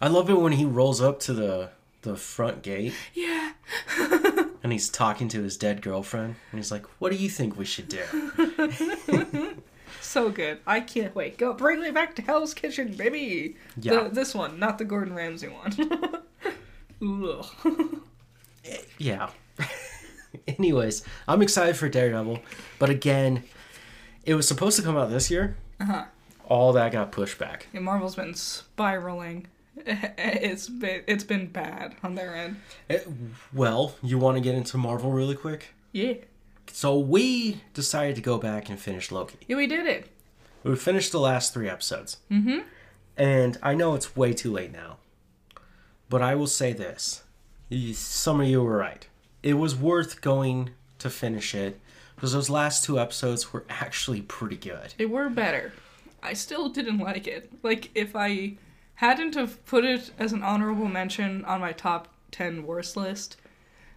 I 0.00 0.06
love 0.06 0.30
it 0.30 0.34
when 0.34 0.52
he 0.52 0.64
rolls 0.64 1.00
up 1.00 1.18
to 1.20 1.32
the 1.32 1.70
the 2.02 2.16
front 2.16 2.62
gate 2.62 2.94
yeah. 3.12 3.52
and 4.62 4.72
he's 4.72 4.88
talking 4.88 5.28
to 5.28 5.42
his 5.42 5.56
dead 5.56 5.82
girlfriend 5.82 6.36
and 6.50 6.58
he's 6.58 6.70
like, 6.70 6.86
"What 7.00 7.10
do 7.10 7.18
you 7.18 7.28
think 7.28 7.58
we 7.58 7.64
should 7.64 7.88
do?" 7.88 8.02
So 10.00 10.30
good. 10.30 10.60
I 10.66 10.80
can't 10.80 11.14
wait. 11.14 11.36
Go 11.36 11.52
bring 11.52 11.80
me 11.82 11.90
back 11.90 12.14
to 12.16 12.22
Hell's 12.22 12.54
Kitchen, 12.54 12.94
baby. 12.94 13.56
Yeah. 13.78 14.04
The, 14.04 14.08
this 14.08 14.34
one, 14.34 14.58
not 14.58 14.78
the 14.78 14.86
Gordon 14.86 15.14
Ramsay 15.14 15.48
one. 15.48 15.74
Eh, 18.64 18.76
yeah. 18.98 19.28
Anyways, 20.48 21.02
I'm 21.26 21.42
excited 21.42 21.76
for 21.76 21.88
Daredevil, 21.88 22.40
but 22.78 22.90
again, 22.90 23.44
it 24.24 24.34
was 24.34 24.46
supposed 24.46 24.76
to 24.78 24.82
come 24.82 24.96
out 24.96 25.10
this 25.10 25.30
year. 25.30 25.56
Uh-huh. 25.80 26.04
All 26.46 26.72
that 26.72 26.92
got 26.92 27.12
pushed 27.12 27.38
back. 27.38 27.66
Yeah, 27.72 27.80
Marvel's 27.80 28.14
been 28.16 28.34
spiraling. 28.34 29.46
It's 29.86 30.68
been 30.68 31.02
it's 31.06 31.22
been 31.24 31.46
bad 31.46 31.94
on 32.02 32.14
their 32.16 32.34
end. 32.34 32.56
It- 32.88 33.06
well, 33.52 33.94
you 34.02 34.18
want 34.18 34.36
to 34.36 34.40
get 34.40 34.54
into 34.56 34.76
Marvel 34.76 35.12
really 35.12 35.36
quick? 35.36 35.68
Yeah. 35.92 36.14
so 36.72 36.98
we 36.98 37.60
decided 37.74 38.16
to 38.16 38.22
go 38.22 38.38
back 38.38 38.68
and 38.68 38.78
finish 38.78 39.10
Loki. 39.12 39.38
Yeah, 39.46 39.56
we 39.56 39.66
did 39.68 39.86
it. 39.86 40.10
We 40.64 40.74
finished 40.76 41.12
the 41.12 41.20
last 41.20 41.54
three 41.54 41.68
episodes. 41.68 42.16
Mm-hmm. 42.30 42.58
And 43.16 43.56
I 43.62 43.74
know 43.74 43.94
it's 43.94 44.16
way 44.16 44.32
too 44.32 44.52
late 44.52 44.72
now. 44.72 44.96
But 46.08 46.22
I 46.22 46.34
will 46.34 46.46
say 46.48 46.72
this. 46.72 47.22
Some 47.94 48.40
of 48.40 48.48
you 48.48 48.62
were 48.62 48.76
right. 48.76 49.06
It 49.42 49.54
was 49.54 49.76
worth 49.76 50.20
going 50.20 50.70
to 50.98 51.10
finish 51.10 51.54
it 51.54 51.80
because 52.14 52.32
those 52.32 52.50
last 52.50 52.84
two 52.84 52.98
episodes 52.98 53.52
were 53.52 53.64
actually 53.68 54.22
pretty 54.22 54.56
good. 54.56 54.94
They 54.96 55.06
were 55.06 55.28
better. 55.28 55.72
I 56.22 56.32
still 56.32 56.68
didn't 56.68 56.98
like 56.98 57.26
it. 57.26 57.52
Like 57.62 57.90
if 57.94 58.16
I 58.16 58.56
hadn't 58.96 59.36
have 59.36 59.64
put 59.66 59.84
it 59.84 60.10
as 60.18 60.32
an 60.32 60.42
honorable 60.42 60.88
mention 60.88 61.44
on 61.44 61.60
my 61.60 61.72
top 61.72 62.08
10 62.32 62.66
worst 62.66 62.96
list, 62.96 63.36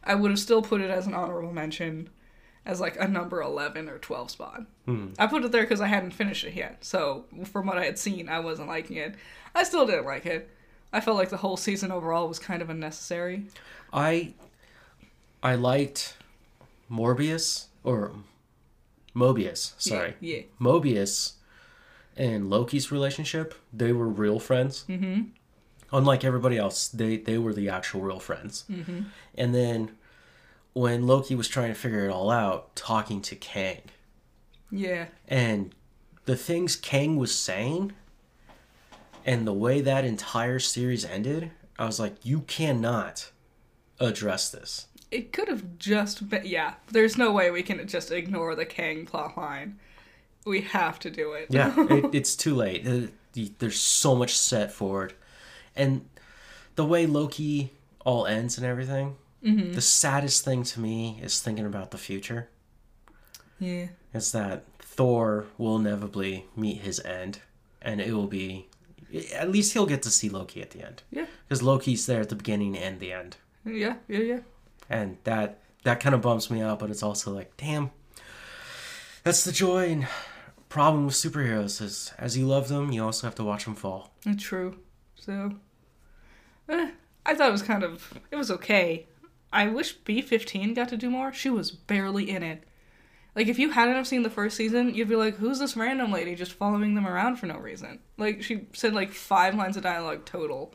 I 0.04 0.15
would 0.15 0.32
have 0.32 0.39
still 0.39 0.62
put 0.62 0.82
it 0.82 0.91
as 0.91 1.08
an 1.08 1.15
honorable 1.15 1.51
mention 1.51 2.10
as 2.63 2.80
like 2.80 2.95
a 2.99 3.08
number 3.08 3.41
11 3.41 3.89
or 3.89 3.97
12 3.97 4.30
spot. 4.30 4.65
Hmm. 4.86 5.08
I 5.17 5.25
put 5.25 5.43
it 5.43 5.51
there 5.51 5.65
cuz 5.65 5.82
I 5.82 5.88
hadn't 5.88 6.12
finished 6.12 6.43
it 6.43 6.54
yet. 6.54 6.86
So 6.86 7.25
from 7.45 7.65
what 7.65 7.80
I 7.80 7.86
had 7.86 7.97
seen, 7.97 8.30
I 8.30 8.39
wasn't 8.39 8.67
liking 8.67 8.97
it. 8.97 9.15
I 9.56 9.63
still 9.63 9.88
didn't 9.88 10.06
like 10.06 10.27
it. 10.27 10.47
I 10.93 11.01
felt 11.01 11.17
like 11.17 11.30
the 11.30 11.38
whole 11.38 11.58
season 11.58 11.91
overall 11.91 12.27
was 12.27 12.38
kind 12.38 12.62
of 12.62 12.69
unnecessary. 12.69 13.45
I 13.91 14.34
I 15.43 15.56
liked 15.56 16.15
Morbius 16.89 17.65
or 17.84 18.12
Mobius, 19.15 19.73
sorry. 19.77 20.15
Yeah. 20.19 20.38
yeah. 20.38 20.41
Mobius 20.60 21.34
and 22.15 22.49
Loki's 22.49 22.91
relationship, 22.91 23.56
they 23.73 23.91
were 23.91 24.08
real 24.08 24.39
friends. 24.39 24.86
Mm-hmm. 24.88 25.23
Unlike 25.93 26.23
everybody 26.23 26.58
else, 26.58 26.88
they 26.88 27.17
they 27.17 27.38
were 27.38 27.54
the 27.54 27.69
actual 27.69 28.01
real 28.01 28.19
friends. 28.19 28.63
Mm-hmm. 28.69 29.01
And 29.36 29.54
then 29.56 29.91
when 30.73 31.06
Loki 31.06 31.36
was 31.36 31.47
trying 31.49 31.69
to 31.69 31.75
figure 31.80 32.06
it 32.06 32.12
all 32.12 32.32
out, 32.32 32.75
talking 32.75 33.21
to 33.23 33.36
Kang, 33.36 33.82
Yeah. 34.71 35.08
and 35.27 35.75
the 36.25 36.38
things 36.38 36.77
Kang 36.77 37.17
was 37.17 37.36
saying, 37.36 37.91
and 39.25 39.45
the 39.45 39.51
way 39.54 39.82
that 39.82 40.06
entire 40.06 40.60
series 40.60 41.04
ended, 41.04 41.51
I 41.77 41.86
was 41.86 41.99
like, 41.99 42.15
you 42.23 42.41
cannot 42.41 43.32
address 43.99 44.49
this. 44.49 44.88
It 45.12 45.34
could 45.34 45.50
have 45.50 45.78
just 45.78 46.30
been. 46.30 46.45
Yeah, 46.45 46.76
there's 46.91 47.17
no 47.17 47.32
way 47.34 47.52
we 47.52 47.63
can 47.63 47.86
just 47.88 48.12
ignore 48.12 48.56
the 48.56 48.65
Kang 48.65 49.06
plotline. 49.06 49.74
We 50.45 50.62
have 50.62 50.97
to 51.00 51.10
do 51.10 51.34
it. 51.34 51.47
Yeah, 51.50 51.74
it, 51.78 52.15
it's 52.15 52.36
too 52.36 52.56
late. 52.56 52.88
Uh, 52.88 53.08
There's 53.60 53.80
so 53.80 54.15
much 54.15 54.38
set 54.38 54.71
forward, 54.71 55.13
and 55.76 56.08
the 56.76 56.86
way 56.86 57.06
Loki 57.06 57.71
all 58.06 58.26
ends 58.26 58.58
and 58.58 58.65
everything. 58.65 59.17
The 59.43 59.82
saddest 59.82 60.45
thing 60.45 60.63
to 60.63 60.80
me 60.80 61.19
is 61.21 61.41
thinking 61.41 61.65
about 61.65 61.89
the 61.91 61.97
future. 61.97 62.50
yeah. 63.60 63.88
Is 64.13 64.32
that 64.34 64.65
Thor 64.80 65.45
will 65.58 65.78
inevitably 65.78 66.45
meet 66.56 66.82
his 66.82 67.00
end, 67.00 67.39
and 67.82 68.00
it 68.02 68.13
will 68.13 68.28
be. 68.28 68.67
At 69.34 69.50
least 69.52 69.74
he'll 69.74 69.86
get 69.88 70.04
to 70.04 70.12
see 70.12 70.30
Loki 70.30 70.62
at 70.62 70.71
the 70.71 70.86
end, 70.86 71.02
Yeah. 71.12 71.26
because 71.47 71.62
Loki's 71.63 72.06
there 72.06 72.21
at 72.21 72.30
the 72.30 72.36
beginning 72.36 72.78
and 72.78 73.00
the 73.00 73.12
end, 73.13 73.38
Yeah. 73.65 73.95
Yeah. 74.08 74.19
Yeah. 74.19 74.39
And 74.91 75.17
that 75.23 75.62
that 75.84 75.99
kind 75.99 76.13
of 76.13 76.21
bumps 76.21 76.51
me 76.51 76.62
out. 76.62 76.77
But 76.77 76.91
it's 76.91 77.01
also 77.01 77.32
like, 77.32 77.58
damn, 77.58 77.89
that's 79.23 79.43
the 79.43 79.51
joy 79.51 79.89
and 79.91 80.08
problem 80.69 81.06
with 81.06 81.15
superheroes 81.15 81.82
is 81.82 82.13
as 82.17 82.38
you 82.38 82.45
love 82.45 82.67
them, 82.67 82.91
you 82.91 83.04
also 83.04 83.25
have 83.25 83.36
to 83.36 83.43
watch 83.43 83.65
them 83.65 83.75
fall. 83.75 84.12
It's 84.25 84.43
true. 84.43 84.77
So, 85.15 85.54
eh, 86.69 86.91
I 87.25 87.34
thought 87.34 87.49
it 87.49 87.54
was 87.54 87.63
kind 87.63 87.84
of. 87.84 88.19
It 88.30 88.36
was 88.36 88.51
okay. 88.51 89.08
I 89.54 89.67
wish 89.67 89.97
B15 89.99 90.75
got 90.75 90.89
to 90.89 90.97
do 90.97 91.10
more. 91.10 91.34
She 91.34 91.49
was 91.49 91.71
barely 91.71 92.30
in 92.30 92.41
it. 92.41 92.63
Like, 93.36 93.47
if 93.47 93.60
you 93.60 93.71
hadn't 93.71 93.95
have 93.95 94.08
seen 94.08 94.23
the 94.23 94.30
first 94.30 94.58
season, 94.58 94.93
you'd 94.93 95.10
be 95.10 95.15
like, 95.15 95.38
who's 95.38 95.60
this 95.60 95.77
random 95.77 96.12
lady 96.12 96.36
just 96.36 96.54
following 96.54 96.95
them 96.95 97.08
around 97.08 97.38
for 97.38 97.45
no 97.45 97.58
reason? 97.58 97.99
Like, 98.17 98.43
she 98.43 98.67
said 98.73 98.93
like 98.93 99.13
five 99.13 99.56
lines 99.56 99.77
of 99.77 99.84
dialogue 99.84 100.25
total. 100.25 100.73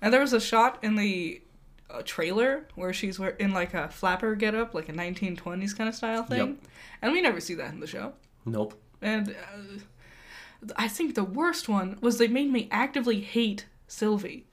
And 0.00 0.12
there 0.12 0.20
was 0.20 0.32
a 0.32 0.40
shot 0.40 0.78
in 0.82 0.96
the 0.96 1.42
uh, 1.90 2.02
trailer 2.04 2.66
where 2.74 2.92
she's 2.92 3.18
in 3.38 3.52
like 3.52 3.74
a 3.74 3.88
flapper 3.88 4.34
getup, 4.34 4.74
like 4.74 4.88
a 4.88 4.92
1920s 4.92 5.76
kind 5.76 5.88
of 5.88 5.94
style 5.94 6.22
thing. 6.24 6.38
Yep. 6.38 6.56
And 7.02 7.12
we 7.12 7.20
never 7.20 7.40
see 7.40 7.54
that 7.54 7.72
in 7.72 7.80
the 7.80 7.86
show. 7.86 8.12
Nope. 8.44 8.80
And 9.02 9.30
uh, 9.30 10.70
I 10.76 10.88
think 10.88 11.14
the 11.14 11.24
worst 11.24 11.68
one 11.68 11.98
was 12.00 12.18
they 12.18 12.28
made 12.28 12.50
me 12.50 12.68
actively 12.70 13.20
hate 13.20 13.66
Sylvie. 13.86 14.46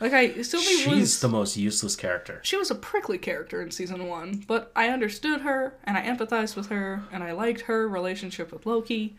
Like 0.00 0.14
I 0.14 0.40
Sylvie 0.42 0.66
She's 0.66 0.86
was 0.86 1.20
the 1.20 1.28
most 1.28 1.58
useless 1.58 1.94
character. 1.94 2.40
she 2.42 2.56
was 2.56 2.70
a 2.70 2.74
prickly 2.74 3.18
character 3.18 3.60
in 3.60 3.70
season 3.70 4.06
one, 4.08 4.42
but 4.46 4.72
I 4.74 4.88
understood 4.88 5.42
her 5.42 5.74
and 5.84 5.96
I 5.96 6.02
empathized 6.02 6.56
with 6.56 6.68
her 6.68 7.02
and 7.12 7.22
I 7.22 7.32
liked 7.32 7.62
her 7.62 7.86
relationship 7.86 8.50
with 8.50 8.64
Loki. 8.64 9.16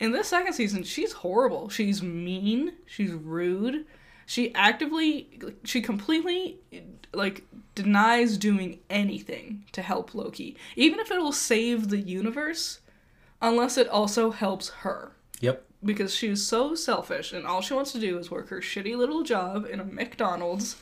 In 0.00 0.12
this 0.12 0.28
second 0.28 0.54
season, 0.54 0.84
she's 0.84 1.12
horrible. 1.12 1.68
She's 1.68 2.02
mean. 2.02 2.72
She's 2.86 3.12
rude. 3.12 3.84
She 4.26 4.54
actively, 4.54 5.28
she 5.64 5.80
completely, 5.82 6.58
like, 7.12 7.44
denies 7.74 8.38
doing 8.38 8.80
anything 8.90 9.64
to 9.72 9.82
help 9.82 10.14
Loki, 10.14 10.56
even 10.76 11.00
if 11.00 11.10
it 11.10 11.20
will 11.20 11.32
save 11.32 11.88
the 11.88 11.98
universe, 12.00 12.80
unless 13.40 13.76
it 13.76 13.88
also 13.88 14.30
helps 14.30 14.68
her 14.68 15.12
Yep. 15.40 15.64
because 15.84 16.14
she's 16.14 16.46
so 16.46 16.74
selfish 16.74 17.32
and 17.32 17.46
all 17.46 17.60
she 17.60 17.74
wants 17.74 17.92
to 17.92 17.98
do 17.98 18.18
is 18.18 18.30
work 18.30 18.48
her 18.50 18.60
shitty 18.60 18.96
little 18.96 19.22
job 19.22 19.66
in 19.68 19.80
a 19.80 19.84
McDonald's 19.84 20.76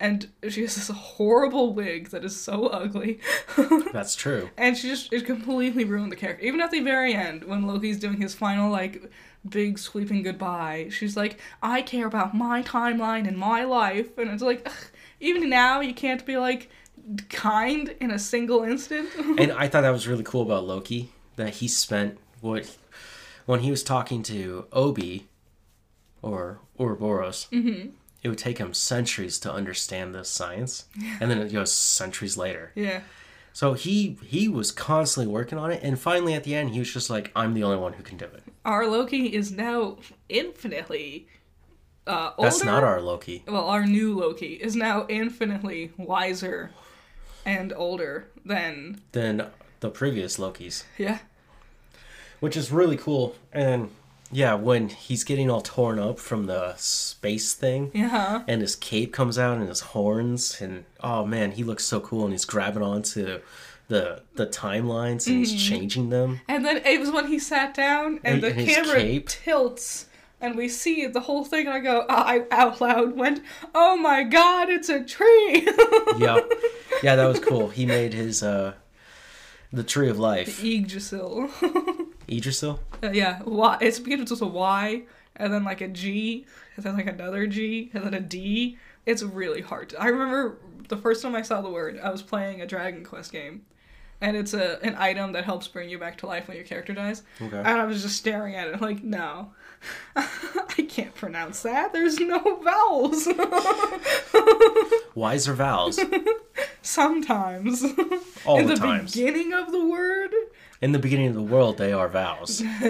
and 0.00 0.28
she 0.48 0.62
has 0.62 0.76
this 0.76 0.88
horrible 0.88 1.72
wig 1.74 2.10
that 2.10 2.24
is 2.24 2.38
so 2.40 2.66
ugly 2.68 3.18
That's 3.92 4.14
true. 4.14 4.48
and 4.56 4.76
she 4.76 4.88
just 4.88 5.12
it 5.12 5.26
completely 5.26 5.84
ruined 5.84 6.12
the 6.12 6.16
character 6.16 6.44
even 6.44 6.60
at 6.60 6.70
the 6.70 6.80
very 6.80 7.14
end 7.14 7.44
when 7.44 7.66
loki's 7.66 7.98
doing 7.98 8.20
his 8.20 8.34
final 8.34 8.70
like 8.70 9.10
big 9.48 9.78
sweeping 9.78 10.22
goodbye 10.22 10.88
she's 10.90 11.16
like 11.16 11.38
i 11.62 11.82
care 11.82 12.06
about 12.06 12.34
my 12.34 12.62
timeline 12.62 13.26
and 13.26 13.36
my 13.38 13.64
life 13.64 14.16
and 14.18 14.30
it's 14.30 14.42
like 14.42 14.62
ugh, 14.66 14.72
even 15.20 15.48
now 15.48 15.80
you 15.80 15.94
can't 15.94 16.24
be 16.26 16.36
like 16.36 16.70
kind 17.28 17.94
in 18.00 18.10
a 18.10 18.18
single 18.18 18.62
instant 18.62 19.08
And 19.38 19.50
I 19.52 19.66
thought 19.68 19.80
that 19.82 19.90
was 19.90 20.06
really 20.06 20.24
cool 20.24 20.42
about 20.42 20.64
Loki 20.66 21.10
that 21.36 21.54
he 21.54 21.68
spent 21.68 22.18
what 22.40 22.76
when 23.46 23.60
he 23.60 23.70
was 23.70 23.82
talking 23.82 24.22
to 24.24 24.66
Obi 24.72 25.26
or 26.20 26.58
Ouroboros. 26.78 27.46
Mm-hmm. 27.50 27.90
It 28.22 28.28
would 28.28 28.38
take 28.38 28.58
him 28.58 28.74
centuries 28.74 29.38
to 29.40 29.52
understand 29.52 30.14
this 30.14 30.28
science, 30.28 30.86
and 31.20 31.30
then 31.30 31.38
it 31.38 31.52
goes 31.52 31.72
centuries 31.72 32.36
later. 32.36 32.72
yeah 32.74 33.00
So 33.52 33.74
he 33.74 34.18
he 34.24 34.48
was 34.48 34.72
constantly 34.72 35.32
working 35.32 35.58
on 35.58 35.70
it, 35.70 35.80
and 35.82 35.98
finally 35.98 36.34
at 36.34 36.44
the 36.44 36.54
end 36.54 36.70
he 36.70 36.78
was 36.78 36.92
just 36.92 37.10
like, 37.10 37.30
"I'm 37.36 37.54
the 37.54 37.62
only 37.62 37.78
one 37.78 37.94
who 37.94 38.02
can 38.02 38.18
do 38.18 38.26
it." 38.26 38.42
our 38.64 38.86
loki 38.86 39.34
is 39.34 39.50
now 39.52 39.96
infinitely 40.28 41.26
uh 42.06 42.32
older 42.36 42.50
That's 42.50 42.64
not 42.64 42.82
our 42.84 43.00
Loki. 43.00 43.44
well, 43.46 43.66
our 43.66 43.86
new 43.86 44.18
Loki 44.18 44.54
is 44.54 44.74
now 44.74 45.06
infinitely 45.08 45.92
wiser 45.96 46.70
and 47.44 47.72
older 47.76 48.28
than 48.44 49.00
than 49.12 49.46
the 49.80 49.90
previous 49.90 50.38
Lokis, 50.38 50.84
yeah. 50.98 51.18
which 52.40 52.56
is 52.56 52.72
really 52.72 52.96
cool. 52.96 53.36
And 53.52 53.90
yeah, 54.30 54.54
when 54.54 54.88
he's 54.88 55.24
getting 55.24 55.50
all 55.50 55.60
torn 55.60 55.98
up 55.98 56.18
from 56.18 56.46
the 56.46 56.74
space 56.76 57.54
thing, 57.54 57.90
Yeah. 57.94 58.42
and 58.46 58.60
his 58.60 58.76
cape 58.76 59.12
comes 59.12 59.38
out 59.38 59.58
and 59.58 59.68
his 59.68 59.80
horns, 59.80 60.60
and 60.60 60.84
oh 61.02 61.24
man, 61.24 61.52
he 61.52 61.64
looks 61.64 61.84
so 61.84 62.00
cool, 62.00 62.24
and 62.24 62.32
he's 62.32 62.44
grabbing 62.44 62.82
onto 62.82 63.40
the 63.88 64.22
the 64.34 64.46
timelines 64.46 65.26
and 65.26 65.38
he's 65.38 65.52
mm-hmm. 65.54 65.74
changing 65.74 66.10
them. 66.10 66.40
And 66.46 66.64
then 66.64 66.82
it 66.84 67.00
was 67.00 67.10
when 67.10 67.26
he 67.26 67.38
sat 67.38 67.72
down 67.74 68.20
and 68.22 68.34
And- 68.34 68.42
the 68.42 68.48
and 68.54 68.68
camera 68.68 68.96
cape. 68.96 69.28
tilts 69.28 70.06
and 70.40 70.56
we 70.56 70.68
see 70.68 71.06
the 71.06 71.20
whole 71.20 71.44
thing 71.44 71.66
and 71.66 71.74
I 71.74 71.80
go 71.80 72.00
uh, 72.00 72.04
I 72.08 72.44
out 72.50 72.80
loud 72.80 73.16
went, 73.16 73.42
"Oh 73.74 73.96
my 73.96 74.22
god, 74.24 74.68
it's 74.68 74.88
a 74.88 75.02
tree." 75.02 75.66
yeah, 76.18 76.38
yeah, 77.02 77.16
that 77.16 77.26
was 77.26 77.40
cool. 77.40 77.68
He 77.70 77.86
made 77.86 78.12
his 78.12 78.42
uh 78.42 78.74
the 79.72 79.82
tree 79.82 80.08
of 80.08 80.18
life, 80.18 80.60
The 80.60 80.76
Yggdrasil. 80.76 81.50
Yggdrasil. 82.28 82.80
Uh, 83.02 83.10
yeah, 83.12 83.42
Y. 83.44 83.78
It's 83.80 83.98
begins 83.98 84.30
with 84.30 84.42
a 84.42 84.46
Y 84.46 85.02
and 85.36 85.52
then 85.52 85.64
like 85.64 85.80
a 85.80 85.88
G 85.88 86.46
and 86.76 86.84
then 86.84 86.96
like 86.96 87.06
another 87.06 87.46
G 87.46 87.90
and 87.94 88.04
then 88.04 88.14
a 88.14 88.20
D. 88.20 88.78
It's 89.06 89.22
really 89.22 89.62
hard. 89.62 89.90
To, 89.90 90.00
I 90.02 90.06
remember 90.08 90.58
the 90.88 90.96
first 90.96 91.22
time 91.22 91.34
I 91.34 91.42
saw 91.42 91.60
the 91.62 91.70
word, 91.70 91.98
I 92.02 92.10
was 92.10 92.22
playing 92.22 92.60
a 92.60 92.66
Dragon 92.66 93.04
Quest 93.04 93.32
game, 93.32 93.62
and 94.20 94.36
it's 94.36 94.52
a 94.54 94.82
an 94.84 94.94
item 94.96 95.32
that 95.32 95.44
helps 95.44 95.66
bring 95.68 95.88
you 95.88 95.98
back 95.98 96.18
to 96.18 96.26
life 96.26 96.48
when 96.48 96.56
your 96.56 96.66
character 96.66 96.92
dies. 96.92 97.22
Okay. 97.40 97.56
And 97.56 97.66
I 97.80 97.84
was 97.84 98.02
just 98.02 98.16
staring 98.16 98.54
at 98.54 98.68
it 98.68 98.80
like, 98.82 99.02
no, 99.02 99.52
I 100.16 100.86
can't 100.88 101.14
pronounce 101.14 101.62
that. 101.62 101.92
There's 101.92 102.18
no 102.18 102.60
vowels. 102.62 103.26
Whys 105.14 105.46
there 105.46 105.54
vowels 105.54 105.98
Sometimes. 106.82 107.82
all 108.46 108.58
In 108.58 108.66
the, 108.66 108.74
the 108.74 108.80
times. 108.80 109.12
beginning 109.14 109.52
of 109.52 109.72
the 109.72 109.84
word. 109.84 110.30
In 110.80 110.92
the 110.92 110.98
beginning 110.98 111.28
of 111.28 111.34
the 111.34 111.42
world, 111.42 111.76
they 111.76 111.92
are 111.92 112.08
vows. 112.08 112.62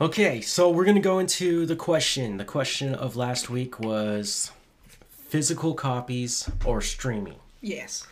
okay, 0.00 0.40
so 0.40 0.70
we're 0.70 0.86
gonna 0.86 1.00
go 1.00 1.18
into 1.18 1.66
the 1.66 1.76
question. 1.76 2.38
The 2.38 2.46
question 2.46 2.94
of 2.94 3.14
last 3.14 3.50
week 3.50 3.78
was 3.78 4.50
physical 5.10 5.74
copies 5.74 6.50
or 6.64 6.80
streaming. 6.80 7.36
Yes. 7.60 8.06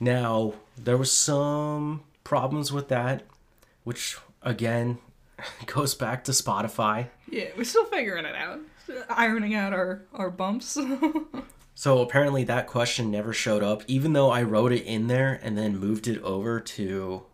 Now, 0.00 0.54
there 0.76 0.96
was 0.96 1.12
some 1.12 2.02
problems 2.24 2.72
with 2.72 2.88
that, 2.88 3.22
which 3.84 4.18
again 4.42 4.98
goes 5.66 5.94
back 5.94 6.24
to 6.24 6.32
Spotify. 6.32 7.06
Yeah, 7.30 7.50
we're 7.56 7.64
still 7.64 7.84
figuring 7.84 8.24
it 8.24 8.34
out, 8.34 8.58
ironing 9.08 9.54
out 9.54 9.72
our 9.72 10.02
our 10.12 10.30
bumps. 10.30 10.76
So 11.78 12.00
apparently 12.00 12.42
that 12.44 12.66
question 12.66 13.10
never 13.10 13.34
showed 13.34 13.62
up, 13.62 13.82
even 13.86 14.14
though 14.14 14.30
I 14.30 14.42
wrote 14.42 14.72
it 14.72 14.82
in 14.84 15.08
there 15.08 15.38
and 15.42 15.58
then 15.58 15.76
moved 15.78 16.08
it 16.08 16.20
over 16.22 16.58
to. 16.58 17.24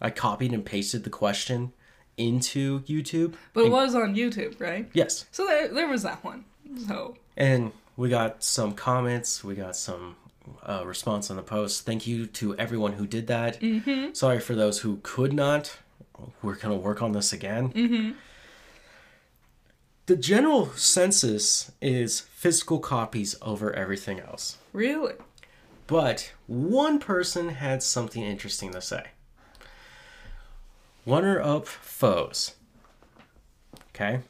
I 0.00 0.10
copied 0.10 0.52
and 0.52 0.64
pasted 0.64 1.02
the 1.02 1.10
question 1.10 1.72
into 2.16 2.80
YouTube. 2.82 3.34
but 3.52 3.64
it 3.64 3.72
was 3.72 3.96
on 3.96 4.14
YouTube, 4.14 4.60
right? 4.60 4.88
Yes. 4.92 5.26
So 5.32 5.44
there, 5.46 5.66
there 5.66 5.88
was 5.88 6.04
that 6.04 6.22
one. 6.22 6.44
So 6.86 7.16
And 7.36 7.72
we 7.96 8.08
got 8.08 8.44
some 8.44 8.74
comments, 8.74 9.42
we 9.42 9.56
got 9.56 9.74
some 9.74 10.14
uh, 10.62 10.84
response 10.86 11.28
on 11.28 11.36
the 11.36 11.42
post. 11.42 11.84
Thank 11.84 12.06
you 12.06 12.26
to 12.26 12.56
everyone 12.56 12.92
who 12.92 13.08
did 13.08 13.26
that. 13.26 13.60
Mm-hmm. 13.60 14.12
Sorry 14.12 14.38
for 14.38 14.54
those 14.54 14.80
who 14.80 15.00
could 15.02 15.32
not. 15.32 15.78
We're 16.42 16.54
going 16.54 16.78
to 16.78 16.80
work 16.80 17.02
on 17.02 17.10
this 17.10 17.32
again. 17.32 17.70
Mm-hmm. 17.72 18.12
The 20.06 20.16
general 20.16 20.70
census 20.72 21.72
is 21.80 22.20
physical 22.20 22.78
copies 22.78 23.36
over 23.40 23.72
everything 23.72 24.20
else. 24.20 24.58
really, 24.72 25.14
But 25.86 26.32
one 26.46 26.98
person 26.98 27.50
had 27.50 27.82
something 27.82 28.22
interesting 28.22 28.72
to 28.72 28.82
say. 28.82 29.08
Runner 31.06 31.40
up 31.40 31.66
foes. 31.66 32.54
Okay? 33.94 34.20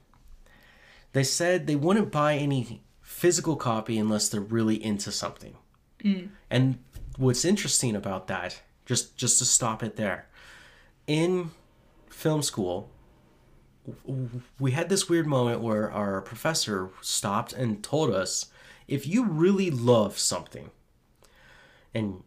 They 1.12 1.24
said 1.24 1.66
they 1.66 1.76
wouldn't 1.76 2.12
buy 2.12 2.34
any 2.34 2.82
physical 3.00 3.56
copy 3.56 3.98
unless 3.98 4.28
they're 4.28 4.40
really 4.40 4.82
into 4.82 5.10
something. 5.10 5.56
Mm. 6.04 6.28
And 6.50 6.78
what's 7.16 7.44
interesting 7.44 7.96
about 7.96 8.26
that, 8.26 8.60
just 8.84 9.16
just 9.16 9.38
to 9.38 9.44
stop 9.44 9.82
it 9.82 9.96
there, 9.96 10.26
in 11.06 11.52
film 12.10 12.42
school, 12.42 12.90
we 14.58 14.70
had 14.70 14.88
this 14.88 15.08
weird 15.08 15.26
moment 15.26 15.60
where 15.60 15.90
our 15.90 16.20
professor 16.20 16.90
stopped 17.00 17.52
and 17.52 17.82
told 17.82 18.14
us 18.14 18.46
if 18.88 19.06
you 19.06 19.24
really 19.24 19.70
love 19.70 20.18
something, 20.18 20.70
and 21.92 22.22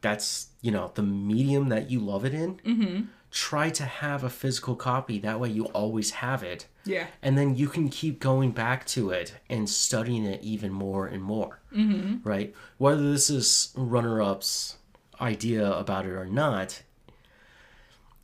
that's 0.00 0.48
you 0.60 0.70
know 0.70 0.92
the 0.94 1.02
medium 1.02 1.68
that 1.70 1.90
you 1.90 2.00
love 2.00 2.24
it 2.24 2.34
in 2.34 2.56
mm-hmm. 2.56 3.02
try 3.30 3.68
to 3.70 3.84
have 3.84 4.22
a 4.22 4.30
physical 4.30 4.76
copy. 4.76 5.18
That 5.18 5.40
way 5.40 5.48
you 5.48 5.66
always 5.66 6.10
have 6.12 6.42
it. 6.42 6.66
Yeah, 6.84 7.06
and 7.22 7.36
then 7.36 7.56
you 7.56 7.68
can 7.68 7.88
keep 7.88 8.20
going 8.20 8.52
back 8.52 8.84
to 8.86 9.10
it 9.10 9.34
and 9.48 9.68
studying 9.68 10.24
it 10.24 10.42
even 10.42 10.72
more 10.72 11.06
and 11.06 11.22
more. 11.22 11.60
Mm-hmm. 11.74 12.26
right? 12.26 12.54
Whether 12.78 13.10
this 13.10 13.28
is 13.28 13.72
runner-up's 13.76 14.76
idea 15.20 15.70
about 15.70 16.06
it 16.06 16.12
or 16.12 16.24
not 16.24 16.82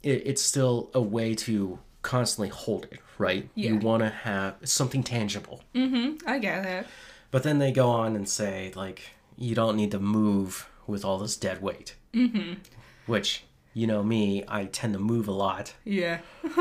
it, 0.04 0.22
it's 0.26 0.42
still 0.42 0.90
a 0.94 1.00
way 1.00 1.34
to 1.34 1.78
constantly 2.04 2.48
hold 2.48 2.84
it 2.92 3.00
right 3.18 3.48
you 3.56 3.76
want 3.76 4.02
to 4.02 4.08
have 4.10 4.54
something 4.62 5.02
tangible 5.02 5.62
I 6.26 6.38
get 6.38 6.64
it. 6.64 6.86
but 7.32 7.42
then 7.42 7.58
they 7.58 7.72
go 7.72 7.88
on 7.90 8.14
and 8.14 8.28
say, 8.28 8.72
like, 8.76 9.00
you 9.36 9.54
don't 9.56 9.76
need 9.76 9.90
to 9.90 9.98
move 9.98 10.68
with 10.86 11.04
all 11.04 11.18
this 11.18 11.36
dead 11.36 11.60
weight. 11.60 11.96
Mm-hmm. 12.12 12.54
Which, 13.06 13.44
you 13.72 13.86
know 13.88 14.02
me, 14.04 14.44
I 14.46 14.66
tend 14.66 14.92
to 14.94 15.00
move 15.00 15.26
a 15.28 15.32
lot. 15.32 15.74
Yeah. 15.84 16.20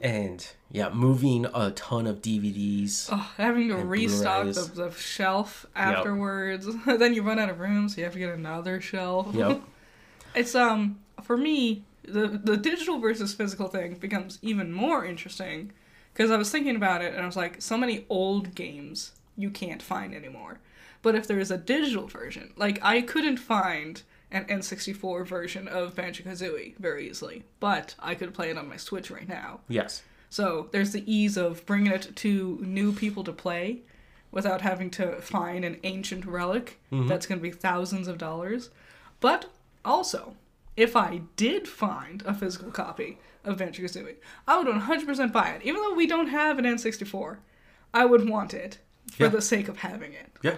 And 0.00 0.46
yeah, 0.70 0.90
moving 0.90 1.46
a 1.54 1.70
ton 1.70 2.06
of 2.06 2.20
DVDs. 2.20 3.08
Oh, 3.10 3.30
having 3.38 3.68
to 3.68 3.76
restock 3.76 4.46
the, 4.52 4.70
the 4.74 4.90
shelf 4.90 5.64
afterwards. 5.74 6.68
then 6.86 7.14
you 7.14 7.22
run 7.22 7.38
out 7.38 7.48
of 7.48 7.58
room, 7.58 7.88
so 7.88 7.98
you 7.98 8.04
have 8.04 8.12
to 8.12 8.18
get 8.18 8.34
another 8.34 8.80
shelf. 8.80 9.34
Yep. 9.34 9.62
It's 10.34 10.54
um 10.56 10.98
for 11.22 11.36
me 11.36 11.84
the 12.06 12.40
the 12.42 12.56
digital 12.56 12.98
versus 12.98 13.34
physical 13.34 13.68
thing 13.68 13.94
becomes 13.94 14.38
even 14.42 14.72
more 14.72 15.04
interesting 15.04 15.72
because 16.12 16.30
I 16.30 16.36
was 16.36 16.50
thinking 16.50 16.76
about 16.76 17.02
it 17.02 17.12
and 17.12 17.22
I 17.22 17.26
was 17.26 17.36
like, 17.36 17.60
so 17.60 17.76
many 17.76 18.06
old 18.08 18.54
games 18.54 19.12
you 19.36 19.50
can't 19.50 19.82
find 19.82 20.14
anymore. 20.14 20.60
But 21.02 21.14
if 21.14 21.26
there 21.26 21.38
is 21.38 21.50
a 21.50 21.58
digital 21.58 22.06
version, 22.06 22.52
like 22.56 22.78
I 22.82 23.02
couldn't 23.02 23.38
find 23.38 24.02
an 24.30 24.44
N64 24.46 25.26
version 25.26 25.68
of 25.68 25.94
Banjo 25.94 26.24
Kazooie 26.24 26.76
very 26.78 27.08
easily, 27.08 27.44
but 27.60 27.94
I 27.98 28.14
could 28.14 28.34
play 28.34 28.50
it 28.50 28.58
on 28.58 28.68
my 28.68 28.76
Switch 28.76 29.10
right 29.10 29.28
now. 29.28 29.60
Yes. 29.68 30.02
So 30.30 30.68
there's 30.72 30.92
the 30.92 31.04
ease 31.12 31.36
of 31.36 31.64
bringing 31.66 31.92
it 31.92 32.16
to 32.16 32.58
new 32.62 32.92
people 32.92 33.22
to 33.24 33.32
play 33.32 33.82
without 34.32 34.62
having 34.62 34.90
to 34.90 35.20
find 35.20 35.64
an 35.64 35.78
ancient 35.84 36.26
relic 36.26 36.80
mm-hmm. 36.90 37.06
that's 37.06 37.26
going 37.26 37.38
to 37.38 37.42
be 37.42 37.52
thousands 37.52 38.08
of 38.08 38.18
dollars. 38.18 38.70
But 39.20 39.46
also, 39.84 40.34
if 40.76 40.96
I 40.96 41.22
did 41.36 41.68
find 41.68 42.22
a 42.26 42.34
physical 42.34 42.70
copy 42.70 43.18
of 43.44 43.58
Banjo 43.58 43.82
Kazooie, 43.82 44.16
I 44.48 44.58
would 44.58 44.66
100% 44.66 45.32
buy 45.32 45.50
it. 45.50 45.62
Even 45.62 45.80
though 45.82 45.94
we 45.94 46.06
don't 46.06 46.28
have 46.28 46.58
an 46.58 46.64
N64, 46.64 47.36
I 47.92 48.04
would 48.04 48.28
want 48.28 48.54
it 48.54 48.78
for 49.12 49.24
Yeah. 49.24 49.28
the 49.30 49.42
sake 49.42 49.68
of 49.68 49.78
having 49.78 50.12
it. 50.12 50.32
Yeah. 50.42 50.56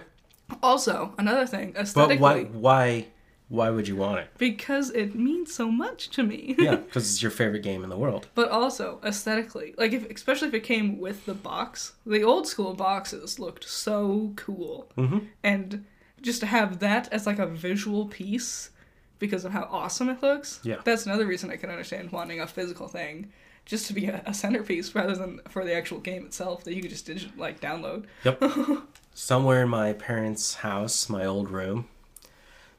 Also, 0.63 1.13
another 1.17 1.45
thing, 1.45 1.75
aesthetically. 1.75 2.15
But 2.17 2.21
why, 2.21 2.43
why, 2.45 3.05
why 3.49 3.69
would 3.69 3.87
you 3.87 3.95
want 3.97 4.19
it? 4.19 4.29
because 4.37 4.89
it 4.91 5.13
means 5.15 5.53
so 5.53 5.69
much 5.71 6.09
to 6.11 6.23
me. 6.23 6.55
Yeah, 6.57 6.75
because 6.77 7.05
it's 7.11 7.21
your 7.21 7.31
favorite 7.31 7.63
game 7.63 7.83
in 7.83 7.89
the 7.89 7.97
world. 7.97 8.27
But 8.35 8.49
also 8.49 8.99
aesthetically, 9.03 9.73
like 9.77 9.91
if 9.93 10.09
especially 10.09 10.47
if 10.49 10.53
it 10.53 10.63
came 10.63 10.97
with 10.99 11.25
the 11.25 11.33
box, 11.33 11.93
the 12.05 12.23
old 12.23 12.47
school 12.47 12.73
boxes 12.73 13.39
looked 13.39 13.67
so 13.69 14.33
cool, 14.37 14.89
Mm-hmm. 14.97 15.19
and 15.43 15.85
just 16.21 16.39
to 16.39 16.45
have 16.47 16.79
that 16.79 17.07
as 17.13 17.25
like 17.27 17.39
a 17.39 17.45
visual 17.45 18.07
piece 18.07 18.71
because 19.19 19.45
of 19.45 19.51
how 19.51 19.67
awesome 19.71 20.09
it 20.09 20.21
looks. 20.21 20.59
Yeah. 20.63 20.77
that's 20.83 21.05
another 21.05 21.25
reason 21.25 21.49
I 21.51 21.55
can 21.57 21.69
understand 21.69 22.11
wanting 22.11 22.39
a 22.41 22.47
physical 22.47 22.87
thing, 22.87 23.31
just 23.65 23.87
to 23.87 23.93
be 23.93 24.05
a, 24.07 24.21
a 24.25 24.33
centerpiece 24.33 24.93
rather 24.95 25.15
than 25.15 25.41
for 25.49 25.63
the 25.65 25.73
actual 25.73 25.99
game 25.99 26.25
itself 26.25 26.63
that 26.63 26.73
you 26.75 26.81
could 26.81 26.91
just 26.91 27.07
digi- 27.07 27.35
like 27.37 27.59
download. 27.59 28.05
Yep. 28.23 28.43
Somewhere 29.13 29.63
in 29.63 29.69
my 29.69 29.93
parents' 29.93 30.55
house, 30.55 31.09
my 31.09 31.25
old 31.25 31.49
room, 31.49 31.87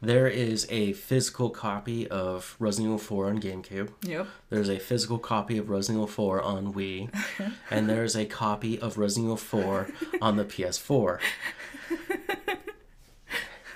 there 0.01 0.29
is 0.29 0.64
a 0.70 0.92
physical 0.92 1.51
copy 1.51 2.07
of 2.07 2.55
Resident 2.61 2.87
Evil 2.94 2.98
4 2.98 3.27
on 3.27 3.40
GameCube. 3.40 3.88
Yep. 4.03 4.29
There's 4.48 4.68
a 4.70 4.79
physical 4.79 5.18
copy 5.18 5.59
of 5.59 5.68
Resident 5.68 5.96
Evil 5.98 6.07
4 6.07 6.40
on 6.42 6.72
Wii, 6.72 7.12
and 7.70 7.88
there's 7.90 8.14
a 8.16 8.24
copy 8.24 8.79
of 8.79 8.96
Resident 8.96 9.24
Evil 9.27 9.37
4 9.37 9.88
on 10.22 10.37
the 10.37 10.44
PS4. 10.44 11.18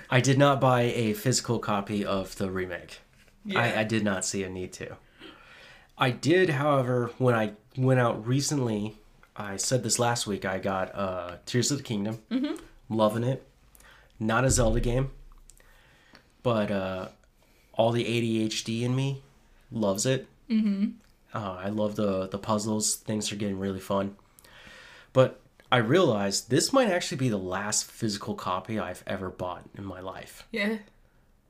I 0.09 0.21
did 0.21 0.37
not 0.37 0.61
buy 0.61 0.81
a 0.81 1.13
physical 1.13 1.59
copy 1.59 2.05
of 2.05 2.35
the 2.37 2.51
remake. 2.51 2.99
Yeah. 3.45 3.59
I, 3.59 3.81
I 3.81 3.83
did 3.83 4.03
not 4.03 4.25
see 4.25 4.43
a 4.43 4.49
need 4.49 4.73
to. 4.73 4.97
I 5.97 6.11
did, 6.11 6.51
however, 6.51 7.11
when 7.17 7.35
I 7.35 7.53
went 7.77 7.99
out 7.99 8.25
recently, 8.25 8.97
I 9.35 9.57
said 9.57 9.83
this 9.83 9.99
last 9.99 10.27
week, 10.27 10.45
I 10.45 10.59
got 10.59 10.93
uh, 10.95 11.37
Tears 11.45 11.71
of 11.71 11.77
the 11.77 11.83
Kingdom. 11.83 12.19
Mm-hmm. 12.29 12.55
Loving 12.89 13.23
it. 13.23 13.45
Not 14.19 14.45
a 14.45 14.49
Zelda 14.49 14.79
game, 14.79 15.11
but 16.43 16.71
uh, 16.71 17.07
all 17.73 17.91
the 17.91 18.05
ADHD 18.05 18.83
in 18.83 18.95
me 18.95 19.21
loves 19.71 20.05
it. 20.05 20.27
Mm-hmm. 20.49 20.91
Uh, 21.33 21.57
I 21.59 21.69
love 21.69 21.95
the 21.95 22.27
the 22.27 22.37
puzzles. 22.37 22.95
Things 22.95 23.31
are 23.31 23.35
getting 23.35 23.59
really 23.59 23.79
fun. 23.79 24.15
But 25.13 25.41
I 25.73 25.77
realized 25.77 26.51
this 26.51 26.71
might 26.71 26.89
actually 26.91 27.17
be 27.17 27.29
the 27.29 27.37
last 27.39 27.85
physical 27.85 28.35
copy 28.35 28.77
I've 28.77 29.03
ever 29.07 29.31
bought 29.31 29.63
in 29.75 29.83
my 29.83 30.01
life, 30.01 30.45
Yeah. 30.51 30.77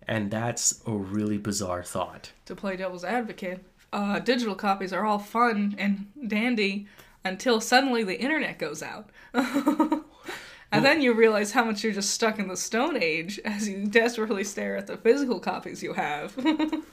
and 0.08 0.32
that's 0.32 0.82
a 0.88 0.92
really 0.94 1.38
bizarre 1.38 1.84
thought. 1.84 2.32
to 2.46 2.56
play 2.56 2.78
devil's 2.78 3.04
advocate, 3.04 3.66
uh, 3.92 4.20
digital 4.20 4.56
copies 4.56 4.94
are 4.94 5.04
all 5.06 5.20
fun 5.20 5.76
and 5.78 6.08
dandy 6.26 6.88
until 7.26 7.60
suddenly 7.60 8.02
the 8.06 8.18
internet 8.18 8.58
goes 8.60 8.82
out. 8.82 9.10
and 9.34 10.86
then 10.86 11.02
you 11.02 11.12
realize 11.14 11.52
how 11.52 11.66
much 11.66 11.84
you're 11.84 11.92
just 11.92 12.12
stuck 12.12 12.40
in 12.40 12.48
the 12.48 12.56
Stone 12.56 12.96
Age 13.04 13.42
as 13.46 13.68
you 13.68 13.86
desperately 13.88 14.46
stare 14.46 14.78
at 14.78 14.88
the 14.88 14.96
physical 14.96 15.42
copies 15.42 15.84
you 15.84 15.92
have. 15.94 16.34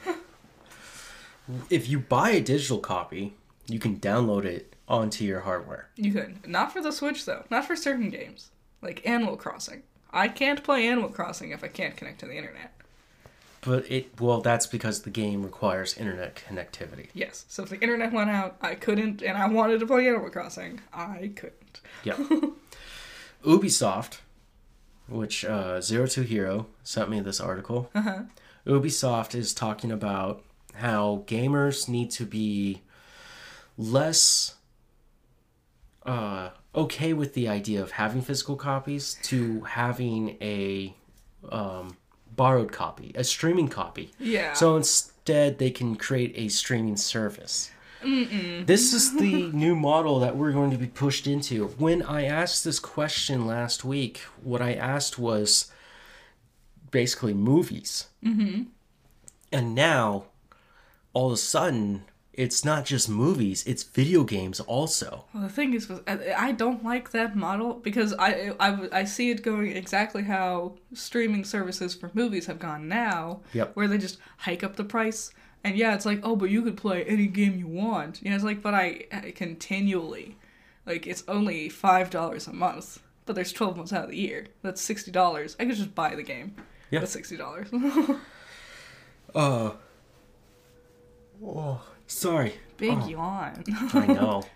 If 1.68 1.88
you 1.88 1.98
buy 2.00 2.30
a 2.30 2.40
digital 2.40 2.78
copy, 2.78 3.34
you 3.66 3.78
can 3.80 3.98
download 3.98 4.44
it 4.44 4.69
onto 4.90 5.24
your 5.24 5.40
hardware. 5.40 5.88
you 5.94 6.12
could. 6.12 6.46
Not 6.46 6.72
for 6.72 6.82
the 6.82 6.90
Switch, 6.90 7.24
though. 7.24 7.44
Not 7.48 7.64
for 7.64 7.76
certain 7.76 8.10
games. 8.10 8.50
Like 8.82 9.06
Animal 9.06 9.36
Crossing. 9.36 9.82
I 10.10 10.26
can't 10.28 10.64
play 10.64 10.86
Animal 10.88 11.10
Crossing 11.10 11.52
if 11.52 11.62
I 11.62 11.68
can't 11.68 11.96
connect 11.96 12.18
to 12.20 12.26
the 12.26 12.36
internet. 12.36 12.72
But 13.62 13.90
it 13.90 14.20
well, 14.20 14.40
that's 14.40 14.66
because 14.66 15.02
the 15.02 15.10
game 15.10 15.42
requires 15.44 15.96
internet 15.96 16.42
connectivity. 16.48 17.08
Yes. 17.14 17.44
So 17.48 17.62
if 17.62 17.68
the 17.68 17.78
internet 17.80 18.12
went 18.12 18.30
out, 18.30 18.56
I 18.60 18.74
couldn't, 18.74 19.22
and 19.22 19.38
I 19.38 19.46
wanted 19.48 19.80
to 19.80 19.86
play 19.86 20.08
Animal 20.08 20.30
Crossing. 20.30 20.80
I 20.92 21.30
couldn't. 21.36 21.80
Yeah. 22.02 22.16
Ubisoft, 23.44 24.18
which 25.08 25.44
uh, 25.44 25.80
Zero 25.80 26.06
Two 26.06 26.22
Hero 26.22 26.66
sent 26.82 27.10
me 27.10 27.20
this 27.20 27.38
article. 27.40 27.90
Uh-huh. 27.94 28.22
Ubisoft 28.66 29.34
is 29.34 29.54
talking 29.54 29.92
about 29.92 30.42
how 30.74 31.24
gamers 31.26 31.88
need 31.88 32.10
to 32.12 32.24
be 32.24 32.82
less 33.76 34.54
uh, 36.06 36.50
okay 36.74 37.12
with 37.12 37.34
the 37.34 37.48
idea 37.48 37.82
of 37.82 37.92
having 37.92 38.22
physical 38.22 38.56
copies 38.56 39.16
to 39.24 39.62
having 39.62 40.36
a 40.40 40.94
um, 41.50 41.96
borrowed 42.34 42.72
copy, 42.72 43.12
a 43.14 43.24
streaming 43.24 43.68
copy. 43.68 44.10
Yeah. 44.18 44.54
So 44.54 44.76
instead, 44.76 45.58
they 45.58 45.70
can 45.70 45.96
create 45.96 46.32
a 46.36 46.48
streaming 46.48 46.96
service. 46.96 47.70
This 48.64 48.94
is 48.94 49.16
the 49.16 49.50
new 49.52 49.76
model 49.76 50.20
that 50.20 50.34
we're 50.36 50.52
going 50.52 50.70
to 50.70 50.78
be 50.78 50.86
pushed 50.86 51.26
into. 51.26 51.66
When 51.66 52.02
I 52.02 52.24
asked 52.24 52.64
this 52.64 52.78
question 52.78 53.46
last 53.46 53.84
week, 53.84 54.20
what 54.42 54.62
I 54.62 54.72
asked 54.72 55.18
was 55.18 55.70
basically 56.90 57.34
movies. 57.34 58.06
Mm-hmm. 58.24 58.62
And 59.52 59.74
now, 59.74 60.24
all 61.12 61.26
of 61.26 61.34
a 61.34 61.36
sudden, 61.36 62.04
it's 62.32 62.64
not 62.64 62.84
just 62.84 63.08
movies, 63.08 63.64
it's 63.66 63.82
video 63.82 64.22
games 64.22 64.60
also. 64.60 65.24
Well, 65.34 65.42
the 65.42 65.48
thing 65.48 65.74
is, 65.74 65.90
I 66.06 66.52
don't 66.52 66.84
like 66.84 67.10
that 67.10 67.34
model 67.34 67.74
because 67.74 68.14
I, 68.18 68.52
I 68.60 68.88
I 68.92 69.04
see 69.04 69.30
it 69.30 69.42
going 69.42 69.76
exactly 69.76 70.22
how 70.22 70.76
streaming 70.94 71.44
services 71.44 71.94
for 71.94 72.10
movies 72.14 72.46
have 72.46 72.58
gone 72.58 72.88
now. 72.88 73.40
Yep. 73.52 73.74
Where 73.74 73.88
they 73.88 73.98
just 73.98 74.18
hike 74.38 74.62
up 74.62 74.76
the 74.76 74.84
price, 74.84 75.32
and 75.64 75.76
yeah, 75.76 75.94
it's 75.94 76.06
like, 76.06 76.20
oh, 76.22 76.36
but 76.36 76.50
you 76.50 76.62
could 76.62 76.76
play 76.76 77.04
any 77.04 77.26
game 77.26 77.58
you 77.58 77.66
want. 77.66 78.20
Yeah, 78.22 78.34
it's 78.34 78.44
like, 78.44 78.62
but 78.62 78.74
I, 78.74 79.06
I 79.12 79.32
continually, 79.32 80.36
like, 80.86 81.06
it's 81.06 81.24
only 81.26 81.68
five 81.68 82.10
dollars 82.10 82.46
a 82.46 82.52
month, 82.52 83.02
but 83.26 83.34
there's 83.34 83.52
twelve 83.52 83.76
months 83.76 83.92
out 83.92 84.04
of 84.04 84.10
the 84.10 84.16
year. 84.16 84.46
That's 84.62 84.80
sixty 84.80 85.10
dollars. 85.10 85.56
I 85.58 85.64
could 85.64 85.76
just 85.76 85.94
buy 85.96 86.14
the 86.14 86.22
game. 86.22 86.54
Yeah. 86.92 87.00
That's 87.00 87.12
sixty 87.12 87.36
dollars. 87.36 87.68
Uh. 89.34 89.70
Oh, 91.44 91.80
sorry. 92.10 92.54
Big 92.76 92.98
Oh. 93.00 93.06
yawn. 93.08 93.64
I 93.94 94.06
know. 94.06 94.42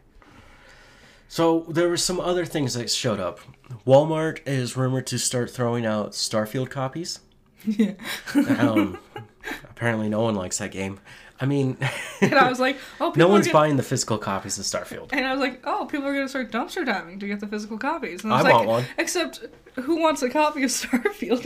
So 1.27 1.65
there 1.69 1.89
were 1.89 1.97
some 1.97 2.21
other 2.21 2.45
things 2.45 2.75
that 2.75 2.89
showed 2.91 3.19
up. 3.19 3.41
Walmart 3.85 4.39
is 4.47 4.77
rumored 4.77 5.07
to 5.09 5.19
start 5.19 5.51
throwing 5.51 5.85
out 5.85 6.13
Starfield 6.13 6.71
copies. 6.71 7.21
yeah. 7.65 7.95
Um, 8.37 8.99
apparently, 9.71 10.09
no 10.09 10.21
one 10.21 10.37
likes 10.37 10.59
that 10.59 10.71
game. 10.71 11.01
I 11.41 11.47
mean, 11.47 11.77
And 12.21 12.35
I 12.35 12.49
was 12.49 12.61
like, 12.61 12.77
oh, 13.01 13.13
no 13.17 13.27
one's 13.27 13.47
gonna- 13.47 13.53
buying 13.53 13.77
the 13.77 13.83
physical 13.83 14.17
copies 14.17 14.59
of 14.61 14.65
Starfield. 14.65 15.09
And 15.13 15.27
I 15.27 15.33
was 15.33 15.41
like, 15.41 15.61
oh, 15.65 15.87
people 15.87 16.07
are 16.07 16.13
going 16.15 16.25
to 16.27 16.29
start 16.29 16.53
dumpster 16.53 16.87
diving 16.87 17.19
to 17.19 17.27
get 17.27 17.41
the 17.41 17.49
physical 17.49 17.79
copies. 17.79 18.23
And 18.23 18.33
I 18.33 18.37
I 18.37 18.39
was 18.39 18.45
like, 18.45 18.55
want 18.55 18.69
one. 18.69 18.85
Except, 18.99 19.45
who 19.75 20.01
wants 20.01 20.23
a 20.23 20.31
copy 20.31 20.63
of 20.63 20.71
Starfield? 20.71 21.43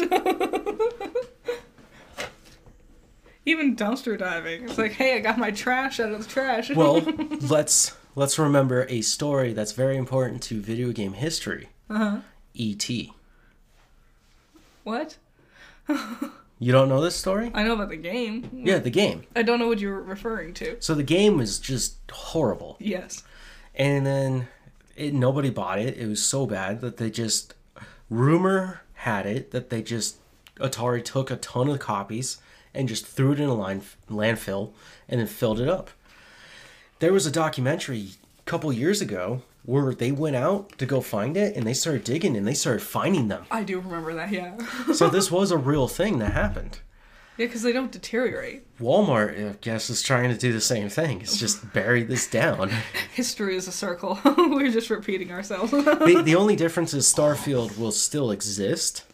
Even 3.49 3.75
dumpster 3.77 4.19
diving. 4.19 4.65
It's 4.65 4.77
like, 4.79 4.93
hey, 4.93 5.17
I 5.17 5.21
got 5.21 5.39
my 5.39 5.51
trash 5.51 6.01
out 6.01 6.13
of 6.13 6.23
the 6.23 6.29
trash. 6.29 6.71
Well, 6.75 7.01
let's 7.41 7.97
let's 8.15 8.39
remember 8.39 8.87
a 8.91 9.01
story 9.01 9.53
that's 9.55 9.73
very 9.73 9.97
important 9.97 10.43
to 10.45 10.61
video 10.61 10.93
game 10.93 11.15
history. 11.15 11.69
Uh-huh. 11.89 12.19
E.T. 12.55 13.13
What? 14.85 15.17
You 16.61 16.73
don't 16.73 16.89
know 16.89 17.01
this 17.01 17.15
story? 17.15 17.53
I 17.55 17.63
know 17.63 17.75
about 17.75 17.89
the 17.91 17.97
game. 17.97 18.51
Yeah, 18.53 18.79
the 18.81 18.91
game. 18.91 19.23
I 19.37 19.43
don't 19.43 19.61
know 19.61 19.69
what 19.69 19.79
you're 19.79 20.01
referring 20.03 20.55
to. 20.55 20.77
So 20.81 20.93
the 20.93 21.05
game 21.05 21.37
was 21.37 21.61
just 21.61 21.99
horrible. 22.11 22.77
Yes. 22.81 23.23
and 23.77 24.05
then 24.05 24.49
it, 24.97 25.15
nobody 25.15 25.51
bought 25.51 25.79
it. 25.79 25.97
It 25.97 26.09
was 26.09 26.21
so 26.25 26.47
bad 26.47 26.81
that 26.81 26.97
they 26.97 27.11
just 27.11 27.55
rumor 28.11 28.81
had 28.95 29.25
it 29.25 29.53
that 29.53 29.71
they 29.71 29.83
just 29.83 30.17
Atari 30.57 31.05
took 31.05 31.31
a 31.31 31.37
ton 31.37 31.69
of 31.69 31.79
copies 31.79 32.39
and 32.74 32.88
just 32.88 33.07
threw 33.07 33.33
it 33.33 33.40
in 33.40 33.48
a 33.48 33.54
line, 33.54 33.83
landfill 34.11 34.72
and 35.09 35.20
then 35.20 35.26
filled 35.26 35.61
it 35.61 35.68
up. 35.68 35.90
There 37.00 37.12
was 37.12 37.26
a 37.26 37.31
documentary 37.31 38.09
a 38.40 38.42
couple 38.50 38.72
years 38.72 39.00
ago 39.00 39.42
where 39.64 39.94
they 39.94 40.11
went 40.12 40.37
out 40.37 40.76
to 40.78 40.87
go 40.87 41.00
find 41.00 41.37
it 41.37 41.54
and 41.54 41.66
they 41.66 41.74
started 41.74 42.04
digging 42.04 42.37
and 42.37 42.46
they 42.46 42.54
started 42.54 42.83
finding 42.83 43.28
them. 43.28 43.44
I 43.50 43.62
do 43.62 43.81
remember 43.81 44.14
that, 44.14 44.33
yeah. 44.33 44.57
So 44.94 45.09
this 45.09 45.31
was 45.31 45.50
a 45.50 45.59
real 45.59 45.88
thing 45.88 46.18
that 46.20 46.33
happened. 46.33 46.81
yeah, 47.37 47.46
because 47.46 47.62
they 47.62 47.72
don't 47.72 47.92
deteriorate. 47.92 48.64
Walmart, 48.78 49.50
I 49.50 49.57
guess, 49.61 49.90
is 49.90 50.02
trying 50.02 50.31
to 50.31 50.38
do 50.38 50.52
the 50.52 50.61
same 50.61 50.88
thing. 50.88 51.20
It's 51.20 51.37
just 51.38 51.72
bury 51.74 52.02
this 52.02 52.28
down. 52.28 52.70
History 53.12 53.57
is 53.57 53.68
a 53.68 53.72
circle. 53.72 54.18
We're 54.24 54.70
just 54.72 54.90
repeating 54.90 55.31
ourselves. 55.33 55.70
the, 55.70 56.22
the 56.24 56.35
only 56.35 56.57
difference 56.57 56.94
is 56.94 57.04
Starfield 57.12 57.78
will 57.78 57.92
still 57.92 58.31
exist 58.31 59.04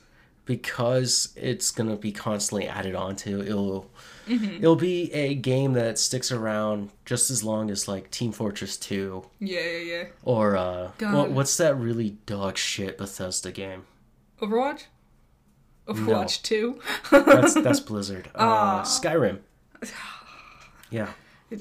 because 0.45 1.33
it's 1.37 1.71
gonna 1.71 1.97
be 1.97 2.13
constantly 2.13 2.69
added 2.69 2.95
onto. 2.95 3.41
It'll 3.41 3.91
it'll 4.27 4.77
be 4.77 5.13
a 5.13 5.35
game 5.35 5.75
that 5.75 5.99
sticks 5.99 6.33
around 6.33 6.91
just 7.05 7.31
as 7.31 7.45
long 7.45 7.71
as 7.71 7.89
like 7.89 8.11
Team 8.11 8.33
Fortress 8.33 8.77
Two 8.77 9.27
yeah, 9.39 9.61
yeah, 9.61 9.79
yeah. 9.79 10.05
or 10.23 10.57
uh, 10.57 10.91
what, 11.01 11.31
what's 11.31 11.57
that 11.59 11.77
really 11.77 12.17
dog 12.27 12.57
shit 12.57 12.99
Bethesda 12.99 13.53
game? 13.53 13.85
Overwatch? 14.41 14.85
Overwatch 15.87 16.43
2? 16.43 16.81
That's 17.11 17.55
that's 17.55 17.81
Blizzard. 17.89 18.31
Uh, 18.35 18.83
Skyrim. 18.83 19.41
Yeah. 20.91 21.09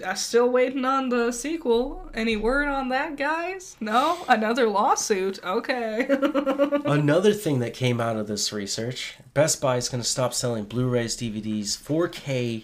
I'm 0.06 0.16
still 0.16 0.50
waiting 0.50 0.86
on 0.86 1.10
the 1.10 1.32
sequel. 1.32 2.10
Any 2.14 2.36
word 2.36 2.68
on 2.68 2.90
that, 2.90 3.18
guys? 3.18 3.76
No? 3.80 4.24
Another 4.28 4.68
lawsuit? 4.68 5.44
Okay. 5.44 6.08
Another 6.86 7.34
thing 7.34 7.60
that 7.60 7.74
came 7.74 8.00
out 8.02 8.16
of 8.16 8.28
this 8.28 8.52
research 8.52 9.18
Best 9.34 9.62
Buy 9.62 9.78
is 9.78 9.90
going 9.90 10.02
to 10.02 10.08
stop 10.08 10.34
selling 10.34 10.66
Blu 10.66 10.88
rays, 10.88 11.18
DVDs, 11.18 11.78
4K 11.78 12.64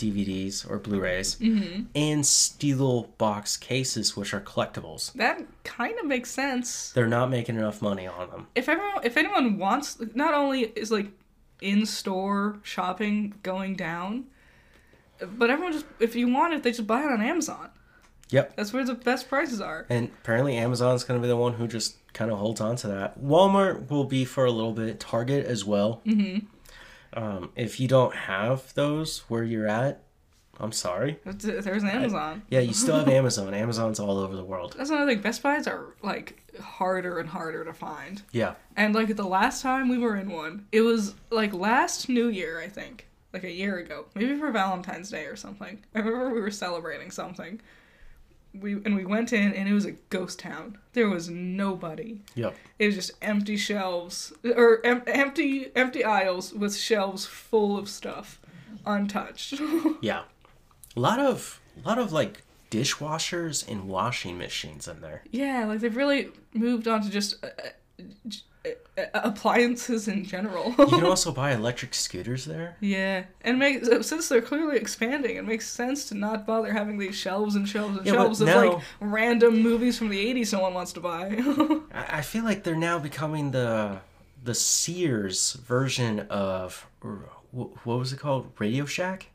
DVDs 0.00 0.68
or 0.68 0.78
Blu 0.78 1.00
rays, 1.00 1.36
mm-hmm. 1.36 1.82
and 1.94 2.24
steel 2.24 3.04
box 3.18 3.56
cases, 3.56 4.16
which 4.16 4.32
are 4.32 4.40
collectibles. 4.40 5.12
that 5.14 5.42
kind 5.64 5.98
of 5.98 6.06
makes 6.06 6.30
sense. 6.30 6.90
They're 6.92 7.06
not 7.06 7.30
making 7.30 7.56
enough 7.56 7.82
money 7.82 8.06
on 8.06 8.30
them. 8.30 8.46
If 8.54 8.68
everyone, 8.68 9.04
if 9.04 9.16
anyone 9.16 9.58
wants, 9.58 9.98
not 10.14 10.34
only 10.34 10.62
is 10.62 10.90
like 10.90 11.08
in-store 11.60 12.60
shopping 12.62 13.34
going 13.42 13.76
down, 13.76 14.26
but 15.26 15.50
everyone 15.50 15.72
just, 15.72 15.86
if 15.98 16.14
you 16.14 16.28
want 16.28 16.54
it, 16.54 16.62
they 16.62 16.70
just 16.70 16.86
buy 16.86 17.02
it 17.02 17.10
on 17.10 17.20
Amazon. 17.22 17.70
Yep. 18.30 18.56
That's 18.56 18.72
where 18.72 18.84
the 18.84 18.94
best 18.94 19.28
prices 19.28 19.60
are. 19.60 19.86
And 19.88 20.10
apparently 20.22 20.56
Amazon's 20.56 21.04
going 21.04 21.20
to 21.20 21.22
be 21.22 21.28
the 21.28 21.36
one 21.36 21.54
who 21.54 21.66
just 21.66 21.96
kind 22.12 22.30
of 22.30 22.38
holds 22.38 22.60
on 22.60 22.76
to 22.76 22.88
that. 22.88 23.20
Walmart 23.20 23.90
will 23.90 24.04
be 24.04 24.24
for 24.24 24.44
a 24.44 24.50
little 24.52 24.72
bit. 24.72 25.00
Target 25.00 25.46
as 25.46 25.64
well. 25.64 26.00
Mm-hmm. 26.06 26.46
Um, 27.12 27.50
if 27.56 27.80
you 27.80 27.88
don't 27.88 28.14
have 28.14 28.72
those 28.74 29.20
where 29.28 29.42
you're 29.42 29.66
at, 29.66 30.02
I'm 30.60 30.72
sorry. 30.72 31.18
There's 31.24 31.82
Amazon. 31.84 32.42
Yeah, 32.50 32.60
you 32.60 32.74
still 32.74 32.98
have 32.98 33.08
Amazon. 33.20 33.54
Amazon's 33.54 33.98
all 33.98 34.18
over 34.18 34.36
the 34.36 34.44
world. 34.44 34.74
That's 34.76 34.90
another 34.90 35.10
thing. 35.10 35.22
Best 35.22 35.42
Buys 35.42 35.66
are 35.66 35.94
like 36.02 36.52
harder 36.60 37.18
and 37.18 37.28
harder 37.28 37.64
to 37.64 37.72
find. 37.72 38.22
Yeah. 38.30 38.54
And 38.76 38.94
like 38.94 39.16
the 39.16 39.24
last 39.24 39.62
time 39.62 39.88
we 39.88 39.96
were 39.96 40.16
in 40.16 40.30
one, 40.30 40.66
it 40.70 40.82
was 40.82 41.14
like 41.30 41.54
last 41.54 42.08
New 42.08 42.28
Year, 42.28 42.60
I 42.60 42.68
think, 42.68 43.08
like 43.32 43.44
a 43.44 43.50
year 43.52 43.78
ago, 43.78 44.06
maybe 44.14 44.36
for 44.36 44.50
Valentine's 44.50 45.10
Day 45.10 45.24
or 45.26 45.36
something. 45.36 45.78
I 45.94 45.98
remember 46.00 46.34
we 46.34 46.40
were 46.40 46.50
celebrating 46.50 47.10
something. 47.10 47.60
We 48.52 48.72
and 48.72 48.96
we 48.96 49.04
went 49.04 49.32
in 49.32 49.52
and 49.54 49.68
it 49.68 49.72
was 49.72 49.84
a 49.84 49.92
ghost 49.92 50.40
town. 50.40 50.78
There 50.92 51.08
was 51.08 51.28
nobody. 51.30 52.22
Yep. 52.34 52.56
It 52.80 52.86
was 52.86 52.94
just 52.96 53.12
empty 53.22 53.56
shelves 53.56 54.32
or 54.44 54.84
em- 54.84 55.02
empty 55.06 55.70
empty 55.76 56.02
aisles 56.04 56.52
with 56.52 56.74
shelves 56.76 57.24
full 57.26 57.78
of 57.78 57.88
stuff, 57.88 58.40
untouched. 58.84 59.60
Yeah. 60.00 60.22
A 60.96 61.00
lot 61.00 61.20
of 61.20 61.60
a 61.84 61.86
lot 61.88 61.98
of 61.98 62.12
like 62.12 62.42
dishwashers 62.72 63.68
and 63.70 63.88
washing 63.88 64.36
machines 64.38 64.88
in 64.88 65.00
there. 65.00 65.22
yeah, 65.30 65.64
like 65.66 65.78
they've 65.80 65.96
really 65.96 66.30
moved 66.52 66.88
on 66.88 67.02
to 67.02 67.10
just 67.10 67.44
uh, 67.44 67.48
uh, 67.48 68.00
appliances 69.14 70.08
in 70.08 70.24
general. 70.24 70.74
You 70.78 70.86
can 70.86 71.04
also 71.14 71.32
buy 71.32 71.52
electric 71.52 71.94
scooters 71.94 72.44
there. 72.44 72.76
Yeah, 72.80 73.24
and 73.42 73.58
make 73.58 73.84
since 74.02 74.28
they're 74.28 74.42
clearly 74.42 74.76
expanding, 74.76 75.36
it 75.36 75.44
makes 75.46 75.66
sense 75.68 76.08
to 76.08 76.14
not 76.14 76.46
bother 76.46 76.72
having 76.72 76.98
these 76.98 77.14
shelves 77.14 77.54
and 77.54 77.68
shelves 77.68 77.96
and 77.98 78.06
Yeah, 78.06 78.12
shelves 78.14 78.40
of 78.40 78.48
now- 78.48 78.64
like 78.72 78.82
random 79.00 79.62
movies 79.62 79.96
from 79.98 80.08
the 80.10 80.18
'80s 80.34 80.52
no 80.52 80.60
one 80.60 80.74
wants 80.74 80.92
to 80.94 81.00
buy. 81.00 81.36
I 81.94 82.18
I 82.18 82.22
feel 82.22 82.44
like 82.44 82.62
they're 82.64 82.74
now 82.76 82.98
becoming 82.98 83.50
the 83.52 83.98
the 84.42 84.54
Sears 84.54 85.52
version 85.54 86.20
of 86.30 86.86
what 87.52 87.84
was 87.86 88.12
it 88.12 88.18
called? 88.18 88.50
Radio 88.58 88.84
Shack. 88.86 89.26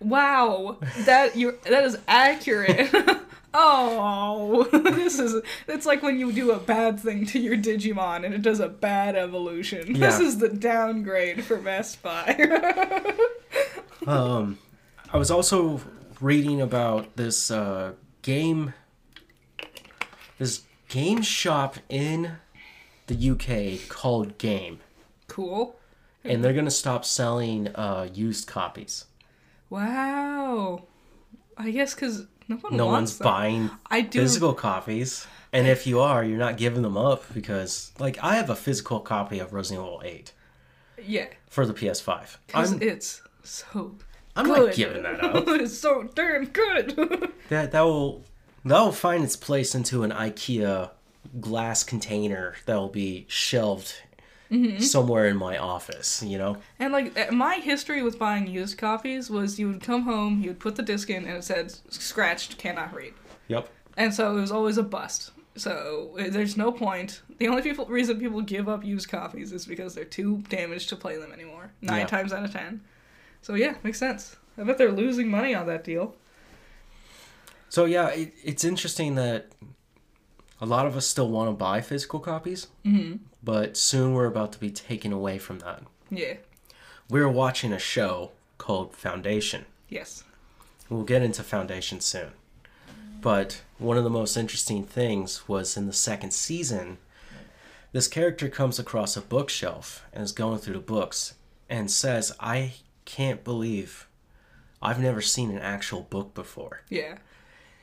wow, 0.00 0.78
that 1.04 1.36
you 1.36 1.58
that 1.64 1.84
is 1.84 1.98
accurate. 2.08 2.90
oh, 3.54 4.64
this 4.72 5.18
is 5.18 5.40
it's 5.66 5.86
like 5.86 6.02
when 6.02 6.18
you 6.18 6.32
do 6.32 6.50
a 6.50 6.58
bad 6.58 7.00
thing 7.00 7.24
to 7.26 7.38
your 7.38 7.56
Digimon 7.56 8.24
and 8.24 8.34
it 8.34 8.42
does 8.42 8.60
a 8.60 8.68
bad 8.68 9.16
evolution. 9.16 9.94
This 10.04 10.20
is 10.20 10.38
the 10.38 10.48
downgrade 10.48 11.44
for 11.44 11.56
Best 11.56 12.02
Buy. 12.02 13.14
Um, 14.06 14.58
I 15.12 15.16
was 15.16 15.30
also 15.30 15.80
reading 16.20 16.60
about 16.60 17.16
this 17.16 17.50
uh, 17.50 17.92
game, 18.22 18.74
this 20.38 20.62
game 20.88 21.22
shop 21.22 21.76
in 21.88 22.32
the 23.06 23.30
UK 23.30 23.88
called 23.88 24.36
Game, 24.36 24.80
cool. 25.28 25.76
and 26.22 26.44
they're 26.44 26.52
gonna 26.52 26.70
stop 26.70 27.04
selling 27.04 27.68
uh, 27.68 28.08
used 28.12 28.46
copies. 28.46 29.06
Wow. 29.70 30.84
I 31.56 31.70
guess 31.70 31.94
because 31.94 32.26
no 32.48 32.56
one 32.56 32.76
No 32.76 32.86
one's 32.86 33.18
them. 33.18 33.24
buying 33.24 33.70
I 33.90 34.00
do. 34.02 34.20
physical 34.20 34.54
copies, 34.54 35.26
and 35.52 35.66
if 35.66 35.86
you 35.86 36.00
are, 36.00 36.24
you're 36.24 36.38
not 36.38 36.56
giving 36.56 36.82
them 36.82 36.96
up 36.96 37.24
because, 37.32 37.92
like, 37.98 38.18
I 38.22 38.36
have 38.36 38.50
a 38.50 38.56
physical 38.56 39.00
copy 39.00 39.38
of 39.38 39.52
Resident 39.52 39.86
Evil 39.86 40.02
Eight. 40.04 40.32
Yeah, 41.02 41.26
for 41.48 41.66
the 41.66 41.74
PS5. 41.74 42.36
because 42.46 42.72
it's 42.74 43.20
so 43.42 43.96
I'm 44.36 44.46
good. 44.46 44.66
not 44.68 44.74
giving 44.74 45.02
that 45.02 45.22
up. 45.24 45.44
it's 45.48 45.76
so 45.78 46.04
damn 46.14 46.46
good. 46.46 46.96
that 47.48 47.72
that 47.72 47.80
will 47.82 48.24
that 48.64 48.80
will 48.80 48.92
find 48.92 49.22
its 49.24 49.36
place 49.36 49.74
into 49.74 50.02
an 50.02 50.10
IKEA 50.10 50.90
glass 51.40 51.82
container 51.84 52.54
that 52.66 52.76
will 52.76 52.88
be 52.88 53.24
shelved 53.28 53.94
Mm-hmm. 54.50 54.78
somewhere 54.80 55.26
in 55.26 55.36
my 55.36 55.56
office. 55.56 56.22
You 56.22 56.38
know. 56.38 56.56
and 56.78 56.92
like 56.92 57.18
uh, 57.18 57.32
my 57.32 57.56
history 57.56 58.02
with 58.02 58.18
buying 58.18 58.46
used 58.46 58.78
copies 58.78 59.30
was 59.30 59.58
you 59.58 59.68
would 59.68 59.82
come 59.82 60.02
home, 60.02 60.40
you 60.42 60.48
would 60.50 60.60
put 60.60 60.76
the 60.76 60.82
disc 60.82 61.08
in, 61.10 61.24
and 61.26 61.38
it 61.38 61.44
said 61.44 61.72
scratched, 61.90 62.58
cannot 62.58 62.94
read. 62.94 63.14
Yep. 63.48 63.68
And 63.96 64.12
so 64.14 64.36
it 64.36 64.40
was 64.40 64.52
always 64.52 64.76
a 64.78 64.82
bust. 64.82 65.30
So 65.56 66.14
uh, 66.18 66.28
there's 66.30 66.56
no 66.56 66.72
point. 66.72 67.22
The 67.38 67.48
only 67.48 67.62
people 67.62 67.86
reason 67.86 68.18
people 68.20 68.40
give 68.42 68.68
up 68.68 68.84
used 68.84 69.08
copies 69.08 69.52
is 69.52 69.66
because 69.66 69.94
they're 69.94 70.04
too 70.04 70.42
damaged 70.48 70.88
to 70.90 70.96
play 70.96 71.16
them 71.16 71.32
anymore. 71.32 71.72
Nine 71.80 72.00
Yeah. 72.00 72.06
times 72.06 72.32
out 72.32 72.44
of 72.44 72.52
ten. 72.52 72.80
So 73.42 73.54
yeah, 73.54 73.74
makes 73.82 73.98
sense. 73.98 74.36
I 74.58 74.62
bet 74.64 74.78
they're 74.78 74.92
losing 74.92 75.28
money 75.30 75.54
on 75.54 75.66
that 75.66 75.84
deal. 75.84 76.16
So 77.68 77.84
yeah, 77.86 78.08
it, 78.08 78.34
it's 78.44 78.64
interesting 78.64 79.14
that 79.16 79.48
a 80.60 80.66
lot 80.66 80.86
of 80.86 80.96
us 80.96 81.06
still 81.06 81.28
want 81.28 81.48
to 81.50 81.54
buy 81.54 81.80
physical 81.80 82.20
copies, 82.20 82.68
Mm-hmm. 82.84 83.16
But 83.44 83.76
soon 83.76 84.14
we're 84.14 84.26
about 84.26 84.52
to 84.52 84.60
be 84.60 84.70
taken 84.70 85.12
away 85.12 85.38
from 85.38 85.58
that. 85.60 85.82
Yeah. 86.10 86.34
We're 87.10 87.28
watching 87.28 87.72
a 87.72 87.78
show 87.78 88.30
called 88.58 88.94
Foundation. 88.94 89.66
Yes. 89.88 90.24
We'll 90.88 91.02
get 91.04 91.22
into 91.22 91.42
Foundation 91.42 92.00
soon. 92.00 92.30
But 93.20 93.62
one 93.78 93.96
of 93.98 94.04
the 94.04 94.10
most 94.10 94.36
interesting 94.36 94.84
things 94.84 95.48
was 95.48 95.76
in 95.76 95.86
the 95.86 95.92
second 95.92 96.32
season, 96.32 96.98
this 97.92 98.08
character 98.08 98.48
comes 98.48 98.78
across 98.78 99.16
a 99.16 99.20
bookshelf 99.22 100.04
and 100.12 100.22
is 100.24 100.32
going 100.32 100.58
through 100.58 100.74
the 100.74 100.80
books 100.80 101.34
and 101.68 101.90
says, 101.90 102.32
I 102.40 102.72
can't 103.04 103.42
believe 103.44 104.06
I've 104.82 105.00
never 105.00 105.20
seen 105.22 105.50
an 105.50 105.58
actual 105.58 106.02
book 106.02 106.34
before. 106.34 106.82
Yeah. 106.90 107.18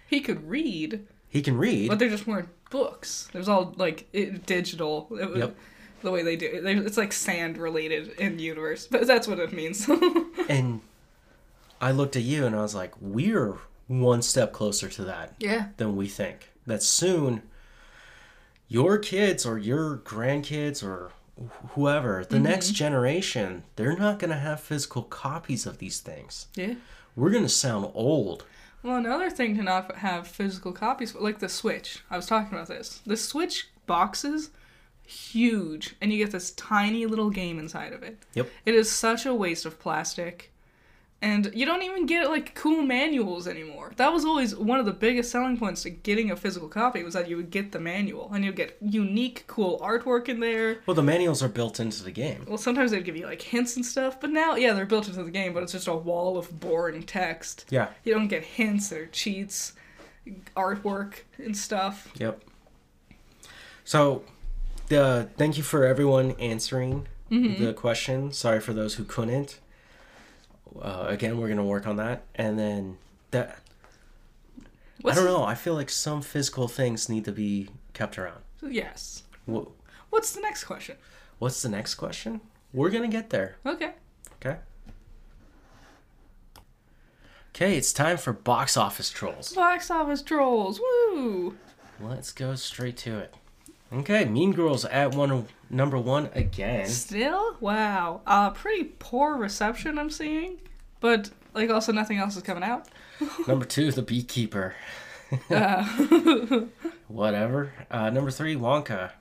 He 0.07 0.21
could 0.21 0.47
read, 0.49 1.07
He 1.29 1.41
can 1.41 1.57
read. 1.57 1.89
but 1.89 1.97
there 1.99 2.09
just 2.09 2.27
weren't 2.27 2.49
books. 2.71 3.29
It 3.33 3.37
was 3.37 3.47
all 3.47 3.75
like 3.77 4.07
it, 4.13 4.45
digital. 4.47 5.07
It 5.19 5.29
was, 5.29 5.39
Yep. 5.39 5.55
The 6.01 6.09
way 6.09 6.23
they 6.23 6.35
do 6.35 6.47
it, 6.47 6.65
it's 6.65 6.97
like 6.97 7.13
sand 7.13 7.59
related 7.59 8.13
in 8.17 8.37
the 8.37 8.41
universe, 8.43 8.87
but 8.87 9.05
that's 9.05 9.27
what 9.27 9.37
it 9.37 9.53
means. 9.53 9.87
And 10.49 10.81
I 11.79 11.91
looked 11.91 12.15
at 12.15 12.23
you 12.23 12.45
and 12.45 12.55
I 12.55 12.61
was 12.63 12.73
like, 12.73 12.93
we're 12.99 13.59
one 13.87 14.23
step 14.23 14.51
closer 14.51 14.89
to 14.89 15.03
that 15.03 15.35
yeah. 15.39 15.67
than 15.77 15.95
we 15.95 16.07
think. 16.07 16.49
That 16.65 16.81
soon 16.81 17.43
your 18.67 18.97
kids 18.97 19.45
or 19.45 19.57
your 19.57 19.97
grandkids 19.97 20.81
or 20.81 21.11
whoever, 21.71 22.23
the 22.23 22.35
mm-hmm. 22.35 22.45
next 22.45 22.71
generation, 22.71 23.63
they're 23.75 23.97
not 23.97 24.17
going 24.17 24.29
to 24.29 24.37
have 24.37 24.61
physical 24.61 25.03
copies 25.03 25.65
of 25.65 25.79
these 25.79 25.99
things. 25.99 26.47
Yeah. 26.55 26.75
We're 27.15 27.31
going 27.31 27.43
to 27.43 27.49
sound 27.49 27.91
old. 27.93 28.45
Well, 28.83 28.97
another 28.97 29.29
thing 29.29 29.55
to 29.57 29.63
not 29.63 29.97
have 29.97 30.27
physical 30.27 30.71
copies, 30.71 31.13
like 31.13 31.39
the 31.39 31.49
Switch. 31.49 31.99
I 32.09 32.15
was 32.15 32.25
talking 32.25 32.53
about 32.53 32.67
this. 32.67 33.01
The 33.05 33.17
Switch 33.17 33.69
boxes, 33.85 34.49
huge, 35.05 35.95
and 36.01 36.11
you 36.11 36.17
get 36.17 36.31
this 36.31 36.51
tiny 36.51 37.05
little 37.05 37.29
game 37.29 37.59
inside 37.59 37.93
of 37.93 38.01
it. 38.01 38.17
Yep. 38.33 38.49
It 38.65 38.75
is 38.75 38.91
such 38.91 39.25
a 39.25 39.35
waste 39.35 39.65
of 39.65 39.79
plastic. 39.79 40.51
And 41.23 41.51
you 41.53 41.67
don't 41.67 41.83
even 41.83 42.07
get 42.07 42.29
like 42.29 42.55
cool 42.55 42.81
manuals 42.81 43.47
anymore. 43.47 43.93
That 43.97 44.11
was 44.11 44.25
always 44.25 44.55
one 44.55 44.79
of 44.79 44.87
the 44.87 44.93
biggest 44.93 45.29
selling 45.29 45.55
points 45.55 45.83
to 45.83 45.91
getting 45.91 46.31
a 46.31 46.35
physical 46.35 46.67
copy 46.67 47.03
was 47.03 47.13
that 47.13 47.29
you 47.29 47.37
would 47.37 47.51
get 47.51 47.71
the 47.71 47.79
manual 47.79 48.31
and 48.33 48.43
you'd 48.43 48.55
get 48.55 48.75
unique, 48.81 49.43
cool 49.45 49.79
artwork 49.79 50.29
in 50.29 50.39
there. 50.39 50.79
Well, 50.87 50.95
the 50.95 51.03
manuals 51.03 51.43
are 51.43 51.47
built 51.47 51.79
into 51.79 52.03
the 52.03 52.09
game. 52.09 52.45
Well, 52.47 52.57
sometimes 52.57 52.89
they'd 52.89 53.05
give 53.05 53.15
you 53.15 53.27
like 53.27 53.41
hints 53.41 53.75
and 53.75 53.85
stuff, 53.85 54.19
but 54.19 54.31
now, 54.31 54.55
yeah, 54.55 54.73
they're 54.73 54.87
built 54.87 55.07
into 55.07 55.23
the 55.23 55.29
game, 55.29 55.53
but 55.53 55.61
it's 55.61 55.73
just 55.73 55.87
a 55.87 55.95
wall 55.95 56.39
of 56.39 56.59
boring 56.59 57.03
text. 57.03 57.65
Yeah. 57.69 57.89
You 58.03 58.15
don't 58.15 58.27
get 58.27 58.43
hints 58.43 58.91
or 58.91 59.05
cheats, 59.07 59.73
artwork 60.55 61.19
and 61.37 61.55
stuff. 61.55 62.11
Yep. 62.15 62.41
So, 63.83 64.23
the 64.87 65.29
thank 65.37 65.57
you 65.57 65.63
for 65.63 65.85
everyone 65.85 66.31
answering 66.31 67.07
mm-hmm. 67.29 67.63
the 67.63 67.73
question. 67.73 68.31
Sorry 68.31 68.59
for 68.59 68.73
those 68.73 68.95
who 68.95 69.03
couldn't. 69.03 69.59
Uh, 70.79 71.05
again, 71.07 71.37
we're 71.39 71.49
gonna 71.49 71.63
work 71.65 71.87
on 71.87 71.97
that, 71.97 72.23
and 72.35 72.57
then 72.57 72.97
that. 73.31 73.59
What's, 75.01 75.17
I 75.17 75.23
don't 75.23 75.31
know. 75.31 75.43
I 75.43 75.55
feel 75.55 75.73
like 75.73 75.89
some 75.89 76.21
physical 76.21 76.67
things 76.67 77.09
need 77.09 77.25
to 77.25 77.31
be 77.31 77.69
kept 77.93 78.17
around. 78.19 78.41
Yes. 78.61 79.23
Wha- 79.47 79.65
What's 80.11 80.31
the 80.33 80.41
next 80.41 80.65
question? 80.65 80.95
What's 81.39 81.61
the 81.61 81.69
next 81.69 81.95
question? 81.95 82.41
We're 82.73 82.89
gonna 82.91 83.07
get 83.07 83.31
there. 83.31 83.55
Okay. 83.65 83.93
Okay. 84.35 84.57
Okay, 87.55 87.77
it's 87.77 87.91
time 87.91 88.17
for 88.17 88.31
box 88.31 88.77
office 88.77 89.09
trolls. 89.09 89.53
Box 89.53 89.91
office 89.91 90.21
trolls. 90.21 90.79
Woo! 90.79 91.57
Let's 91.99 92.31
go 92.31 92.55
straight 92.55 92.97
to 92.97 93.17
it. 93.19 93.35
Okay, 93.93 94.23
Mean 94.25 94.53
Girls 94.53 94.85
at 94.85 95.13
one 95.15 95.47
number 95.69 95.97
one 95.97 96.29
again. 96.33 96.87
Still? 96.87 97.57
Wow. 97.59 98.21
Uh, 98.25 98.51
pretty 98.51 98.85
poor 98.99 99.35
reception 99.35 99.99
I'm 99.99 100.09
seeing, 100.09 100.59
but 101.01 101.29
like 101.53 101.69
also 101.69 101.91
nothing 101.91 102.17
else 102.17 102.37
is 102.37 102.43
coming 102.43 102.63
out. 102.63 102.87
Number 103.47 103.65
two, 103.65 103.91
The 103.91 104.01
Beekeeper. 104.01 104.73
Uh, 105.49 105.83
Whatever. 107.07 107.73
Uh, 107.91 108.09
number 108.09 108.31
three, 108.31 108.55
Wonka. 108.55 109.11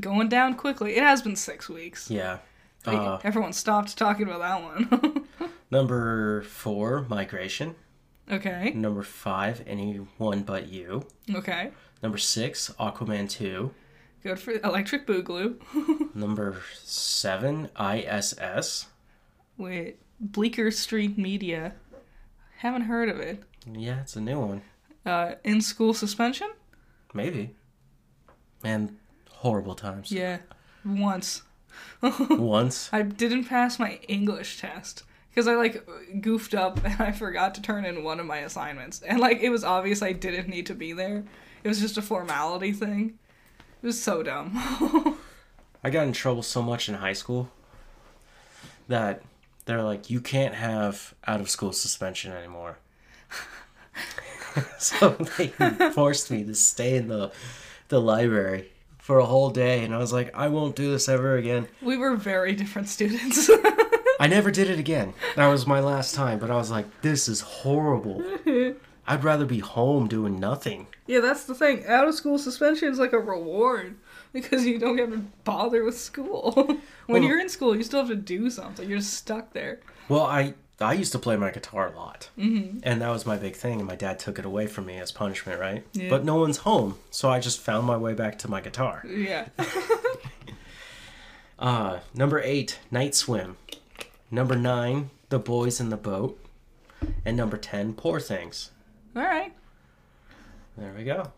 going 0.00 0.28
down 0.28 0.54
quickly. 0.54 0.96
It 0.96 1.02
has 1.02 1.20
been 1.22 1.36
six 1.36 1.68
weeks. 1.68 2.10
Yeah. 2.10 2.38
Like, 2.86 2.96
Uh, 2.96 3.18
everyone 3.24 3.52
stopped 3.52 3.98
talking 3.98 4.26
about 4.28 4.38
that 4.40 4.62
one. 4.62 5.26
number 5.70 6.42
four, 6.42 7.04
Migration. 7.08 7.74
okay. 8.30 8.70
Number 8.74 9.02
five, 9.02 9.62
Anyone 9.66 10.42
But 10.44 10.68
You. 10.68 11.04
Okay. 11.34 11.72
Number 12.02 12.16
six, 12.18 12.70
Aquaman 12.80 13.28
2. 13.28 13.70
Good 14.22 14.38
for 14.38 14.52
Electric 14.52 15.06
Boogaloo. 15.06 15.56
Number 16.14 16.60
seven, 16.82 17.70
ISS. 17.80 18.86
Wait, 19.56 19.98
Bleecker 20.20 20.70
Street 20.70 21.16
Media. 21.16 21.74
Haven't 22.58 22.82
heard 22.82 23.08
of 23.08 23.18
it. 23.18 23.42
Yeah, 23.70 24.00
it's 24.00 24.16
a 24.16 24.20
new 24.20 24.38
one. 24.38 24.62
Uh, 25.06 25.36
in 25.42 25.62
school 25.62 25.94
suspension? 25.94 26.50
Maybe. 27.14 27.54
Man, 28.62 28.98
horrible 29.30 29.74
times. 29.74 30.12
Yeah, 30.12 30.38
once. 30.84 31.42
Once. 32.30 32.90
I 32.92 33.02
didn't 33.02 33.44
pass 33.44 33.78
my 33.78 34.00
English 34.08 34.60
test 34.60 35.04
because 35.30 35.46
I 35.46 35.54
like 35.54 35.88
goofed 36.20 36.54
up 36.54 36.80
and 36.84 37.00
I 37.00 37.12
forgot 37.12 37.54
to 37.54 37.62
turn 37.62 37.84
in 37.84 38.02
one 38.02 38.20
of 38.20 38.26
my 38.26 38.38
assignments. 38.38 39.02
And 39.02 39.20
like 39.20 39.40
it 39.40 39.50
was 39.50 39.64
obvious 39.64 40.02
I 40.02 40.12
didn't 40.12 40.48
need 40.48 40.66
to 40.66 40.74
be 40.74 40.92
there. 40.92 41.24
It 41.62 41.68
was 41.68 41.80
just 41.80 41.96
a 41.96 42.02
formality 42.02 42.72
thing. 42.72 43.18
It 43.82 43.86
was 43.86 44.02
so 44.02 44.22
dumb. 44.22 44.52
I 45.84 45.90
got 45.90 46.06
in 46.06 46.12
trouble 46.12 46.42
so 46.42 46.60
much 46.60 46.88
in 46.88 46.96
high 46.96 47.14
school 47.14 47.48
that 48.88 49.22
they're 49.64 49.82
like, 49.82 50.10
you 50.10 50.20
can't 50.20 50.54
have 50.54 51.14
out 51.26 51.40
of 51.40 51.48
school 51.48 51.72
suspension 51.72 52.32
anymore. 52.32 52.78
so 54.78 55.10
they 55.38 55.48
forced 55.94 56.30
me 56.30 56.44
to 56.44 56.54
stay 56.54 56.96
in 56.96 57.08
the 57.08 57.32
the 57.88 58.00
library 58.00 58.70
for 58.98 59.18
a 59.18 59.24
whole 59.26 59.50
day, 59.50 59.82
and 59.84 59.94
I 59.94 59.98
was 59.98 60.12
like, 60.12 60.30
I 60.34 60.48
won't 60.48 60.76
do 60.76 60.90
this 60.90 61.08
ever 61.08 61.36
again. 61.36 61.66
we 61.82 61.96
were 61.96 62.14
very 62.14 62.54
different 62.54 62.88
students. 62.88 63.50
I 64.20 64.26
never 64.28 64.50
did 64.50 64.68
it 64.70 64.78
again. 64.78 65.14
That 65.34 65.48
was 65.48 65.66
my 65.66 65.80
last 65.80 66.14
time, 66.14 66.38
but 66.38 66.50
I 66.50 66.56
was 66.56 66.70
like, 66.70 67.00
this 67.00 67.26
is 67.26 67.40
horrible. 67.40 68.22
I'd 69.06 69.24
rather 69.24 69.46
be 69.46 69.58
home 69.60 70.06
doing 70.06 70.38
nothing. 70.38 70.86
Yeah, 71.10 71.18
that's 71.20 71.44
the 71.44 71.54
thing. 71.54 71.84
Out 71.86 72.06
of 72.06 72.14
school 72.14 72.38
suspension 72.38 72.88
is 72.88 73.00
like 73.00 73.12
a 73.12 73.18
reward 73.18 73.96
because 74.32 74.64
you 74.64 74.78
don't 74.78 74.96
have 74.98 75.10
to 75.10 75.24
bother 75.42 75.82
with 75.84 75.98
school. 75.98 76.52
when 76.56 76.80
Well- 77.08 77.22
you're 77.22 77.40
in 77.40 77.48
school, 77.48 77.76
you 77.76 77.82
still 77.82 77.98
have 78.00 78.08
to 78.08 78.14
do 78.14 78.48
something. 78.48 78.88
You're 78.88 78.98
just 78.98 79.14
stuck 79.14 79.52
there. 79.52 79.80
Well, 80.08 80.22
I 80.22 80.54
I 80.80 80.92
used 80.94 81.12
to 81.12 81.18
play 81.18 81.36
my 81.36 81.50
guitar 81.50 81.92
a 81.92 81.96
lot, 81.96 82.30
mm-hmm. 82.38 82.78
and 82.84 83.02
that 83.02 83.10
was 83.10 83.26
my 83.26 83.36
big 83.36 83.56
thing. 83.56 83.80
And 83.80 83.88
my 83.88 83.96
dad 83.96 84.20
took 84.20 84.38
it 84.38 84.44
away 84.44 84.68
from 84.68 84.86
me 84.86 84.98
as 84.98 85.10
punishment, 85.10 85.60
right? 85.60 85.84
Yeah. 85.92 86.08
But 86.08 86.24
no 86.24 86.36
one's 86.36 86.58
home, 86.58 86.96
so 87.10 87.28
I 87.28 87.40
just 87.40 87.60
found 87.60 87.86
my 87.86 87.96
way 87.96 88.14
back 88.14 88.38
to 88.38 88.48
my 88.50 88.60
guitar. 88.60 89.04
Yeah. 89.06 89.48
Uh, 91.58 92.00
number 92.14 92.40
eight, 92.40 92.78
Night 92.90 93.14
Swim. 93.14 93.58
Number 94.30 94.56
nine, 94.56 95.10
The 95.28 95.38
Boys 95.38 95.78
in 95.78 95.90
the 95.90 95.98
Boat, 95.98 96.42
and 97.22 97.36
number 97.36 97.58
ten, 97.58 97.92
Poor 97.92 98.18
Things. 98.18 98.70
All 99.14 99.22
right. 99.22 99.52
There 100.80 100.94
we 100.96 101.04
go. 101.04 101.30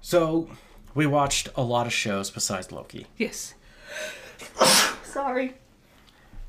So, 0.00 0.48
we 0.94 1.06
watched 1.06 1.50
a 1.54 1.62
lot 1.62 1.86
of 1.86 1.92
shows 1.92 2.30
besides 2.30 2.72
Loki. 2.72 3.06
Yes. 3.18 3.54
Sorry. 5.04 5.52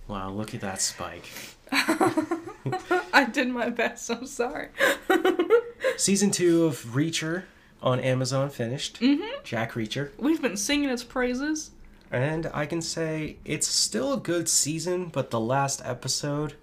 Wow, 0.07 0.29
look 0.29 0.55
at 0.55 0.61
that 0.61 0.81
spike. 0.81 1.29
I 1.71 3.27
did 3.31 3.49
my 3.49 3.69
best. 3.69 4.09
I'm 4.09 4.25
sorry. 4.25 4.69
Season 5.97 6.31
two 6.31 6.65
of 6.65 6.77
Reacher 6.85 7.43
on 7.81 7.99
Amazon 7.99 8.49
finished. 8.49 9.01
Mm-hmm. 9.01 9.43
Jack 9.43 9.73
Reacher. 9.73 10.11
We've 10.17 10.41
been 10.41 10.57
singing 10.57 10.89
its 10.89 11.03
praises. 11.03 11.71
And 12.11 12.49
I 12.53 12.65
can 12.65 12.81
say 12.81 13.37
it's 13.43 13.67
still 13.67 14.13
a 14.13 14.19
good 14.19 14.47
season, 14.47 15.07
but 15.07 15.31
the 15.31 15.39
last 15.39 15.81
episode, 15.83 16.55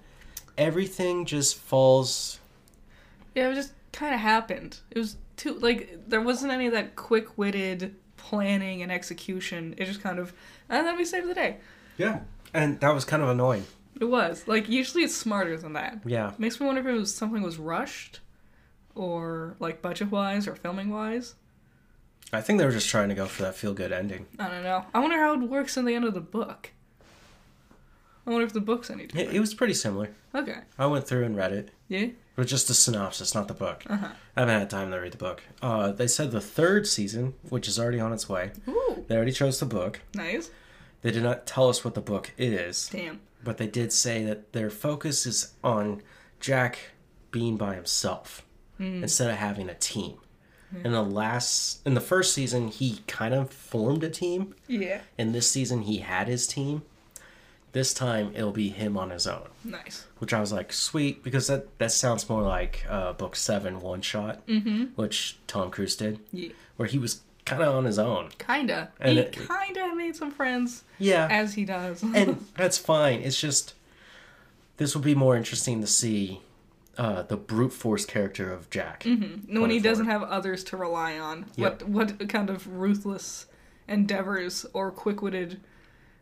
everything 0.56 1.24
just 1.24 1.56
falls. 1.56 2.38
Yeah, 3.34 3.50
it 3.50 3.54
just 3.54 3.72
kind 3.98 4.14
of 4.14 4.20
happened. 4.20 4.78
It 4.90 4.98
was 4.98 5.16
too 5.36 5.54
like 5.58 6.08
there 6.08 6.20
wasn't 6.20 6.52
any 6.52 6.66
of 6.66 6.72
that 6.72 6.94
quick-witted 6.94 7.96
planning 8.16 8.82
and 8.82 8.92
execution. 8.92 9.74
It 9.76 9.86
just 9.86 10.00
kind 10.00 10.18
of 10.18 10.32
and 10.68 10.86
then 10.86 10.96
we 10.96 11.04
saved 11.04 11.28
the 11.28 11.34
day. 11.34 11.56
Yeah. 11.96 12.20
And 12.54 12.80
that 12.80 12.94
was 12.94 13.04
kind 13.04 13.22
of 13.22 13.28
annoying. 13.28 13.66
It 14.00 14.04
was 14.04 14.46
like 14.46 14.68
usually 14.68 15.02
it's 15.02 15.16
smarter 15.16 15.56
than 15.56 15.72
that. 15.72 15.98
Yeah. 16.06 16.32
Makes 16.38 16.60
me 16.60 16.66
wonder 16.66 16.80
if 16.80 16.86
it 16.86 16.92
was 16.92 17.12
something 17.12 17.42
was 17.42 17.58
rushed, 17.58 18.20
or 18.94 19.56
like 19.58 19.82
budget-wise 19.82 20.46
or 20.46 20.54
filming-wise. 20.54 21.34
I 22.32 22.40
think 22.40 22.58
they 22.58 22.64
were 22.64 22.72
just 22.72 22.88
trying 22.88 23.08
to 23.08 23.14
go 23.14 23.26
for 23.26 23.42
that 23.42 23.56
feel 23.56 23.74
good 23.74 23.90
ending. 23.90 24.26
I 24.38 24.48
don't 24.48 24.62
know. 24.62 24.84
I 24.94 25.00
wonder 25.00 25.18
how 25.18 25.34
it 25.34 25.48
works 25.48 25.76
in 25.76 25.86
the 25.86 25.94
end 25.94 26.04
of 26.04 26.14
the 26.14 26.20
book. 26.20 26.70
I 28.26 28.30
wonder 28.30 28.46
if 28.46 28.52
the 28.52 28.60
book's 28.60 28.90
any 28.90 29.04
It, 29.04 29.34
it 29.34 29.40
was 29.40 29.54
pretty 29.54 29.72
similar. 29.74 30.10
Okay. 30.34 30.58
I 30.78 30.86
went 30.86 31.06
through 31.06 31.24
and 31.24 31.34
read 31.36 31.52
it. 31.52 31.70
Yeah. 31.88 32.08
Was 32.38 32.48
just 32.48 32.68
the 32.68 32.74
synopsis, 32.74 33.34
not 33.34 33.48
the 33.48 33.54
book. 33.54 33.82
Uh-huh. 33.90 34.10
I 34.36 34.40
haven't 34.40 34.60
had 34.60 34.70
time 34.70 34.92
to 34.92 34.96
read 34.98 35.10
the 35.10 35.18
book. 35.18 35.42
Uh, 35.60 35.90
they 35.90 36.06
said 36.06 36.30
the 36.30 36.40
third 36.40 36.86
season, 36.86 37.34
which 37.48 37.66
is 37.66 37.80
already 37.80 37.98
on 37.98 38.12
its 38.12 38.28
way, 38.28 38.52
Ooh. 38.68 39.04
they 39.08 39.16
already 39.16 39.32
chose 39.32 39.58
the 39.58 39.66
book. 39.66 40.00
Nice. 40.14 40.48
They 41.02 41.10
did 41.10 41.24
not 41.24 41.48
tell 41.48 41.68
us 41.68 41.84
what 41.84 41.94
the 41.94 42.00
book 42.00 42.32
is, 42.38 42.90
Damn. 42.92 43.18
but 43.42 43.58
they 43.58 43.66
did 43.66 43.92
say 43.92 44.22
that 44.24 44.52
their 44.52 44.70
focus 44.70 45.26
is 45.26 45.54
on 45.64 46.00
Jack 46.38 46.78
being 47.32 47.56
by 47.56 47.74
himself 47.74 48.44
instead 48.78 49.28
of 49.28 49.36
having 49.36 49.68
a 49.68 49.74
team. 49.74 50.18
In 50.84 50.92
the 50.92 51.02
last, 51.02 51.84
in 51.84 51.94
the 51.94 52.00
first 52.00 52.32
season, 52.34 52.68
he 52.68 53.00
kind 53.08 53.34
of 53.34 53.50
formed 53.50 54.04
a 54.04 54.10
team. 54.10 54.54
Yeah. 54.68 55.00
In 55.18 55.32
this 55.32 55.50
season, 55.50 55.82
he 55.82 55.98
had 55.98 56.28
his 56.28 56.46
team. 56.46 56.82
This 57.72 57.92
time, 57.92 58.32
it'll 58.34 58.50
be 58.52 58.70
him 58.70 58.96
on 58.96 59.10
his 59.10 59.26
own, 59.26 59.48
Nice. 59.62 60.06
which 60.18 60.32
I 60.32 60.40
was 60.40 60.52
like, 60.52 60.72
sweet, 60.72 61.22
because 61.22 61.46
that 61.48 61.78
that 61.78 61.92
sounds 61.92 62.28
more 62.28 62.42
like 62.42 62.84
uh, 62.88 63.12
book 63.12 63.36
seven 63.36 63.80
one 63.80 64.00
shot, 64.00 64.46
Mm-hmm. 64.46 64.84
which 64.96 65.38
Tom 65.46 65.70
Cruise 65.70 65.94
did, 65.96 66.18
Yeah. 66.32 66.50
where 66.76 66.88
he 66.88 66.98
was 66.98 67.20
kind 67.44 67.62
of 67.62 67.74
on 67.74 67.84
his 67.84 67.98
own. 67.98 68.30
Kinda. 68.38 68.90
And 69.00 69.12
he 69.12 69.18
it- 69.24 69.32
kinda 69.48 69.94
made 69.94 70.16
some 70.16 70.30
friends, 70.30 70.84
Yeah, 70.98 71.28
as 71.30 71.54
he 71.54 71.64
does. 71.66 72.02
and 72.14 72.44
that's 72.56 72.78
fine. 72.78 73.20
It's 73.20 73.40
just 73.40 73.74
this 74.78 74.94
will 74.94 75.02
be 75.02 75.14
more 75.14 75.36
interesting 75.36 75.80
to 75.82 75.86
see 75.86 76.40
uh, 76.96 77.22
the 77.22 77.36
brute 77.36 77.72
force 77.72 78.04
character 78.06 78.50
of 78.52 78.70
Jack. 78.70 79.04
when 79.04 79.70
he 79.70 79.78
doesn't 79.78 80.06
have 80.06 80.22
others 80.22 80.64
to 80.64 80.76
rely 80.76 81.18
on. 81.18 81.46
Yep. 81.56 81.82
What 81.84 82.18
what 82.18 82.28
kind 82.28 82.48
of 82.50 82.66
ruthless 82.66 83.46
endeavors 83.86 84.66
or 84.72 84.90
quick-witted 84.90 85.60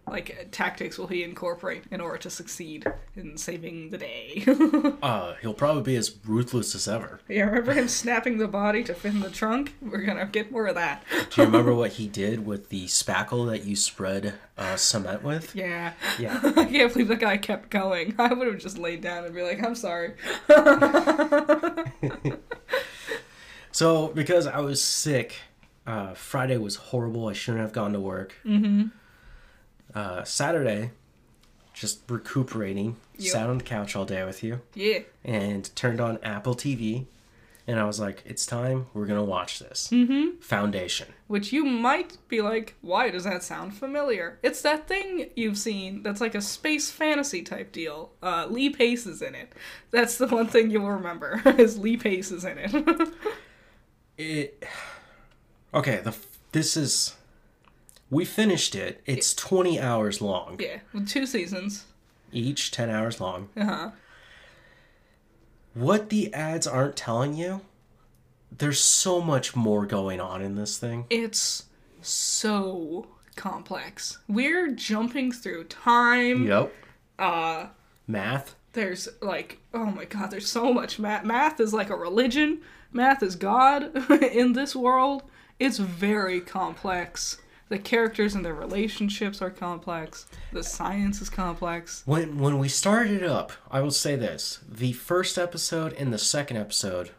like 0.08 0.48
tactics 0.52 0.98
will 0.98 1.08
he 1.08 1.22
incorporate 1.24 1.82
in 1.90 2.00
order 2.00 2.16
to 2.18 2.30
succeed 2.30 2.86
in 3.16 3.36
saving 3.36 3.90
the 3.90 3.98
day? 3.98 4.44
Uh, 5.02 5.34
he'll 5.42 5.54
probably 5.54 5.82
be 5.82 5.94
as 5.96 6.16
ruthless 6.26 6.74
as 6.74 6.88
ever. 6.88 7.20
yeah, 7.28 7.44
remember 7.44 7.72
him 7.74 7.86
snapping 7.88 8.38
the 8.38 8.48
body 8.48 8.82
to 8.82 8.94
fit 8.94 9.12
in 9.12 9.20
the 9.20 9.30
trunk? 9.30 9.74
We're 9.80 10.02
gonna 10.02 10.26
get 10.26 10.50
more 10.50 10.66
of 10.66 10.74
that. 10.74 11.02
Do 11.30 11.42
you 11.42 11.46
remember 11.46 11.74
what 11.74 11.92
he 11.92 12.08
did 12.22 12.46
with 12.46 12.70
the 12.70 12.86
spackle 12.86 13.46
that 13.50 13.64
you 13.64 13.76
spread 13.76 14.34
uh, 14.56 14.76
cement 14.76 15.22
with? 15.22 15.54
Yeah. 15.54 15.92
Yeah. 16.18 16.40
I 16.56 16.64
can't 16.64 16.92
believe 16.92 17.08
the 17.08 17.16
guy 17.16 17.36
kept 17.36 17.70
going. 17.70 18.14
I 18.18 18.32
would 18.32 18.46
have 18.48 18.58
just 18.58 18.78
laid 18.78 19.00
down 19.02 19.24
and 19.24 19.34
be 19.34 19.42
like, 19.42 19.62
I'm 19.62 19.74
sorry. 19.74 20.14
So 23.72 24.08
because 24.08 24.46
I 24.46 24.60
was 24.60 24.82
sick, 24.82 25.36
uh, 25.86 26.14
Friday 26.14 26.56
was 26.56 26.76
horrible. 26.76 27.28
I 27.28 27.32
shouldn't 27.34 27.62
have 27.62 27.72
gone 27.72 27.92
to 27.92 28.00
work. 28.00 28.34
Mm-hmm. 28.44 28.86
Uh, 29.96 30.22
Saturday, 30.24 30.90
just 31.72 32.00
recuperating. 32.08 32.96
Yep. 33.18 33.32
Sat 33.32 33.48
on 33.48 33.58
the 33.58 33.64
couch 33.64 33.96
all 33.96 34.04
day 34.04 34.22
with 34.24 34.42
you 34.44 34.60
Yeah. 34.74 34.98
and 35.24 35.74
turned 35.74 36.00
on 36.02 36.18
Apple 36.22 36.54
TV, 36.54 37.06
and 37.66 37.80
I 37.80 37.84
was 37.84 37.98
like, 37.98 38.22
"It's 38.26 38.44
time. 38.44 38.86
We're 38.92 39.06
gonna 39.06 39.24
watch 39.24 39.58
this." 39.58 39.88
Mm-hmm. 39.90 40.40
Foundation. 40.40 41.08
Which 41.28 41.50
you 41.52 41.64
might 41.64 42.18
be 42.28 42.42
like, 42.42 42.74
why 42.82 43.08
does 43.10 43.24
that 43.24 43.42
sound 43.42 43.74
familiar? 43.74 44.38
It's 44.42 44.60
that 44.62 44.86
thing 44.86 45.30
you've 45.34 45.56
seen 45.58 46.02
that's 46.02 46.20
like 46.20 46.34
a 46.34 46.42
space 46.42 46.90
fantasy 46.90 47.42
type 47.42 47.72
deal. 47.72 48.12
Uh, 48.22 48.46
Lee 48.50 48.68
Pace 48.70 49.06
is 49.06 49.22
in 49.22 49.34
it. 49.34 49.52
That's 49.90 50.18
the 50.18 50.26
one 50.28 50.46
thing 50.46 50.70
you'll 50.70 50.90
remember, 50.90 51.40
is 51.58 51.78
Lee 51.78 51.96
Pace 51.96 52.30
is 52.30 52.44
in 52.44 52.58
it. 52.58 53.08
It. 54.18 54.64
Okay. 55.74 55.98
The 56.02 56.08
f- 56.10 56.26
this 56.52 56.76
is. 56.76 57.14
We 58.10 58.24
finished 58.24 58.74
it. 58.74 59.02
It's 59.06 59.34
twenty 59.34 59.80
hours 59.80 60.20
long 60.20 60.58
yeah, 60.60 60.78
with 60.92 61.08
two 61.08 61.26
seasons. 61.26 61.84
each, 62.32 62.70
ten 62.70 62.88
hours 62.90 63.20
long. 63.20 63.48
Uh-huh. 63.56 63.90
What 65.74 66.08
the 66.08 66.32
ads 66.32 66.66
aren't 66.66 66.96
telling 66.96 67.34
you, 67.34 67.60
there's 68.56 68.80
so 68.80 69.20
much 69.20 69.54
more 69.54 69.84
going 69.86 70.20
on 70.20 70.40
in 70.40 70.54
this 70.54 70.78
thing. 70.78 71.04
It's 71.10 71.64
so 72.00 73.08
complex. 73.34 74.18
We're 74.28 74.70
jumping 74.70 75.32
through 75.32 75.64
time. 75.64 76.46
Yep. 76.46 76.72
Uh, 77.18 77.66
Math. 78.06 78.54
there's 78.72 79.08
like, 79.20 79.58
oh 79.74 79.86
my 79.86 80.04
god, 80.04 80.30
there's 80.30 80.50
so 80.50 80.72
much 80.72 80.98
math. 80.98 81.24
Math 81.24 81.60
is 81.60 81.74
like 81.74 81.90
a 81.90 81.96
religion. 81.96 82.60
Math 82.92 83.22
is 83.22 83.36
God 83.36 83.90
in 84.22 84.52
this 84.54 84.74
world. 84.76 85.24
It's 85.58 85.78
very 85.78 86.40
complex. 86.40 87.38
The 87.68 87.78
characters 87.78 88.34
and 88.36 88.44
their 88.44 88.54
relationships 88.54 89.42
are 89.42 89.50
complex. 89.50 90.26
The 90.52 90.62
science 90.62 91.20
is 91.20 91.28
complex. 91.28 92.02
When 92.06 92.38
when 92.38 92.58
we 92.58 92.68
started 92.68 93.22
it 93.22 93.28
up, 93.28 93.52
I 93.70 93.80
will 93.80 93.90
say 93.90 94.14
this: 94.16 94.60
the 94.68 94.92
first 94.92 95.36
episode 95.36 95.92
and 95.94 96.12
the 96.12 96.18
second 96.18 96.58
episode 96.58 97.10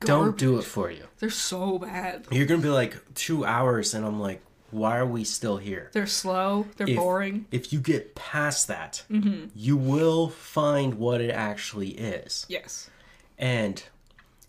don't 0.00 0.36
do 0.36 0.58
it 0.58 0.64
for 0.64 0.90
you. 0.90 1.04
They're 1.18 1.30
so 1.30 1.78
bad. 1.78 2.26
You're 2.30 2.46
gonna 2.46 2.62
be 2.62 2.68
like 2.68 3.14
two 3.14 3.44
hours, 3.44 3.94
and 3.94 4.04
I'm 4.04 4.20
like, 4.20 4.42
why 4.70 4.96
are 4.98 5.06
we 5.06 5.24
still 5.24 5.56
here? 5.56 5.90
They're 5.92 6.06
slow. 6.06 6.66
They're 6.76 6.88
If- 6.90 6.96
boring. 6.96 7.46
If 7.50 7.72
you 7.72 7.80
get 7.80 8.14
past 8.14 8.68
that, 8.68 9.04
Mm-hmm. 9.10 9.46
you 9.54 9.76
will 9.76 10.28
find 10.28 10.94
what 10.94 11.20
it 11.20 11.30
actually 11.30 11.90
is. 11.90 12.46
Yes. 12.48 12.90
And 13.38 13.82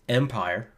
Empire, 0.08 0.68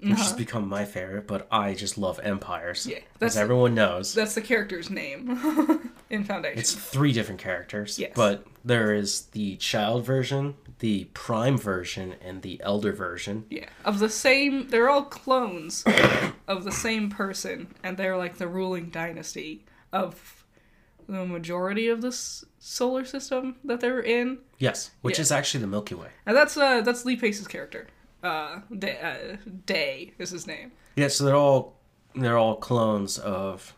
which 0.00 0.10
has 0.10 0.28
Uh-huh. 0.28 0.36
become 0.36 0.68
my 0.68 0.84
favorite, 0.84 1.26
but 1.26 1.46
I 1.50 1.74
just 1.74 1.96
love 1.98 2.20
empires. 2.22 2.86
Yeah, 2.86 2.96
as 2.98 3.02
that's- 3.18 3.36
everyone 3.36 3.74
knows. 3.74 4.12
That's 4.14 4.34
the 4.34 4.42
character's 4.42 4.90
name 4.90 5.90
in 6.10 6.24
Foundation. 6.24 6.58
It's 6.58 6.74
three 6.74 7.12
different 7.12 7.40
characters. 7.40 7.98
Yes. 7.98 8.12
But 8.14 8.46
there 8.64 8.92
is 8.94 9.22
the 9.32 9.56
child 9.56 10.04
version, 10.04 10.54
the 10.80 11.04
prime 11.14 11.56
version, 11.56 12.14
and 12.20 12.42
the 12.42 12.60
elder 12.62 12.92
version. 12.92 13.46
Yeah, 13.50 13.68
of 13.84 13.98
the 13.98 14.08
same. 14.10 14.68
They're 14.68 14.90
all 14.90 15.04
clones 15.04 15.82
of 16.46 16.64
the 16.64 16.72
same 16.72 17.08
person, 17.10 17.74
and 17.82 17.96
they're 17.96 18.16
like 18.18 18.36
the 18.36 18.48
ruling 18.48 18.90
dynasty 18.90 19.64
of 19.92 20.44
the 21.08 21.24
majority 21.24 21.86
of 21.88 22.02
this 22.02 22.44
solar 22.58 23.04
system 23.04 23.56
that 23.64 23.80
they're 23.80 24.00
in. 24.02 24.38
Yes, 24.58 24.90
which 25.00 25.18
Yeah. 25.18 25.22
is 25.22 25.32
actually 25.32 25.60
the 25.60 25.68
Milky 25.68 25.94
Way. 25.94 26.08
And 26.26 26.36
that's 26.36 26.56
uh 26.56 26.80
that's 26.82 27.04
Lee 27.04 27.16
Pace's 27.16 27.46
character. 27.46 27.86
Uh, 28.26 28.60
Day, 28.78 28.98
uh, 29.00 29.36
Day 29.66 30.12
is 30.18 30.30
his 30.30 30.46
name. 30.46 30.72
Yeah, 30.96 31.08
so 31.08 31.24
they're 31.24 31.36
all 31.36 31.74
they're 32.14 32.38
all 32.38 32.56
clones 32.56 33.18
of 33.18 33.74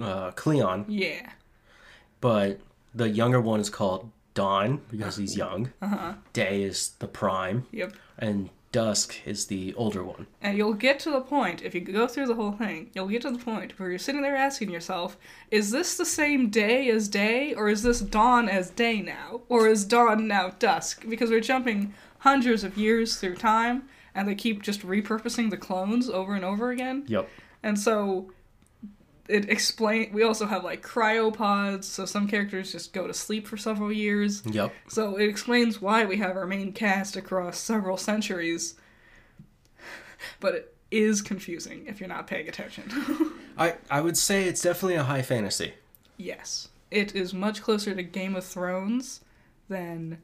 uh, 0.00 0.30
Cleon, 0.32 0.84
Yeah. 0.88 1.30
but 2.20 2.58
the 2.94 3.08
younger 3.08 3.40
one 3.40 3.60
is 3.60 3.70
called 3.70 4.10
Dawn 4.34 4.80
because 4.90 5.16
he's 5.16 5.36
young. 5.36 5.72
Uh-huh. 5.80 6.14
Day 6.32 6.62
is 6.62 6.90
the 6.98 7.06
prime, 7.08 7.66
Yep. 7.72 7.92
and 8.18 8.50
Dusk 8.72 9.14
is 9.24 9.46
the 9.46 9.72
older 9.74 10.02
one. 10.04 10.26
And 10.42 10.58
you'll 10.58 10.74
get 10.74 10.98
to 11.00 11.10
the 11.10 11.20
point, 11.20 11.62
if 11.62 11.74
you 11.74 11.80
go 11.80 12.06
through 12.06 12.26
the 12.26 12.34
whole 12.34 12.52
thing, 12.52 12.90
you'll 12.94 13.08
get 13.08 13.22
to 13.22 13.30
the 13.30 13.38
point 13.38 13.78
where 13.78 13.88
you're 13.90 13.98
sitting 13.98 14.22
there 14.22 14.36
asking 14.36 14.70
yourself, 14.70 15.16
is 15.50 15.70
this 15.70 15.96
the 15.96 16.04
same 16.04 16.50
day 16.50 16.90
as 16.90 17.08
day, 17.08 17.54
or 17.54 17.68
is 17.68 17.82
this 17.82 18.00
dawn 18.00 18.48
as 18.48 18.70
day 18.70 19.00
now? 19.00 19.40
Or 19.48 19.66
is 19.68 19.84
dawn 19.84 20.26
now 20.28 20.50
dusk? 20.58 21.04
Because 21.08 21.30
we're 21.30 21.40
jumping 21.40 21.94
hundreds 22.26 22.64
of 22.64 22.76
years 22.76 23.16
through 23.16 23.36
time, 23.36 23.84
and 24.14 24.26
they 24.26 24.34
keep 24.34 24.60
just 24.60 24.80
repurposing 24.84 25.48
the 25.50 25.56
clones 25.56 26.10
over 26.10 26.34
and 26.34 26.44
over 26.44 26.70
again. 26.70 27.04
Yep. 27.06 27.28
And 27.62 27.78
so 27.78 28.32
it 29.28 29.48
explain 29.48 30.12
we 30.12 30.22
also 30.24 30.46
have 30.46 30.64
like 30.64 30.82
cryopods, 30.82 31.84
so 31.84 32.04
some 32.04 32.26
characters 32.26 32.72
just 32.72 32.92
go 32.92 33.06
to 33.06 33.14
sleep 33.14 33.46
for 33.46 33.56
several 33.56 33.92
years. 33.92 34.42
Yep. 34.44 34.72
So 34.88 35.16
it 35.16 35.28
explains 35.28 35.80
why 35.80 36.04
we 36.04 36.16
have 36.16 36.36
our 36.36 36.46
main 36.46 36.72
cast 36.72 37.16
across 37.16 37.58
several 37.58 37.96
centuries. 37.96 38.74
But 40.40 40.54
it 40.54 40.74
is 40.90 41.22
confusing 41.22 41.84
if 41.86 42.00
you're 42.00 42.08
not 42.08 42.26
paying 42.26 42.48
attention. 42.48 42.84
I 43.58 43.74
I 43.90 44.00
would 44.00 44.16
say 44.16 44.44
it's 44.48 44.62
definitely 44.62 44.96
a 44.96 45.04
high 45.04 45.22
fantasy. 45.22 45.74
yes. 46.16 46.68
It 46.90 47.14
is 47.14 47.34
much 47.34 47.62
closer 47.62 47.94
to 47.94 48.02
Game 48.02 48.34
of 48.36 48.44
Thrones 48.44 49.20
than 49.68 50.18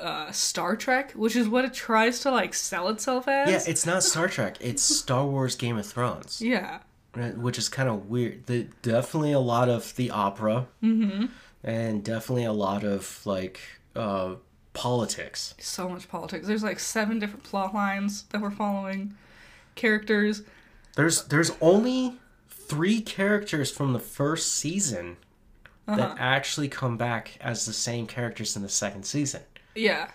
uh, 0.00 0.32
Star 0.32 0.76
Trek, 0.76 1.12
which 1.12 1.36
is 1.36 1.48
what 1.48 1.64
it 1.64 1.72
tries 1.74 2.20
to 2.20 2.30
like 2.30 2.54
sell 2.54 2.88
itself 2.88 3.28
as. 3.28 3.48
Yeah, 3.50 3.70
it's 3.70 3.84
not 3.86 4.02
Star 4.02 4.28
Trek. 4.28 4.56
It's 4.60 4.82
Star 4.82 5.26
Wars 5.26 5.54
Game 5.56 5.78
of 5.78 5.86
Thrones. 5.86 6.40
Yeah. 6.40 6.80
which 7.14 7.58
is 7.58 7.68
kind 7.68 7.88
of 7.88 8.08
weird. 8.08 8.46
The, 8.46 8.68
definitely 8.82 9.32
a 9.32 9.40
lot 9.40 9.68
of 9.68 9.94
the 9.96 10.10
opera, 10.10 10.66
Mm-hmm. 10.82 11.26
and 11.64 12.04
definitely 12.04 12.44
a 12.44 12.52
lot 12.52 12.84
of 12.84 13.20
like 13.26 13.60
uh, 13.96 14.34
politics. 14.72 15.54
So 15.58 15.88
much 15.88 16.08
politics. 16.08 16.46
There's 16.46 16.62
like 16.62 16.78
seven 16.80 17.18
different 17.18 17.44
plot 17.44 17.74
lines 17.74 18.22
that 18.30 18.40
we're 18.40 18.50
following. 18.50 19.14
Characters. 19.74 20.42
There's 20.96 21.24
there's 21.26 21.52
only 21.60 22.16
three 22.48 23.00
characters 23.00 23.70
from 23.70 23.92
the 23.92 23.98
first 24.00 24.52
season 24.54 25.16
Uh-huh. 25.88 25.96
that 25.96 26.16
actually 26.20 26.68
come 26.68 26.96
back 26.96 27.36
as 27.40 27.66
the 27.66 27.72
same 27.72 28.06
characters 28.06 28.54
in 28.56 28.62
the 28.62 28.68
second 28.68 29.04
season. 29.04 29.42
Yeah. 29.74 30.10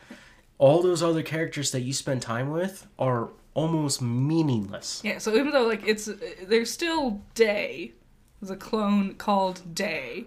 All 0.58 0.82
those 0.82 1.04
other 1.04 1.24
characters 1.24 1.72
that 1.72 1.82
you 1.82 1.94
spend 1.94 2.22
time 2.22 2.52
with 2.52 2.88
are 2.98 3.30
almost 3.54 4.02
meaningless. 4.02 5.02
Yeah, 5.04 5.18
so 5.18 5.36
even 5.36 5.52
though 5.52 5.66
like 5.68 5.86
it's 5.88 6.10
there's 6.44 6.72
still 6.72 7.22
Day, 7.34 7.94
there's 8.40 8.52
a 8.52 8.56
clone 8.56 9.16
called 9.16 9.76
Day 9.76 10.26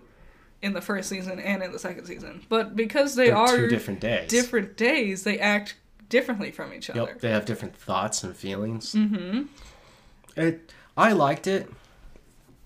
in 0.60 0.72
the 0.72 0.80
first 0.80 1.08
season 1.08 1.38
and 1.38 1.62
in 1.62 1.72
the 1.72 1.78
second 1.78 2.06
season. 2.06 2.42
But 2.48 2.74
because 2.76 3.14
they 3.14 3.28
They're 3.28 3.36
are 3.36 3.56
two 3.56 3.68
different 3.68 4.00
days. 4.00 4.28
different 4.28 4.76
days, 4.76 5.24
they 5.24 5.38
act 5.38 5.76
differently 6.08 6.50
from 6.50 6.72
each 6.74 6.90
other. 6.90 7.00
Yep, 7.00 7.20
they 7.20 7.30
have 7.30 7.44
different 7.44 7.76
thoughts 7.76 8.24
and 8.24 8.34
feelings. 8.36 8.94
Mm-hmm. 8.94 9.42
It, 10.36 10.72
I 10.96 11.12
liked 11.12 11.46
it. 11.46 11.70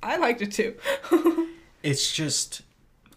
I 0.02 0.16
liked 0.16 0.42
it 0.42 0.52
too. 0.52 0.74
It's 1.82 2.12
just 2.12 2.62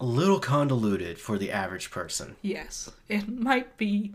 a 0.00 0.04
little 0.04 0.40
convoluted 0.40 1.18
for 1.18 1.38
the 1.38 1.50
average 1.50 1.90
person. 1.90 2.36
yes, 2.42 2.90
it 3.08 3.28
might 3.28 3.76
be 3.76 4.12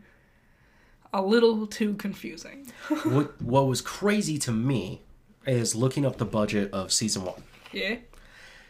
a 1.14 1.22
little 1.22 1.68
too 1.68 1.94
confusing. 1.96 2.72
what 3.04 3.42
what 3.42 3.68
was 3.68 3.82
crazy 3.82 4.38
to 4.40 4.52
me 4.52 5.02
is 5.46 5.76
looking 5.76 6.06
up 6.06 6.18
the 6.18 6.26
budget 6.26 6.72
of 6.72 6.92
season 6.92 7.26
one. 7.26 7.44
Yeah. 7.72 7.98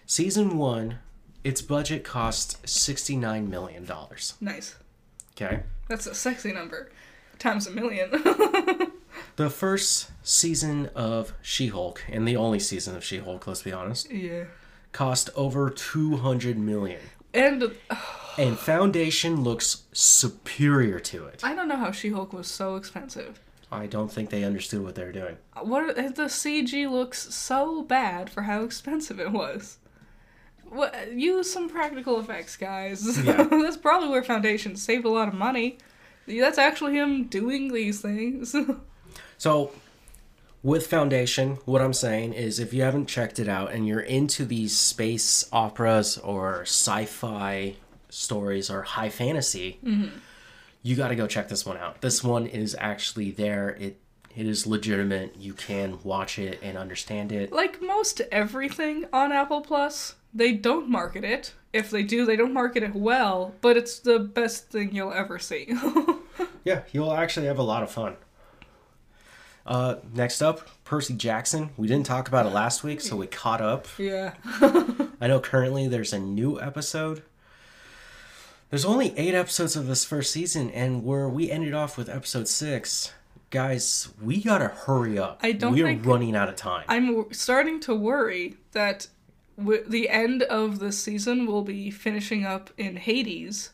Season 0.06 0.58
one, 0.58 1.00
its 1.44 1.62
budget 1.62 2.04
cost 2.04 2.68
sixty 2.68 3.16
nine 3.16 3.50
million 3.50 3.86
dollars. 3.86 4.36
Nice. 4.42 4.76
Okay. 5.36 5.64
That's 5.88 6.08
a 6.08 6.16
sexy 6.16 6.52
number. 6.52 6.92
Times 7.40 7.68
a 7.68 7.72
million. 7.72 8.12
The 9.38 9.50
first 9.50 10.12
season 10.24 10.90
of 10.94 11.34
She 11.42 11.68
Hulk, 11.68 12.04
and 12.10 12.28
the 12.28 12.36
only 12.36 12.60
season 12.60 12.96
of 12.96 13.04
She 13.04 13.20
Hulk, 13.20 13.48
let's 13.48 13.62
be 13.62 13.72
honest, 13.72 14.12
yeah. 14.12 14.46
Cost 14.92 15.30
over 15.36 15.70
two 15.70 16.18
hundred 16.18 16.58
million. 16.58 17.00
And 17.34 17.64
uh, 17.90 17.96
And 18.38 18.58
Foundation 18.58 19.44
looks 19.44 19.84
superior 19.94 21.00
to 21.00 21.26
it. 21.26 21.42
I 21.44 21.54
don't 21.56 21.68
know 21.68 21.78
how 21.78 21.92
She-Hulk 21.92 22.34
was 22.34 22.48
so 22.48 22.76
expensive. 22.76 23.40
I 23.72 23.86
don't 23.86 24.12
think 24.12 24.30
they 24.30 24.44
understood 24.44 24.84
what 24.84 24.96
they 24.96 25.04
were 25.06 25.14
doing. 25.14 25.38
What 25.62 25.84
are, 25.84 25.94
the 25.94 26.24
CG 26.24 26.90
looks 26.92 27.34
so 27.34 27.84
bad 27.84 28.30
for 28.30 28.42
how 28.42 28.64
expensive 28.64 29.18
it 29.20 29.32
was. 29.32 29.78
What, 30.70 31.14
use 31.14 31.52
some 31.52 31.70
practical 31.70 32.20
effects, 32.20 32.58
guys. 32.58 33.18
Yeah. 33.24 33.44
That's 33.44 33.78
probably 33.78 34.10
where 34.10 34.24
Foundation 34.24 34.76
saved 34.76 35.06
a 35.06 35.10
lot 35.10 35.28
of 35.30 35.34
money. 35.34 35.78
That's 36.28 36.58
actually 36.58 36.96
him 36.96 37.26
doing 37.26 37.72
these 37.74 38.02
things. 38.02 38.56
So, 39.38 39.72
with 40.64 40.88
Foundation, 40.88 41.58
what 41.66 41.82
I'm 41.82 41.94
saying 41.94 42.34
is 42.34 42.60
if 42.60 42.74
you 42.74 42.84
haven't 42.84 43.08
checked 43.08 43.40
it 43.40 43.48
out 43.48 43.72
and 43.72 43.88
you're 43.88 44.00
into 44.00 44.46
these 44.46 44.78
space 44.78 45.48
operas 45.52 46.18
or 46.18 46.62
sci 46.62 47.06
fi 47.06 47.76
stories 48.10 48.70
or 48.70 48.84
high 48.84 49.10
fantasy, 49.10 49.80
mm-hmm. 49.84 50.18
you 50.84 50.96
got 50.96 51.10
to 51.10 51.16
go 51.16 51.28
check 51.28 51.48
this 51.50 51.66
one 51.66 51.78
out. 51.78 52.02
This 52.02 52.24
one 52.24 52.46
is 52.46 52.76
actually 52.80 53.32
there. 53.32 53.70
It 53.80 54.00
It 54.36 54.46
is 54.46 54.68
legitimate. 54.68 55.36
You 55.38 55.54
can 55.54 56.00
watch 56.04 56.38
it 56.38 56.60
and 56.62 56.78
understand 56.78 57.32
it. 57.32 57.52
like 57.52 57.82
most 57.82 58.22
everything 58.32 59.06
on 59.12 59.32
Apple 59.32 59.62
Plus, 59.62 60.16
they 60.34 60.54
don't 60.54 60.90
market 60.90 61.24
it. 61.24 61.54
If 61.74 61.90
they 61.90 62.04
do, 62.04 62.26
they 62.26 62.36
don't 62.36 62.54
market 62.54 62.84
it 62.84 62.94
well, 62.94 63.56
but 63.62 63.78
it's 63.78 64.00
the 64.00 64.20
best 64.20 64.70
thing 64.70 64.94
you'll 64.94 65.14
ever 65.14 65.40
see. 65.40 65.74
Yeah, 66.64 66.84
you'll 66.92 67.14
actually 67.14 67.48
have 67.48 67.58
a 67.58 67.64
lot 67.64 67.84
of 67.84 67.92
fun. 67.92 68.18
Uh, 69.66 69.96
next 70.14 70.42
up, 70.42 70.68
Percy 70.84 71.14
Jackson. 71.14 71.70
We 71.78 71.88
didn't 71.88 72.06
talk 72.06 72.28
about 72.28 72.46
it 72.46 72.50
last 72.50 72.84
week, 72.84 73.00
so 73.02 73.16
we 73.16 73.28
caught 73.28 73.62
up. 73.62 73.88
yeah. 73.98 74.34
I 75.22 75.28
know 75.28 75.40
currently 75.40 75.88
there's 75.88 76.14
a 76.14 76.20
new 76.20 76.60
episode. 76.60 77.22
There's 78.70 78.86
only 78.86 79.14
eight 79.18 79.36
episodes 79.36 79.76
of 79.76 79.88
this 79.88 80.06
first 80.06 80.32
season, 80.32 80.70
and 80.72 81.04
where 81.04 81.28
we 81.28 81.52
ended 81.52 81.74
off 81.74 81.98
with 81.98 82.10
episode 82.10 82.48
six, 82.48 83.14
guys, 83.50 84.10
we 84.22 84.42
gotta 84.42 84.70
hurry 84.70 85.20
up. 85.20 85.40
I 85.44 85.52
don't 85.52 85.74
We 85.74 85.82
are 85.84 85.88
think- 85.88 86.06
running 86.06 86.36
out 86.36 86.48
of 86.50 86.56
time. 86.56 86.86
I'm 86.88 87.32
starting 87.34 87.80
to 87.82 87.94
worry 87.94 88.56
that 88.72 89.08
w- 89.58 89.84
the 89.86 90.10
end 90.10 90.44
of 90.44 90.80
the 90.80 90.92
season 90.94 91.46
will 91.46 91.64
be 91.64 91.92
finishing 91.92 92.46
up 92.46 92.70
in 92.78 92.96
Hades 92.96 93.72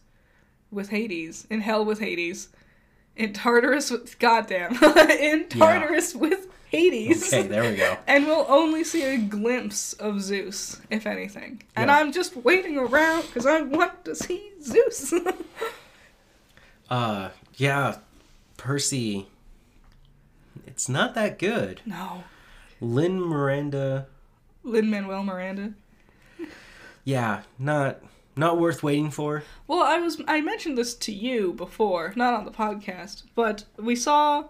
with 0.71 0.89
Hades, 0.89 1.45
in 1.49 1.61
Hell 1.61 1.85
with 1.85 1.99
Hades, 1.99 2.49
in 3.17 3.33
Tartarus 3.33 3.91
with 3.91 4.17
goddamn, 4.19 4.73
in 5.09 5.47
Tartarus 5.49 6.15
with 6.15 6.47
Hades. 6.69 7.27
Okay, 7.33 7.47
there 7.47 7.63
we 7.69 7.75
go. 7.75 7.97
And 8.07 8.25
we'll 8.25 8.45
only 8.49 8.83
see 8.83 9.03
a 9.03 9.17
glimpse 9.17 9.93
of 9.93 10.21
Zeus, 10.21 10.79
if 10.89 11.05
anything. 11.05 11.63
And 11.75 11.89
I'm 11.91 12.11
just 12.11 12.35
waiting 12.37 12.77
around 12.77 13.23
because 13.23 13.45
I 13.45 13.61
want 13.61 14.05
to 14.05 14.15
see 14.15 14.51
Zeus. 14.61 15.13
Uh, 16.89 17.31
yeah, 17.55 17.97
Percy. 18.55 19.27
It's 20.65 20.87
not 20.87 21.15
that 21.15 21.37
good. 21.37 21.81
no. 21.85 22.23
Lynn 22.79 23.19
Miranda. 23.19 24.07
Lin 24.63 24.89
Manuel 24.89 25.23
Miranda. 25.23 25.73
Yeah, 27.03 27.41
not 27.59 27.99
not 28.37 28.59
worth 28.59 28.83
waiting 28.83 29.11
for. 29.11 29.43
Well, 29.67 29.81
I 29.81 29.99
was 29.99 30.21
I 30.27 30.41
mentioned 30.41 30.77
this 30.77 30.93
to 30.95 31.11
you 31.11 31.53
before, 31.53 32.13
not 32.15 32.33
on 32.33 32.45
the 32.45 32.51
podcast, 32.51 33.23
but 33.35 33.65
we 33.77 33.95
saw 33.95 34.45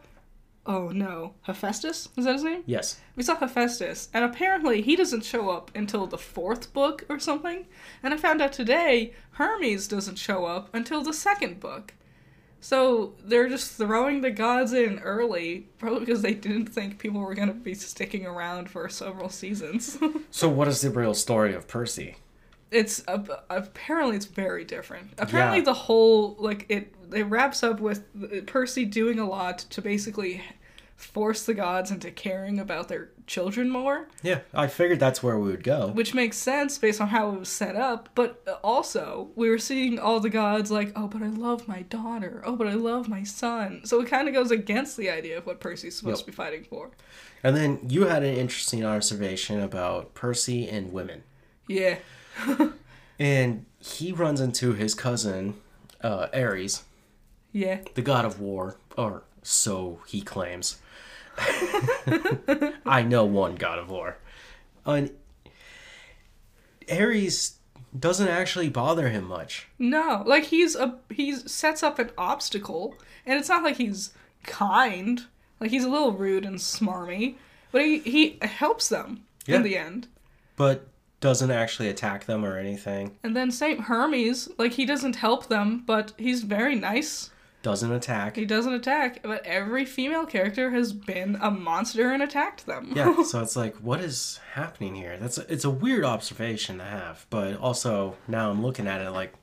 oh 0.67 0.89
no, 0.89 1.33
Hephaestus? 1.43 2.09
Is 2.17 2.25
that 2.25 2.33
his 2.33 2.43
name? 2.43 2.63
Yes. 2.65 2.99
We 3.15 3.23
saw 3.23 3.35
Hephaestus, 3.37 4.09
and 4.13 4.25
apparently 4.25 4.81
he 4.81 4.95
doesn't 4.95 5.23
show 5.23 5.49
up 5.49 5.71
until 5.73 6.05
the 6.05 6.17
fourth 6.17 6.73
book 6.73 7.05
or 7.09 7.19
something. 7.19 7.65
And 8.03 8.13
I 8.13 8.17
found 8.17 8.41
out 8.41 8.53
today 8.53 9.13
Hermes 9.31 9.87
doesn't 9.87 10.17
show 10.17 10.45
up 10.45 10.69
until 10.73 11.03
the 11.03 11.13
second 11.13 11.59
book. 11.59 11.93
So 12.59 13.13
they're 13.23 13.47
just 13.49 13.77
throwing 13.77 14.21
the 14.21 14.31
gods 14.31 14.73
in 14.73 14.99
early, 14.99 15.67
probably 15.77 16.01
because 16.01 16.21
they 16.21 16.33
didn't 16.33 16.67
think 16.67 16.97
people 16.97 17.21
were 17.21 17.35
going 17.35 17.47
to 17.47 17.53
be 17.53 17.75
sticking 17.75 18.25
around 18.25 18.69
for 18.69 18.89
several 18.89 19.29
seasons. 19.29 19.97
So, 20.29 20.49
what 20.49 20.67
is 20.67 20.81
the 20.81 20.89
real 20.89 21.13
story 21.13 21.55
of 21.55 21.67
Percy? 21.67 22.17
It's 22.71 23.03
uh, 23.07 23.23
apparently 23.49 24.15
it's 24.15 24.25
very 24.25 24.65
different. 24.65 25.11
Apparently 25.17 25.59
Yeah. 25.59 25.65
the 25.65 25.73
whole 25.73 26.35
like 26.39 26.65
it 26.69 26.93
it 27.13 27.23
wraps 27.23 27.63
up 27.63 27.79
with 27.79 28.03
Percy 28.47 28.85
doing 28.85 29.19
a 29.19 29.27
lot 29.27 29.59
to 29.69 29.81
basically 29.81 30.43
force 30.97 31.45
the 31.45 31.53
gods 31.53 31.91
into 31.91 32.09
caring 32.09 32.59
about 32.59 32.87
their 32.87 33.09
children 33.27 33.69
more, 33.69 34.07
Yeah, 34.23 34.39
I 34.51 34.65
figured 34.65 34.99
that's 34.99 35.21
where 35.21 35.37
we 35.37 35.51
would 35.51 35.63
go. 35.63 35.89
which 35.89 36.15
makes 36.15 36.37
sense 36.37 36.79
based 36.79 36.99
on 36.99 37.09
how 37.09 37.29
it 37.33 37.39
was 37.39 37.49
set 37.49 37.75
up. 37.75 38.09
But 38.15 38.43
also 38.63 39.29
we 39.35 39.47
were 39.49 39.59
seeing 39.59 39.99
all 39.99 40.19
the 40.19 40.31
gods 40.31 40.71
like, 40.71 40.91
oh, 40.95 41.07
but 41.07 41.21
I 41.21 41.27
love 41.27 41.67
my 41.67 41.83
daughter. 41.83 42.41
Oh, 42.45 42.55
but 42.55 42.65
I 42.65 42.73
love 42.73 43.07
my 43.07 43.23
son. 43.23 43.81
So 43.83 44.01
it 44.01 44.07
kind 44.09 44.27
of 44.27 44.33
goes 44.33 44.49
against 44.49 44.97
the 44.97 45.09
idea 45.11 45.37
of 45.37 45.45
what 45.45 45.59
Percy's 45.59 45.95
supposed 45.95 46.21
Yep. 46.21 46.25
to 46.25 46.31
be 46.31 46.35
fighting 46.35 46.63
for. 46.63 46.89
And 47.43 47.55
then 47.55 47.79
you 47.87 48.05
had 48.07 48.23
an 48.23 48.35
interesting 48.35 48.83
observation 48.83 49.61
about 49.61 50.15
Percy 50.15 50.67
and 50.67 50.91
women. 50.91 51.21
Yeah. 51.67 51.97
And 53.19 53.65
he 53.79 54.11
runs 54.11 54.39
into 54.39 54.73
his 54.73 54.93
cousin, 54.93 55.55
uh, 56.01 56.27
Ares, 56.33 56.83
Yeah. 57.51 57.79
the 57.95 58.03
god 58.03 58.25
of 58.25 58.39
war, 58.39 58.77
or 58.95 59.23
so 59.41 59.99
he 60.07 60.21
claims. 60.21 60.77
I 62.85 63.03
know 63.03 63.25
one 63.25 63.55
god 63.55 63.79
of 63.79 63.89
war. 63.89 64.17
And 64.85 65.11
Ares 66.91 67.57
doesn't 67.97 68.27
actually 68.27 68.69
bother 68.69 69.09
him 69.09 69.23
much. 69.25 69.67
No, 69.79 70.23
like 70.25 70.45
he's 70.45 70.75
a 70.75 70.97
he 71.09 71.33
sets 71.35 71.81
up 71.83 71.99
an 71.99 72.11
obstacle, 72.17 72.95
and 73.25 73.39
it's 73.39 73.49
not 73.49 73.63
like 73.63 73.77
he's 73.77 74.11
kind. 74.43 75.25
Like 75.59 75.71
he's 75.71 75.83
a 75.85 75.89
little 75.89 76.11
rude 76.11 76.45
and 76.45 76.57
smarmy, 76.59 77.35
but 77.71 77.81
he 77.81 77.99
he 77.99 78.37
helps 78.41 78.89
them 78.89 79.23
Yeah. 79.47 79.55
in 79.57 79.63
the 79.63 79.77
end. 79.77 80.07
but 80.55 80.87
doesn't 81.19 81.51
actually 81.51 81.89
attack 81.89 82.25
them 82.25 82.45
or 82.45 82.57
anything. 82.57 83.17
And 83.23 83.35
then 83.35 83.51
Saint 83.51 83.81
Hermes, 83.81 84.49
like 84.57 84.73
he 84.73 84.85
doesn't 84.85 85.15
help 85.15 85.47
them, 85.47 85.83
but 85.85 86.13
he's 86.17 86.43
very 86.43 86.75
nice. 86.75 87.31
Doesn't 87.63 87.91
attack. 87.91 88.35
He 88.35 88.45
doesn't 88.45 88.73
attack, 88.73 89.21
but 89.23 89.45
every 89.45 89.83
female 89.83 90.25
character 90.25 90.69
has 90.71 90.93
been 90.93 91.37
a 91.41 91.49
monster 91.49 92.11
and 92.11 92.21
attacked 92.21 92.65
them. 92.65 92.93
Yeah, 92.95 93.23
so 93.23 93.41
it's 93.41 93.55
like, 93.55 93.75
what 93.77 93.99
is 93.99 94.39
happening 94.53 94.95
here? 94.95 95.17
That's 95.17 95.37
a, 95.37 95.51
it's 95.51 95.65
a 95.65 95.69
weird 95.69 96.05
observation 96.05 96.77
to 96.77 96.83
have, 96.83 97.25
but 97.29 97.57
also 97.57 98.15
now 98.27 98.51
I'm 98.51 98.61
looking 98.61 98.87
at 98.87 99.01
it 99.01 99.09
like, 99.09 99.33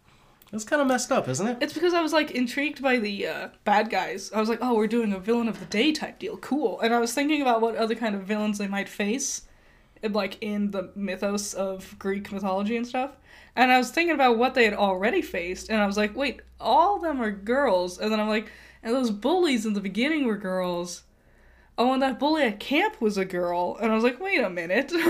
it's 0.52 0.64
kind 0.64 0.80
of 0.80 0.86
messed 0.86 1.10
up, 1.10 1.28
isn't 1.28 1.46
it? 1.46 1.58
It's 1.60 1.72
because 1.72 1.92
I 1.92 2.00
was 2.00 2.12
like 2.12 2.30
intrigued 2.30 2.80
by 2.80 2.98
the 2.98 3.26
uh, 3.26 3.48
bad 3.64 3.90
guys. 3.90 4.30
I 4.32 4.38
was 4.38 4.48
like, 4.48 4.60
oh, 4.62 4.74
we're 4.74 4.86
doing 4.86 5.12
a 5.12 5.18
villain 5.18 5.48
of 5.48 5.58
the 5.58 5.66
day 5.66 5.90
type 5.90 6.20
deal. 6.20 6.36
Cool. 6.36 6.80
And 6.80 6.94
I 6.94 7.00
was 7.00 7.12
thinking 7.12 7.42
about 7.42 7.60
what 7.60 7.74
other 7.74 7.96
kind 7.96 8.14
of 8.14 8.22
villains 8.22 8.58
they 8.58 8.68
might 8.68 8.88
face 8.88 9.42
like 10.12 10.38
in 10.42 10.70
the 10.70 10.90
mythos 10.94 11.54
of 11.54 11.98
Greek 11.98 12.30
mythology 12.32 12.76
and 12.76 12.86
stuff. 12.86 13.12
And 13.56 13.70
I 13.70 13.78
was 13.78 13.90
thinking 13.90 14.14
about 14.14 14.36
what 14.36 14.54
they 14.54 14.64
had 14.64 14.74
already 14.74 15.22
faced, 15.22 15.70
and 15.70 15.80
I 15.80 15.86
was 15.86 15.96
like, 15.96 16.16
wait, 16.16 16.40
all 16.60 16.96
of 16.96 17.02
them 17.02 17.22
are 17.22 17.30
girls. 17.30 17.98
And 17.98 18.10
then 18.10 18.18
I'm 18.18 18.28
like, 18.28 18.50
and 18.82 18.94
those 18.94 19.10
bullies 19.10 19.64
in 19.64 19.74
the 19.74 19.80
beginning 19.80 20.26
were 20.26 20.36
girls. 20.36 21.04
Oh, 21.78 21.92
and 21.92 22.02
that 22.02 22.18
bully 22.18 22.42
at 22.42 22.60
camp 22.60 23.00
was 23.00 23.16
a 23.16 23.24
girl. 23.24 23.76
And 23.80 23.90
I 23.90 23.94
was 23.94 24.04
like, 24.04 24.20
wait 24.20 24.40
a 24.40 24.50
minute. 24.50 24.92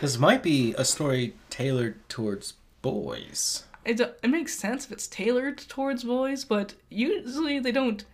This 0.00 0.18
might 0.18 0.42
be 0.42 0.74
a 0.76 0.84
story 0.84 1.34
tailored 1.48 2.06
towards 2.10 2.54
boys. 2.82 3.64
it, 3.86 4.00
it 4.00 4.28
makes 4.28 4.58
sense 4.58 4.84
if 4.84 4.92
it's 4.92 5.06
tailored 5.06 5.56
towards 5.56 6.04
boys, 6.04 6.44
but 6.44 6.74
usually 6.90 7.58
they 7.58 7.72
don't 7.72 8.04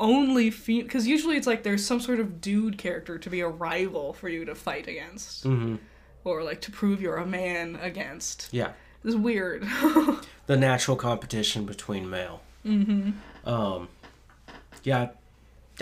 only 0.00 0.50
feel 0.50 0.82
because 0.82 1.06
usually 1.06 1.36
it's 1.36 1.46
like 1.46 1.62
there's 1.62 1.84
some 1.86 2.00
sort 2.00 2.18
of 2.18 2.40
dude 2.40 2.78
character 2.78 3.18
to 3.18 3.30
be 3.30 3.40
a 3.40 3.48
rival 3.48 4.12
for 4.14 4.28
you 4.28 4.44
to 4.46 4.54
fight 4.56 4.88
against 4.88 5.44
hmm 5.44 5.76
or 6.24 6.42
like 6.42 6.60
to 6.62 6.70
prove 6.70 7.00
you're 7.00 7.16
a 7.16 7.26
man 7.26 7.76
against 7.80 8.48
Yeah. 8.50 8.72
it's 9.04 9.14
weird 9.14 9.62
the 10.46 10.56
natural 10.56 10.96
competition 10.96 11.64
between 11.66 12.10
male. 12.10 12.40
Mm-hmm. 12.66 13.48
Um, 13.48 13.88
yeah, 14.82 15.10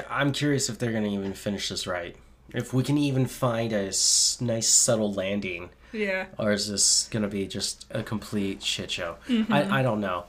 I'm 0.09 0.33
curious 0.33 0.69
if 0.69 0.79
they're 0.79 0.93
gonna 0.93 1.09
even 1.09 1.33
finish 1.35 1.69
this 1.71 1.87
right. 1.87 2.15
If 2.55 2.73
we 2.73 2.83
can 2.85 2.97
even 2.99 3.27
find 3.27 3.73
a 3.73 3.89
s- 3.89 4.39
nice 4.41 4.69
subtle 4.69 5.13
landing, 5.13 5.71
yeah 5.93 6.27
or 6.39 6.53
is 6.53 6.69
this 6.71 7.09
gonna 7.11 7.29
be 7.29 7.47
just 7.47 7.87
a 7.91 8.03
complete 8.03 8.63
shit 8.63 8.91
show? 8.91 9.17
Mm-hmm. 9.29 9.53
I 9.53 9.81
I 9.81 9.83
don't 9.83 10.01
know. 10.01 10.25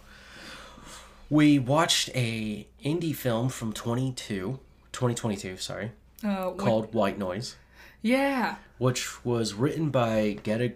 We 1.29 1.59
watched 1.59 2.09
a 2.15 2.67
indie 2.83 3.15
film 3.15 3.49
from 3.49 3.71
22, 3.73 4.59
2022, 4.91 5.57
sorry, 5.57 5.91
uh, 6.23 6.45
what- 6.45 6.57
called 6.57 6.93
White 6.93 7.17
Noise, 7.17 7.55
yeah 8.01 8.55
which 8.77 9.25
was 9.25 9.53
written 9.53 9.89
by 9.89 10.37
Greta. 10.43 10.73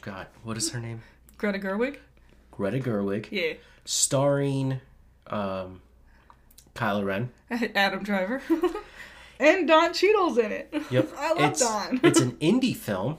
God, 0.00 0.26
what 0.42 0.56
is 0.56 0.70
her 0.72 0.80
name? 0.80 1.02
greta 1.36 1.58
gerwig 1.58 1.96
Greta 2.50 2.80
Gerwig. 2.80 3.28
yeah 3.30 3.54
starring 3.84 4.80
um, 5.28 5.80
Kylo 6.74 7.04
Ren. 7.04 7.30
adam 7.76 8.02
driver 8.02 8.42
and 9.40 9.68
don 9.68 9.92
Cheadle's 9.94 10.36
in 10.36 10.50
it 10.52 10.74
Yep, 10.90 11.10
i 11.16 11.32
love 11.32 11.50
it's, 11.52 11.60
don 11.60 12.00
it's 12.02 12.20
an 12.20 12.32
indie 12.32 12.76
film. 12.76 13.18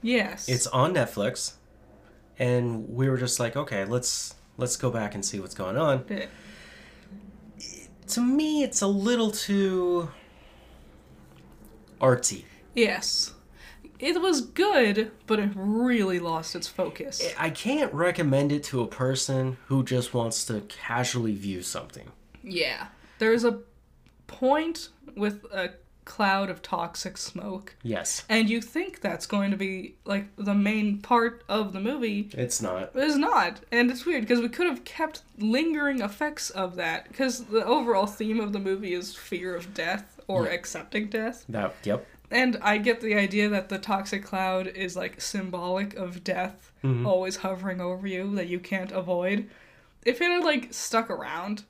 yes 0.00 0.48
It's 0.48 0.66
on 0.68 0.94
Netflix, 0.94 1.54
and 2.38 2.88
we 2.88 3.08
were 3.10 3.16
just 3.18 3.38
like, 3.40 3.56
okay, 3.56 3.84
let's 3.84 4.34
let's 4.58 4.76
go 4.76 4.90
back 4.90 5.14
and 5.14 5.24
see 5.24 5.40
what's 5.40 5.54
going 5.54 5.78
on. 5.78 6.04
To 8.08 8.20
me, 8.20 8.62
it's 8.62 8.82
a 8.82 8.86
little 8.86 9.30
too 9.30 10.10
artsy. 12.00 12.44
yes 12.74 13.34
it 13.98 14.20
was 14.20 14.40
good 14.40 15.10
but 15.26 15.40
it 15.40 15.50
really 15.56 16.20
lost 16.20 16.54
its 16.54 16.68
focus 16.68 17.20
I 17.36 17.50
can't 17.50 17.92
recommend 17.92 18.52
it 18.52 18.62
to 18.64 18.80
a 18.82 18.86
person 18.86 19.56
who 19.66 19.82
just 19.82 20.14
wants 20.14 20.44
to 20.44 20.60
casually 20.68 21.34
view 21.34 21.62
something. 21.62 22.12
Yeah. 22.42 22.86
There's 23.18 23.44
a 23.44 23.60
point 24.28 24.90
with 25.16 25.44
a 25.52 25.70
cloud 26.08 26.50
of 26.50 26.62
toxic 26.62 27.16
smoke, 27.16 27.76
Yes, 27.84 28.24
and 28.28 28.50
you 28.50 28.60
think 28.60 29.00
that's 29.00 29.26
going 29.26 29.52
to 29.52 29.56
be 29.56 29.94
like 30.04 30.26
the 30.36 30.54
main 30.54 30.98
part 30.98 31.44
of 31.48 31.72
the 31.72 31.80
movie, 31.80 32.30
it's 32.32 32.60
not. 32.60 32.90
it's 32.94 33.16
not. 33.16 33.60
And 33.70 33.90
it's 33.90 34.04
weird 34.04 34.22
because 34.22 34.40
we 34.40 34.48
could 34.48 34.66
have 34.66 34.84
kept 34.84 35.22
lingering 35.38 36.00
effects 36.00 36.50
of 36.50 36.74
that 36.76 37.08
because 37.08 37.44
the 37.44 37.64
overall 37.64 38.06
theme 38.06 38.40
of 38.40 38.52
the 38.52 38.58
movie 38.58 38.94
is 38.94 39.14
fear 39.14 39.54
of 39.54 39.72
death 39.74 40.18
or 40.26 40.46
Yeah. 40.46 40.52
accepting 40.52 41.06
death. 41.08 41.44
That 41.48 41.74
yep. 41.84 42.04
And 42.30 42.58
I 42.60 42.76
get 42.78 43.00
the 43.00 43.14
idea 43.14 43.48
that 43.48 43.68
the 43.70 43.78
toxic 43.78 44.22
cloud 44.24 44.66
is 44.66 44.96
like 44.96 45.20
symbolic 45.20 45.94
of 45.94 46.24
death 46.24 46.72
mm-hmm. 46.84 47.06
always 47.06 47.36
hovering 47.36 47.80
over 47.80 48.06
you 48.06 48.34
that 48.34 48.48
you 48.48 48.58
can't 48.60 48.92
avoid. 48.92 49.48
If 50.04 50.20
it 50.20 50.30
had 50.30 50.44
like 50.44 50.72
stuck 50.74 51.08
around 51.10 51.64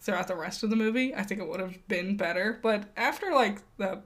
throughout 0.00 0.28
the 0.28 0.36
rest 0.36 0.62
of 0.62 0.70
the 0.70 0.76
movie, 0.76 1.14
I 1.14 1.22
think 1.22 1.40
it 1.40 1.48
would 1.48 1.60
have 1.60 1.86
been 1.88 2.16
better. 2.16 2.58
But 2.62 2.84
after 2.96 3.32
like 3.32 3.60
the 3.76 4.02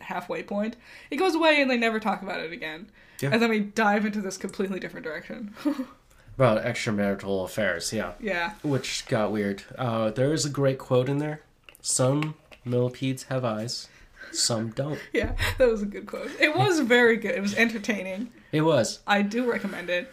halfway 0.00 0.42
point, 0.42 0.76
it 1.10 1.16
goes 1.16 1.34
away 1.34 1.60
and 1.60 1.70
they 1.70 1.76
never 1.76 2.00
talk 2.00 2.22
about 2.22 2.40
it 2.40 2.52
again. 2.52 2.90
Yeah. 3.20 3.30
And 3.32 3.42
then 3.42 3.50
we 3.50 3.60
dive 3.60 4.04
into 4.06 4.20
this 4.20 4.36
completely 4.36 4.80
different 4.80 5.04
direction. 5.04 5.54
About 6.36 6.62
extramarital 6.62 7.44
affairs, 7.44 7.94
yeah. 7.94 8.12
yeah. 8.20 8.54
which 8.62 9.06
got 9.06 9.32
weird. 9.32 9.62
Uh, 9.78 10.10
there 10.10 10.34
is 10.34 10.44
a 10.44 10.50
great 10.50 10.78
quote 10.78 11.08
in 11.08 11.16
there. 11.16 11.40
Some 11.80 12.34
millipedes 12.62 13.24
have 13.24 13.42
eyes, 13.42 13.88
some 14.32 14.68
don't. 14.70 15.00
Yeah, 15.14 15.34
that 15.56 15.68
was 15.68 15.80
a 15.80 15.86
good 15.86 16.06
quote. 16.06 16.30
It 16.38 16.54
was 16.54 16.80
very 16.80 17.16
good. 17.16 17.34
It 17.34 17.40
was 17.40 17.54
entertaining. 17.54 18.32
It 18.52 18.62
was. 18.62 19.00
I 19.06 19.22
do 19.22 19.50
recommend 19.50 19.88
it. 19.88 20.12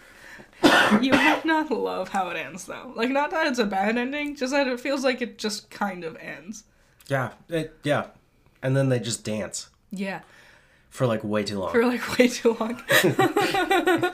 You 1.01 1.13
have 1.13 1.43
not 1.45 1.69
love 1.71 2.09
how 2.09 2.29
it 2.29 2.37
ends 2.37 2.65
though. 2.65 2.91
Like 2.95 3.09
not 3.09 3.31
that 3.31 3.47
it's 3.47 3.59
a 3.59 3.65
bad 3.65 3.97
ending, 3.97 4.35
just 4.35 4.51
that 4.53 4.67
it 4.67 4.79
feels 4.79 5.03
like 5.03 5.21
it 5.21 5.37
just 5.37 5.69
kind 5.69 6.03
of 6.03 6.15
ends. 6.17 6.63
Yeah, 7.07 7.31
it, 7.49 7.77
yeah. 7.83 8.07
And 8.61 8.75
then 8.77 8.89
they 8.89 8.99
just 8.99 9.23
dance 9.25 9.69
Yeah. 9.91 10.21
for 10.89 11.05
like 11.07 11.23
way 11.23 11.43
too 11.43 11.59
long. 11.59 11.71
For 11.71 11.85
like 11.85 12.17
way 12.17 12.27
too 12.27 12.55
long. 12.59 12.81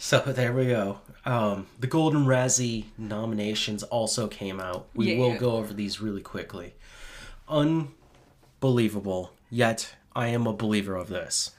So 0.00 0.20
there 0.20 0.52
we 0.52 0.66
go. 0.66 1.00
Um, 1.24 1.66
the 1.80 1.88
Golden 1.88 2.24
Razzie 2.24 2.84
nominations 2.96 3.82
also 3.82 4.28
came 4.28 4.60
out. 4.60 4.86
We 4.94 5.16
will 5.16 5.30
Yeah. 5.32 5.38
go 5.38 5.50
over 5.56 5.74
these 5.74 6.00
really 6.00 6.20
quickly. 6.22 6.74
Unbelievable, 7.48 9.32
yet 9.50 9.94
I 10.18 10.26
am 10.28 10.48
a 10.48 10.52
believer 10.52 10.96
of 10.96 11.08
this. 11.08 11.52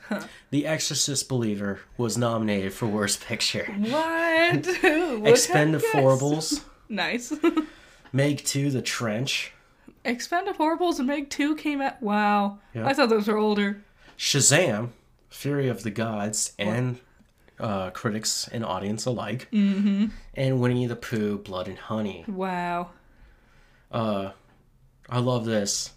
The 0.49 0.67
Exorcist 0.67 1.29
Believer 1.29 1.79
was 1.97 2.17
nominated 2.17 2.73
for 2.73 2.87
Worst 2.87 3.23
Picture. 3.23 3.63
what? 3.65 4.65
Who 4.81 5.21
would 5.21 5.29
have? 5.29 5.37
Expendables, 5.37 6.61
Nice. 6.89 7.31
Meg 8.11 8.39
2, 8.39 8.69
The 8.71 8.81
Trench, 8.81 9.53
Expendables 10.03 10.97
and 10.99 11.07
Meg 11.07 11.29
2 11.29 11.55
came 11.55 11.79
out. 11.79 12.01
Wow. 12.03 12.59
Yeah. 12.73 12.85
I 12.85 12.93
thought 12.93 13.07
those 13.07 13.29
were 13.29 13.37
older. 13.37 13.81
Shazam, 14.17 14.89
Fury 15.29 15.69
of 15.69 15.83
the 15.83 15.91
Gods, 15.91 16.51
and 16.59 16.99
uh, 17.61 17.91
critics 17.91 18.49
and 18.51 18.65
audience 18.65 19.05
alike, 19.05 19.47
mm-hmm. 19.53 20.07
and 20.33 20.59
Winnie 20.59 20.87
the 20.87 20.97
Pooh, 20.97 21.37
Blood 21.37 21.69
and 21.69 21.77
Honey. 21.77 22.25
Wow. 22.27 22.89
Uh, 23.89 24.31
I 25.07 25.19
love 25.19 25.45
this. 25.45 25.93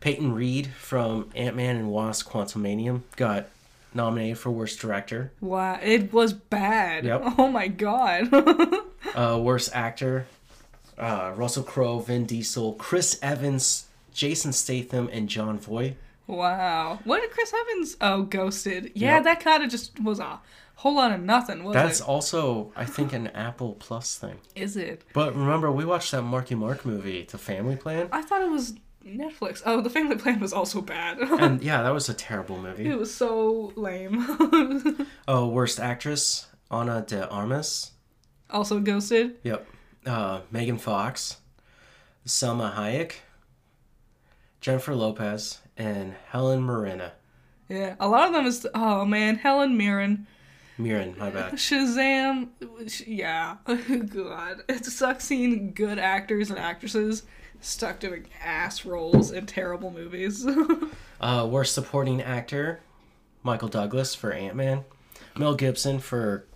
Peyton 0.00 0.32
Reed 0.34 0.68
from 0.68 1.30
Ant 1.34 1.56
Man 1.56 1.76
and 1.76 1.90
Wasp: 1.90 2.28
Quantumania 2.28 3.02
got 3.16 3.46
nominated 3.94 4.38
for 4.38 4.50
Worst 4.50 4.78
Director. 4.80 5.32
Wow. 5.40 5.78
It 5.82 6.12
was 6.12 6.32
bad. 6.32 7.04
Yep. 7.04 7.22
Oh 7.38 7.48
my 7.48 7.68
god. 7.68 8.28
Uh, 9.14 9.40
worst 9.42 9.70
Actor: 9.74 10.26
uh, 10.98 11.32
Russell 11.34 11.62
Crowe, 11.64 11.98
Vin 12.00 12.26
Diesel, 12.26 12.74
Chris 12.74 13.18
Evans, 13.22 13.86
Jason 14.12 14.52
Statham, 14.52 15.08
and 15.10 15.28
Jon 15.28 15.58
Voight. 15.58 15.94
wow. 16.26 16.98
What 17.04 17.22
did 17.22 17.30
Chris 17.30 17.52
Evans? 17.52 17.96
Oh, 18.00 18.22
Ghosted. 18.22 18.92
Yeah, 18.94 19.16
Yep. 19.16 19.24
that 19.24 19.40
kind 19.40 19.64
of 19.64 19.70
just 19.70 19.98
was 20.00 20.20
a 20.20 20.38
whole 20.76 20.94
lot 20.94 21.12
of 21.12 21.20
nothing, 21.22 21.64
was 21.64 21.74
That's 21.74 22.00
it? 22.00 22.06
also, 22.06 22.72
I 22.76 22.84
think, 22.84 23.12
an 23.14 23.28
Apple 23.28 23.74
Plus 23.80 24.16
thing. 24.16 24.36
Is 24.54 24.76
it? 24.76 25.02
But 25.14 25.34
remember, 25.34 25.72
we 25.72 25.84
watched 25.84 26.12
that 26.12 26.22
Marky 26.22 26.54
Mark 26.54 26.84
movie, 26.84 27.26
The 27.28 27.38
Family 27.38 27.76
Plan, 27.76 28.08
I 28.12 28.22
thought 28.22 28.42
it 28.42 28.50
was 28.50 28.74
Netflix. 29.04 29.62
Oh, 29.64 29.80
The 29.80 29.90
Family 29.90 30.16
Plan 30.16 30.40
was 30.40 30.52
also 30.52 30.80
bad. 30.80 31.18
and 31.20 31.62
yeah, 31.62 31.82
that 31.82 31.90
was 31.94 32.08
a 32.08 32.14
terrible 32.14 32.58
movie. 32.58 32.86
it 32.86 32.98
was 32.98 33.12
so 33.12 33.72
lame. 33.76 35.06
Oh, 35.28 35.48
worst 35.48 35.78
actress: 35.80 36.46
Ana 36.70 37.02
de 37.06 37.28
Armas. 37.28 37.92
also 38.50 38.80
Ghosted. 38.80 39.36
Yep. 39.44 39.66
Uh, 40.06 40.40
Megan 40.50 40.78
Fox, 40.78 41.38
Salma 42.26 42.74
Hayek, 42.74 43.12
Jennifer 44.60 44.94
Lopez, 44.94 45.58
and 45.76 46.14
Helen 46.28 46.64
Mirren. 46.64 47.02
Yeah, 47.68 47.94
a 48.00 48.08
lot 48.08 48.28
of 48.28 48.34
them 48.34 48.46
is. 48.46 48.66
Oh 48.74 49.04
man, 49.04 49.36
Helen 49.36 49.76
Mirren, 49.76 50.26
Mirren, 50.78 51.14
my 51.18 51.30
bad. 51.30 51.52
Shazam. 51.54 52.48
Yeah, 53.06 53.56
God, 53.66 54.62
it 54.68 54.84
sucks 54.84 55.24
seeing 55.24 55.72
good 55.72 55.98
actors 55.98 56.50
and 56.50 56.58
actresses 56.58 57.22
stuck 57.60 57.98
doing 58.00 58.26
ass 58.44 58.84
roles 58.84 59.30
in 59.30 59.46
terrible 59.46 59.90
movies. 59.90 60.46
Uh, 61.22 61.46
worst 61.46 61.74
supporting 61.74 62.22
actor: 62.22 62.80
Michael 63.42 63.68
Douglas 63.68 64.14
for 64.14 64.32
Ant 64.32 64.56
Man, 64.56 64.84
Mel 65.36 65.54
Gibson 65.54 65.98
for 65.98 66.46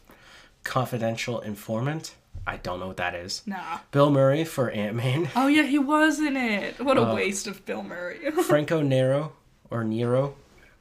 Confidential 0.62 1.40
Informant. 1.40 2.14
I 2.46 2.56
don't 2.56 2.80
know 2.80 2.86
what 2.86 2.96
that 2.96 3.14
is. 3.14 3.42
nah. 3.46 3.80
Bill 3.90 4.10
Murray 4.10 4.44
for 4.44 4.70
Ant 4.70 4.96
Man. 4.96 5.28
Oh 5.36 5.46
yeah, 5.48 5.64
he 5.64 5.78
was 5.78 6.18
in 6.18 6.36
it. 6.36 6.80
What 6.80 6.96
a 6.96 7.02
Uh, 7.10 7.14
waste 7.14 7.46
of 7.46 7.64
Bill 7.66 7.82
Murray. 7.82 8.30
Franco 8.44 8.80
Nero 8.80 9.32
or 9.70 9.84
Nero 9.84 10.34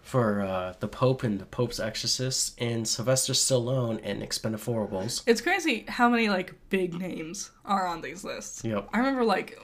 for 0.03 0.41
uh, 0.41 0.73
the 0.79 0.87
Pope 0.87 1.23
and 1.23 1.39
the 1.39 1.45
Pope's 1.45 1.79
Exorcist, 1.79 2.53
and 2.61 2.87
Sylvester 2.87 3.33
Stallone 3.33 3.99
in 4.01 4.21
Expendables. 4.21 5.23
It's 5.25 5.41
crazy 5.41 5.85
how 5.87 6.09
many 6.09 6.29
like 6.29 6.53
big 6.69 6.93
names 6.93 7.51
are 7.65 7.87
on 7.87 8.01
these 8.01 8.23
lists. 8.23 8.63
Yep. 8.63 8.89
I 8.93 8.97
remember 8.99 9.23
like 9.23 9.57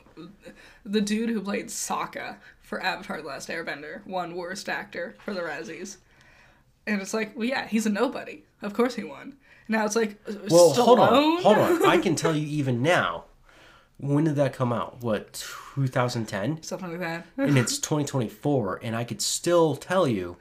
the 0.86 1.02
dude 1.02 1.30
who 1.30 1.42
played 1.42 1.68
Sokka 1.68 2.38
for 2.62 2.82
Avatar: 2.82 3.22
The 3.22 3.28
Last 3.28 3.50
Airbender 3.50 4.06
won 4.08 4.36
Worst 4.36 4.70
Actor 4.70 5.16
for 5.24 5.34
the 5.34 5.42
Razzies, 5.42 5.98
and 6.88 7.02
it's 7.02 7.14
like, 7.14 7.36
well, 7.38 7.46
yeah, 7.48 7.68
he's 7.68 7.86
a 7.86 7.90
nobody. 7.90 8.44
Of 8.62 8.74
course 8.74 8.96
he 8.96 9.04
won. 9.04 9.36
Now 9.68 9.86
it's 9.86 9.96
like, 9.96 10.20
Well, 10.50 10.74
Stallone? 10.74 10.76
hold 10.76 11.00
on, 11.00 11.42
hold 11.44 11.58
on. 11.58 11.86
I 11.86 11.98
can 12.00 12.16
tell 12.24 12.36
you 12.36 12.48
even 12.48 12.82
now. 12.82 13.26
When 14.00 14.24
did 14.24 14.36
that 14.38 14.54
come 14.54 14.72
out? 14.72 15.02
What, 15.04 15.34
2010? 15.76 16.64
something 16.64 16.90
like 16.92 17.00
that. 17.00 17.26
And 17.38 17.58
it's 17.58 17.78
2024, 17.80 18.80
and 18.82 18.96
I 18.96 19.04
could 19.04 19.22
still 19.22 19.76
tell 19.76 20.08
you, 20.08 20.38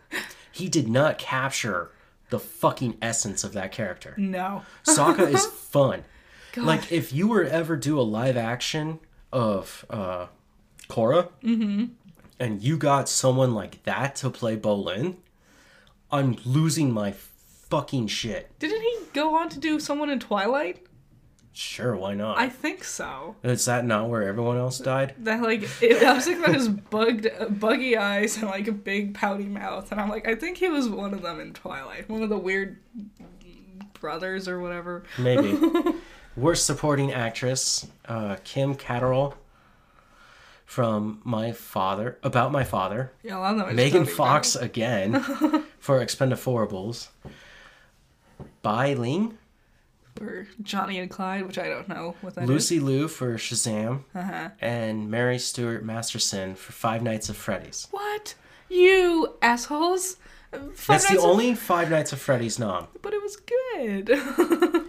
he 0.53 0.69
did 0.69 0.89
not 0.89 1.19
capture 1.19 1.91
the 2.31 2.39
fucking 2.39 2.97
essence 3.03 3.43
of 3.45 3.53
that 3.55 3.73
character. 3.73 4.15
no, 4.17 4.63
Sokka 4.85 5.33
is 5.33 5.45
fun. 5.47 6.05
God. 6.53 6.65
Like 6.67 6.93
if 6.93 7.13
you 7.13 7.29
were 7.29 7.45
to 7.45 7.53
ever 7.53 7.77
do 7.77 7.99
a 7.99 8.03
live 8.03 8.37
action 8.37 9.01
of 9.33 9.85
uh 9.91 10.27
Korra, 10.89 11.29
and 12.41 12.63
you 12.63 12.77
got 12.79 13.09
someone 13.09 13.55
like 13.55 13.83
that 13.85 14.15
to 14.17 14.31
play 14.31 14.57
Bolin, 14.57 15.17
I'm 16.11 16.37
losing 16.45 16.91
my 16.93 17.13
fucking 17.13 18.07
shit. 18.07 18.57
didn't 18.59 18.81
he 18.81 18.99
go 19.13 19.37
on 19.37 19.49
to 19.51 19.59
do 19.59 19.79
someone 19.81 20.09
in 20.11 20.19
Twilight? 20.21 20.87
Sure, 21.59 21.97
why 21.97 22.15
not? 22.15 22.39
I 22.39 22.49
think 22.49 22.85
so. 22.85 23.35
Is 23.43 23.65
that 23.65 23.85
not 23.85 24.09
where 24.09 24.23
everyone 24.23 24.59
else 24.59 24.79
died? 24.79 25.17
That 25.19 25.43
like 25.43 25.69
it, 25.83 26.01
I 26.05 26.15
was 26.15 26.25
thinking 26.25 26.45
about 26.45 26.55
his 26.55 26.69
bugged, 26.69 27.27
buggy 27.59 27.97
eyes 27.97 28.37
and 28.37 28.47
like 28.47 28.69
a 28.69 28.73
big 28.73 29.15
pouty 29.15 29.47
mouth, 29.47 29.91
and 29.91 30.01
I'm 30.01 30.09
like, 30.09 30.29
I 30.29 30.37
think 30.37 30.59
he 30.59 30.69
was 30.69 30.89
one 30.89 31.13
of 31.13 31.23
them 31.23 31.41
in 31.41 31.53
Twilight, 31.53 32.09
one 32.09 32.23
of 32.23 32.29
the 32.29 32.39
weird 32.39 32.79
brothers 34.01 34.47
or 34.47 34.61
whatever. 34.61 35.03
Maybe. 35.19 35.59
Worst 36.37 36.65
supporting 36.65 37.13
actress, 37.13 37.89
uh, 38.07 38.37
Kim 38.45 38.77
Cattrall 38.77 39.35
from 40.65 41.21
My 41.25 41.51
Father, 41.51 42.19
About 42.23 42.53
My 42.53 42.63
Father. 42.63 43.11
Yeah, 43.25 43.37
a 43.37 43.41
lot 43.41 43.53
of 43.55 43.59
them. 43.59 43.67
I 43.67 43.71
just 43.71 43.77
Megan 43.77 44.07
Fox 44.07 44.55
again 44.55 45.21
for 45.81 45.99
Expendables. 45.99 47.09
Bai 48.63 48.95
Ling, 48.95 49.37
or 50.21 50.47
Johnny 50.63 50.99
and 50.99 51.09
Clyde, 51.11 51.47
which 51.47 51.59
I 51.59 51.69
don't 51.69 51.89
know 51.89 52.15
what 52.21 52.35
that 52.35 52.45
is. 52.45 52.49
Lucy 52.51 52.81
Liu 52.81 53.09
for 53.09 53.35
Shazam, 53.37 54.05
Uh-huh. 54.15 54.51
and 54.61 55.11
Mary 55.11 55.39
Stuart 55.39 55.85
Masterson 55.85 56.55
for 56.55 56.73
Five 56.73 57.03
Nights 57.03 57.29
at 57.31 57.37
Freddy's. 57.37 57.89
What 57.91 58.35
you 58.69 59.35
assholes? 59.43 60.17
Five 60.53 60.63
That's 60.87 61.07
the 61.09 61.15
Nights 61.15 61.25
at- 61.25 61.29
only 61.29 61.55
Five 61.55 61.91
Nights 61.91 62.13
at 62.13 62.19
Freddy's 62.19 62.59
nom. 62.59 62.89
But 63.03 63.13
it 63.15 63.23
was 63.23 63.37
good. 63.37 64.87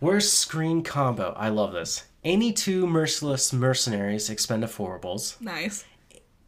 Worst 0.00 0.34
screen 0.34 0.82
combo. 0.82 1.34
I 1.36 1.50
love 1.50 1.72
this. 1.72 2.04
Any 2.24 2.52
two 2.52 2.86
merciless 2.86 3.52
mercenaries 3.52 4.30
expend 4.30 4.64
Expendables. 4.64 5.40
nice. 5.40 5.84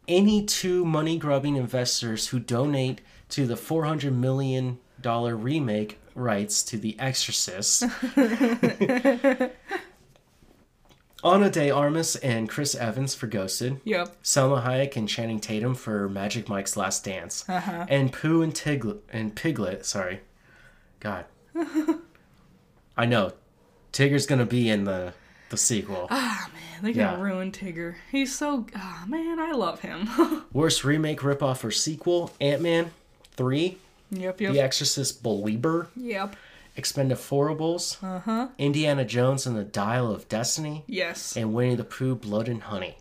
Any 0.07 0.43
two 0.45 0.83
money 0.83 1.17
grubbing 1.17 1.55
investors 1.55 2.27
who 2.27 2.39
donate 2.39 3.01
to 3.29 3.47
the 3.47 3.55
$400 3.55 4.13
million 4.13 4.79
remake 5.03 5.97
rights 6.15 6.63
to 6.63 6.77
The 6.77 6.97
Exorcist. 6.99 7.83
Ana 11.23 11.49
de 11.49 11.71
Armas 11.71 12.17
and 12.17 12.49
Chris 12.49 12.75
Evans 12.75 13.15
for 13.15 13.27
Ghosted. 13.27 13.79
Yep. 13.85 14.21
Salma 14.23 14.65
Hayek 14.65 14.97
and 14.97 15.07
Channing 15.07 15.39
Tatum 15.39 15.73
for 15.73 16.09
Magic 16.09 16.49
Mike's 16.49 16.75
Last 16.75 17.05
Dance. 17.05 17.47
Uh-huh. 17.47 17.85
And 17.87 18.11
Pooh 18.11 18.41
and 18.41 18.53
Tiglet 18.53 18.99
and 19.11 19.33
Piglet, 19.33 19.85
sorry. 19.85 20.19
God. 20.99 21.25
I 22.97 23.05
know. 23.05 23.31
Tigger's 23.93 24.25
gonna 24.25 24.45
be 24.45 24.69
in 24.69 24.83
the 24.83 25.13
the 25.49 25.55
sequel. 25.57 26.07
Ah 26.09 26.49
man, 26.51 26.83
they 26.83 26.91
Yeah. 26.99 27.11
gonna 27.11 27.23
ruin 27.23 27.51
Tigger. 27.51 27.95
He's 28.11 28.35
so 28.35 28.65
ah 28.75 29.05
man, 29.07 29.39
I 29.39 29.51
love 29.51 29.79
him. 29.81 30.09
Worst 30.51 30.83
remake, 30.83 31.19
ripoff, 31.19 31.63
or 31.63 31.71
sequel: 31.71 32.31
Ant 32.41 32.61
Man, 32.61 32.91
three, 33.35 33.77
yep, 34.19 34.39
yep, 34.41 34.53
The 34.53 34.59
Exorcist, 34.61 35.23
Belieber, 35.23 35.87
yep. 35.95 36.35
Expendables, 36.77 38.01
Uh 38.03 38.19
huh. 38.19 38.47
Indiana 38.57 39.05
Jones 39.05 39.45
and 39.45 39.55
the 39.55 39.63
Dial 39.63 40.11
of 40.11 40.27
Destiny, 40.29 40.83
Yes. 40.87 41.35
and 41.37 41.53
Winnie 41.53 41.75
the 41.75 41.83
Pooh, 41.83 42.15
Blood 42.15 42.47
and 42.47 42.63
Honey. 42.63 42.97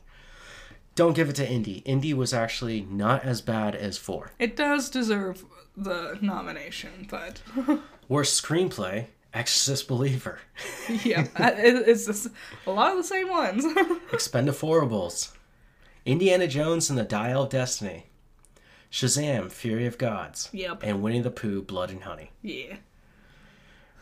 Don't 0.94 1.14
give 1.14 1.30
it 1.30 1.36
to 1.36 1.48
Indy. 1.50 1.78
Indy 1.86 2.12
was 2.12 2.34
actually 2.34 2.82
not 2.82 3.24
as 3.24 3.40
bad 3.40 3.74
as 3.74 3.96
four. 3.96 4.32
It 4.38 4.56
does 4.56 4.90
deserve 4.90 5.44
the 5.74 6.18
nomination, 6.20 7.06
but 7.10 7.40
Worst 8.08 8.42
screenplay, 8.42 9.06
Exorcist 9.32 9.88
Believer, 9.88 10.40
yeah, 11.04 11.26
it's 11.38 12.04
just 12.04 12.28
a 12.66 12.70
lot 12.70 12.90
of 12.90 12.98
the 12.98 13.04
same 13.04 13.30
ones. 13.30 13.64
Expendables, 14.12 15.32
Indiana 16.04 16.46
Jones 16.46 16.90
and 16.90 16.98
the 16.98 17.04
Dial 17.04 17.44
of 17.44 17.48
Destiny, 17.48 18.04
Shazam, 18.92 19.50
Fury 19.50 19.86
of 19.86 19.96
Gods, 19.96 20.50
yep. 20.52 20.82
and 20.82 21.02
Winnie 21.02 21.22
the 21.22 21.30
Pooh, 21.30 21.62
Blood 21.62 21.90
and 21.90 22.02
Honey. 22.02 22.30
Yeah. 22.42 22.76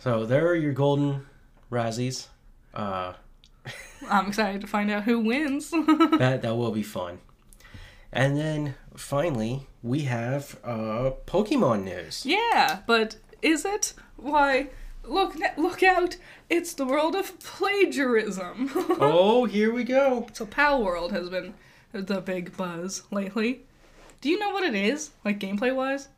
So 0.00 0.26
there 0.26 0.48
are 0.48 0.56
your 0.56 0.72
golden 0.72 1.26
Razzies. 1.70 2.26
Uh, 2.74 3.12
I'm 4.10 4.26
excited 4.26 4.60
to 4.62 4.66
find 4.66 4.90
out 4.90 5.04
who 5.04 5.20
wins. 5.20 5.70
that 6.18 6.40
that 6.42 6.56
will 6.56 6.72
be 6.72 6.82
fun. 6.82 7.20
And 8.12 8.36
then 8.36 8.74
finally 8.96 9.68
we 9.82 10.00
have 10.02 10.58
uh, 10.64 11.12
Pokemon 11.24 11.84
news. 11.84 12.26
yeah, 12.26 12.80
but 12.86 13.16
is 13.42 13.64
it? 13.64 13.94
Why? 14.16 14.70
Look! 15.04 15.36
Look 15.56 15.82
out! 15.84 16.16
It's 16.48 16.74
the 16.74 16.84
world 16.84 17.14
of 17.14 17.38
plagiarism. 17.38 18.70
oh, 19.00 19.44
here 19.44 19.72
we 19.72 19.84
go. 19.84 20.26
so 20.32 20.46
Palworld 20.46 21.12
has 21.12 21.28
been 21.28 21.54
the 21.92 22.20
big 22.20 22.56
buzz 22.56 23.04
lately. 23.12 23.62
Do 24.20 24.28
you 24.28 24.38
know 24.38 24.50
what 24.50 24.64
it 24.64 24.74
is, 24.74 25.10
like 25.24 25.38
gameplay 25.40 25.74
wise? 25.74 26.08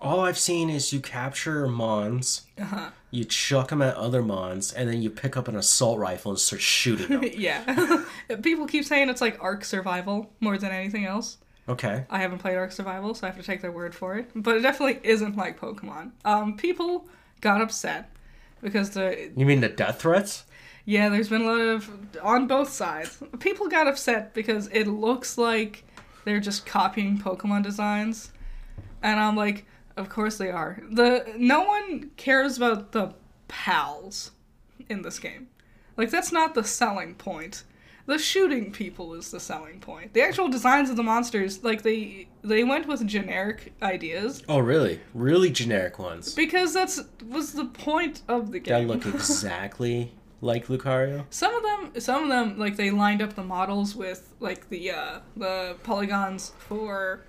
All 0.00 0.20
I've 0.20 0.38
seen 0.38 0.68
is 0.70 0.92
you 0.92 1.00
capture 1.00 1.66
Mons, 1.68 2.42
Uh 2.58 2.64
huh. 2.64 2.90
you 3.10 3.24
chuck 3.24 3.68
them 3.68 3.80
at 3.80 3.94
other 3.96 4.22
Mons, 4.22 4.72
and 4.72 4.88
then 4.88 5.00
you 5.00 5.08
pick 5.08 5.36
up 5.36 5.48
an 5.48 5.56
assault 5.56 5.98
rifle 5.98 6.32
and 6.32 6.38
start 6.38 6.60
shooting 6.60 7.08
them. 7.08 7.30
yeah. 7.34 8.02
People 8.42 8.66
keep 8.66 8.84
saying 8.84 9.08
it's 9.08 9.20
like 9.20 9.42
Ark 9.42 9.64
Survival 9.64 10.30
more 10.40 10.58
than 10.58 10.72
anything 10.72 11.06
else. 11.06 11.38
okay. 11.68 12.04
I 12.10 12.18
haven't 12.18 12.38
played 12.38 12.56
Ark 12.56 12.72
Survival, 12.72 13.14
so 13.14 13.26
I 13.26 13.30
have 13.30 13.38
to 13.38 13.46
take 13.46 13.62
their 13.62 13.72
word 13.72 13.94
for 13.94 14.16
it. 14.18 14.30
But 14.34 14.56
it 14.56 14.60
definitely 14.60 15.00
isn't 15.08 15.36
like 15.36 15.58
Pokemon. 15.58 16.10
Um, 16.24 16.56
people 16.56 17.08
got 17.40 17.60
upset 17.62 18.10
because 18.62 18.90
the 18.90 19.30
You 19.36 19.46
mean 19.46 19.60
the 19.60 19.68
death 19.68 20.00
threats? 20.02 20.44
yeah, 20.86 21.08
there's 21.08 21.28
been 21.30 21.42
a 21.42 21.46
lot 21.46 21.60
of 21.60 21.90
on 22.22 22.46
both 22.46 22.68
sides. 22.70 23.22
People 23.38 23.68
got 23.68 23.86
upset 23.86 24.34
because 24.34 24.66
it 24.68 24.86
looks 24.86 25.38
like 25.38 25.84
they're 26.24 26.40
just 26.40 26.66
copying 26.66 27.18
Pokemon 27.18 27.62
designs, 27.62 28.32
and 29.02 29.20
I'm 29.20 29.36
like, 29.36 29.66
of 29.96 30.08
course 30.08 30.38
they 30.38 30.50
are. 30.50 30.82
The 30.90 31.34
no 31.36 31.62
one 31.62 32.10
cares 32.16 32.56
about 32.56 32.92
the 32.92 33.14
pals 33.48 34.32
in 34.88 35.02
this 35.02 35.18
game. 35.18 35.48
Like 35.96 36.10
that's 36.10 36.32
not 36.32 36.54
the 36.54 36.64
selling 36.64 37.14
point. 37.14 37.64
The 38.06 38.18
shooting 38.18 38.70
people 38.70 39.14
is 39.14 39.30
the 39.30 39.40
selling 39.40 39.80
point. 39.80 40.12
The 40.12 40.20
actual 40.20 40.48
designs 40.48 40.90
of 40.90 40.96
the 40.96 41.02
monsters, 41.02 41.64
like 41.64 41.82
they 41.82 42.28
they 42.42 42.62
went 42.64 42.86
with 42.86 43.06
generic 43.06 43.72
ideas 43.82 44.42
Oh, 44.48 44.58
really? 44.58 45.00
Really 45.14 45.50
generic 45.50 45.98
ones 45.98 46.34
because 46.34 46.74
that's 46.74 47.00
was 47.26 47.52
the 47.52 47.64
point 47.66 48.22
of 48.28 48.52
the 48.52 48.58
game. 48.58 48.88
that 48.88 48.94
look 48.94 49.06
exactly 49.14 50.12
like 50.44 50.66
Lucario. 50.66 51.24
Some 51.30 51.54
of 51.54 51.62
them, 51.62 52.00
some 52.00 52.24
of 52.24 52.28
them, 52.28 52.58
like 52.58 52.76
they 52.76 52.90
lined 52.90 53.22
up 53.22 53.34
the 53.34 53.42
models 53.42 53.96
with 53.96 54.34
like 54.40 54.68
the 54.68 54.90
uh, 54.90 55.20
the 55.36 55.76
polygons 55.82 56.52
for 56.58 57.24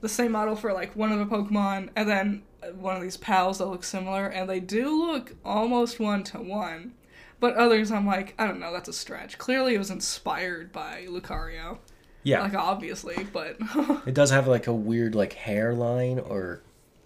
the 0.00 0.08
same 0.08 0.32
model 0.32 0.54
for 0.54 0.72
like 0.72 0.94
one 0.94 1.10
of 1.10 1.18
the 1.18 1.24
Pokemon, 1.26 1.88
and 1.96 2.08
then 2.08 2.42
one 2.74 2.96
of 2.96 3.02
these 3.02 3.16
pals 3.16 3.58
that 3.58 3.66
look 3.66 3.82
similar, 3.82 4.26
and 4.26 4.48
they 4.48 4.60
do 4.60 5.06
look 5.06 5.34
almost 5.44 5.98
one 5.98 6.22
to 6.24 6.38
one. 6.38 6.92
But 7.40 7.54
others, 7.54 7.92
I'm 7.92 8.06
like, 8.06 8.34
I 8.38 8.46
don't 8.46 8.58
know, 8.58 8.72
that's 8.72 8.88
a 8.88 8.92
stretch. 8.92 9.38
Clearly, 9.38 9.74
it 9.76 9.78
was 9.78 9.90
inspired 9.90 10.72
by 10.72 11.06
Lucario, 11.08 11.78
Yeah, 12.24 12.42
like 12.42 12.54
obviously, 12.54 13.26
but 13.32 13.56
it 14.06 14.14
does 14.14 14.30
have 14.30 14.46
like 14.46 14.66
a 14.66 14.74
weird 14.74 15.14
like 15.14 15.32
hairline 15.32 16.18
or 16.18 16.62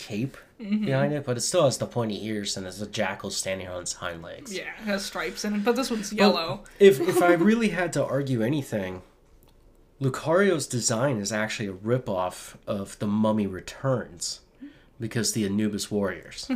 cape 0.07 0.37
Mm-hmm. 0.61 0.85
behind 0.87 1.13
it, 1.13 1.25
but 1.27 1.37
it 1.37 1.41
still 1.41 1.65
has 1.65 1.77
the 1.79 1.87
pointy 1.87 2.25
ears 2.25 2.57
and 2.57 2.65
there's 2.65 2.81
a 2.81 2.87
jackal 2.87 3.31
standing 3.33 3.67
on 3.67 3.83
its 3.83 3.95
hind 3.95 4.23
legs. 4.23 4.55
yeah, 4.57 4.69
it 4.81 4.85
has 4.85 5.05
stripes 5.05 5.45
in 5.45 5.57
it. 5.57 5.65
But 5.65 5.75
this 5.75 5.91
one's 5.91 6.13
yellow. 6.13 6.63
If 6.79 7.01
if 7.01 7.21
I 7.21 7.33
really 7.33 7.71
had 7.71 7.93
to 7.95 8.05
argue 8.05 8.43
anything, 8.45 9.03
Lucario's 10.01 10.69
design 10.69 11.17
is 11.19 11.33
actually 11.33 11.69
a 11.69 11.73
ripoff 11.73 12.55
of 12.65 12.97
the 13.01 13.09
Mummy 13.09 13.49
Returns, 13.49 14.41
because 15.01 15.33
the 15.33 15.45
Anubis 15.45 15.91
warriors, 15.91 16.49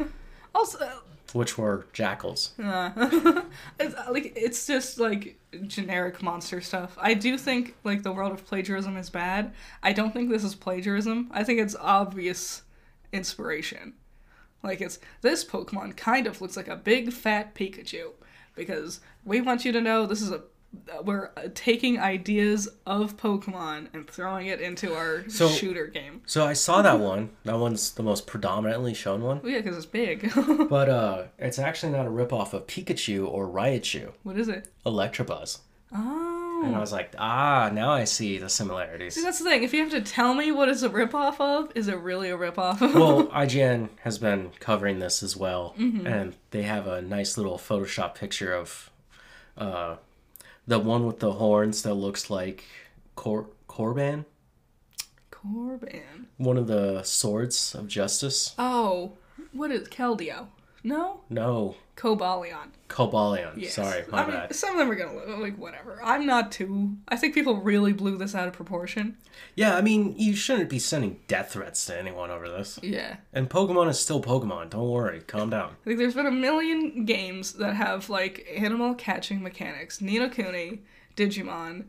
Also, 0.54 0.86
which 1.32 1.56
were 1.56 1.86
jackals. 1.94 2.52
Uh, 2.62 2.90
it's 3.80 3.94
uh, 3.94 4.06
like 4.10 4.32
it's 4.36 4.66
just 4.66 5.00
like 5.00 5.38
generic 5.66 6.22
monster 6.22 6.60
stuff. 6.60 6.98
I 7.00 7.14
do 7.14 7.38
think 7.38 7.76
like 7.82 8.02
the 8.02 8.12
world 8.12 8.32
of 8.32 8.44
plagiarism 8.46 8.96
is 8.98 9.08
bad. 9.08 9.52
I 9.82 9.94
don't 9.94 10.12
think 10.12 10.28
this 10.30 10.44
is 10.44 10.54
plagiarism. 10.54 11.28
I 11.32 11.44
think 11.44 11.60
it's 11.60 11.74
obvious 11.76 12.60
inspiration. 13.14 13.94
Like 14.62 14.80
it's 14.80 14.98
this 15.22 15.44
Pokemon 15.44 15.96
kind 15.96 16.26
of 16.26 16.40
looks 16.40 16.56
like 16.56 16.68
a 16.68 16.76
big 16.76 17.12
fat 17.12 17.54
Pikachu 17.54 18.12
because 18.54 19.00
we 19.24 19.40
want 19.40 19.64
you 19.64 19.72
to 19.72 19.80
know 19.80 20.06
this 20.06 20.20
is 20.22 20.30
a 20.30 20.42
we're 21.04 21.28
taking 21.54 22.00
ideas 22.00 22.66
of 22.84 23.16
Pokemon 23.16 23.86
and 23.94 24.10
throwing 24.10 24.48
it 24.48 24.60
into 24.60 24.92
our 24.92 25.22
So- 25.28 25.48
shooter 25.48 25.86
game. 25.86 26.22
So 26.26 26.44
I 26.44 26.52
saw 26.54 26.82
that 26.82 26.98
one. 26.98 27.30
That 27.44 27.58
one's 27.60 27.92
the 27.92 28.02
most 28.02 28.26
predominantly 28.26 28.92
shown 28.92 29.22
one. 29.22 29.40
Oh 29.44 29.48
yeah, 29.48 29.58
because 29.58 29.76
it's 29.76 29.86
big. 29.86 30.32
But 30.68 30.88
uh, 30.88 31.22
it's 31.38 31.60
actually 31.60 31.92
not 31.92 32.06
a 32.06 32.10
ripoff 32.10 32.52
of 32.54 32.66
Pikachu 32.66 33.24
or 33.28 33.46
Raichu. 33.46 34.12
what 34.24 34.36
is 34.36 34.48
it? 34.48 34.66
Electabuzz. 34.84 35.58
Oh. 35.94 36.33
And 36.64 36.74
I 36.76 36.80
was 36.80 36.92
like, 36.92 37.14
ah, 37.18 37.70
now 37.72 37.90
I 37.90 38.04
see 38.04 38.38
the 38.38 38.48
similarities. 38.48 39.14
See, 39.14 39.22
that's 39.22 39.38
the 39.38 39.44
thing. 39.44 39.62
If 39.62 39.72
you 39.72 39.80
have 39.80 39.90
to 39.92 40.00
tell 40.00 40.34
me 40.34 40.50
what 40.52 40.68
it's 40.68 40.82
a 40.82 40.88
ripoff 40.88 41.38
of, 41.40 41.70
is 41.74 41.88
it 41.88 41.98
really 41.98 42.30
a 42.30 42.36
ripoff? 42.36 42.80
well, 42.80 43.26
IGN 43.28 43.88
has 44.02 44.18
been 44.18 44.50
covering 44.60 44.98
this 44.98 45.22
as 45.22 45.36
well, 45.36 45.74
and 45.78 46.34
they 46.50 46.62
have 46.62 46.86
a 46.86 47.00
nice 47.02 47.36
little 47.36 47.58
Photoshop 47.58 48.14
picture 48.14 48.52
of 48.54 48.90
uh, 49.58 49.96
the 50.66 50.78
one 50.78 51.06
with 51.06 51.20
the 51.20 51.32
horns 51.32 51.82
that 51.82 51.94
looks 51.94 52.30
like 52.30 52.64
Cor- 53.14 53.48
Corban, 53.68 54.24
Corban. 55.30 56.28
one 56.36 56.56
of 56.56 56.66
the 56.66 57.02
swords 57.02 57.74
of 57.74 57.88
justice. 57.88 58.54
Oh, 58.58 59.12
what 59.52 59.70
is 59.70 59.88
Keldeo? 59.88 60.46
No, 60.82 61.20
No, 61.30 61.76
Cobalion. 61.96 62.70
Cobalion. 62.88 63.52
Yes. 63.56 63.74
Sorry, 63.74 64.04
my 64.10 64.24
I 64.24 64.30
mean, 64.30 64.52
some 64.52 64.70
of 64.70 64.78
them 64.78 64.90
are 64.90 64.94
gonna 64.96 65.14
look 65.14 65.38
like 65.38 65.56
whatever. 65.56 66.00
I'm 66.02 66.26
not 66.26 66.50
too. 66.50 66.96
I 67.08 67.16
think 67.16 67.34
people 67.34 67.56
really 67.60 67.92
blew 67.92 68.16
this 68.16 68.34
out 68.34 68.48
of 68.48 68.52
proportion. 68.54 69.16
Yeah, 69.54 69.76
I 69.76 69.80
mean, 69.80 70.14
you 70.18 70.34
shouldn't 70.34 70.68
be 70.68 70.78
sending 70.80 71.20
death 71.28 71.52
threats 71.52 71.86
to 71.86 71.98
anyone 71.98 72.30
over 72.30 72.48
this. 72.48 72.78
Yeah. 72.82 73.16
And 73.32 73.48
Pokemon 73.48 73.88
is 73.90 74.00
still 74.00 74.20
Pokemon. 74.20 74.70
Don't 74.70 74.88
worry. 74.88 75.20
Calm 75.20 75.50
down. 75.50 75.76
Like, 75.86 75.98
there's 75.98 76.14
been 76.14 76.26
a 76.26 76.32
million 76.32 77.04
games 77.04 77.52
that 77.54 77.74
have 77.74 78.10
like 78.10 78.46
animal 78.56 78.94
catching 78.94 79.42
mechanics. 79.42 80.00
Ni 80.00 80.18
no 80.18 80.28
Kuni, 80.28 80.82
Digimon, 81.16 81.84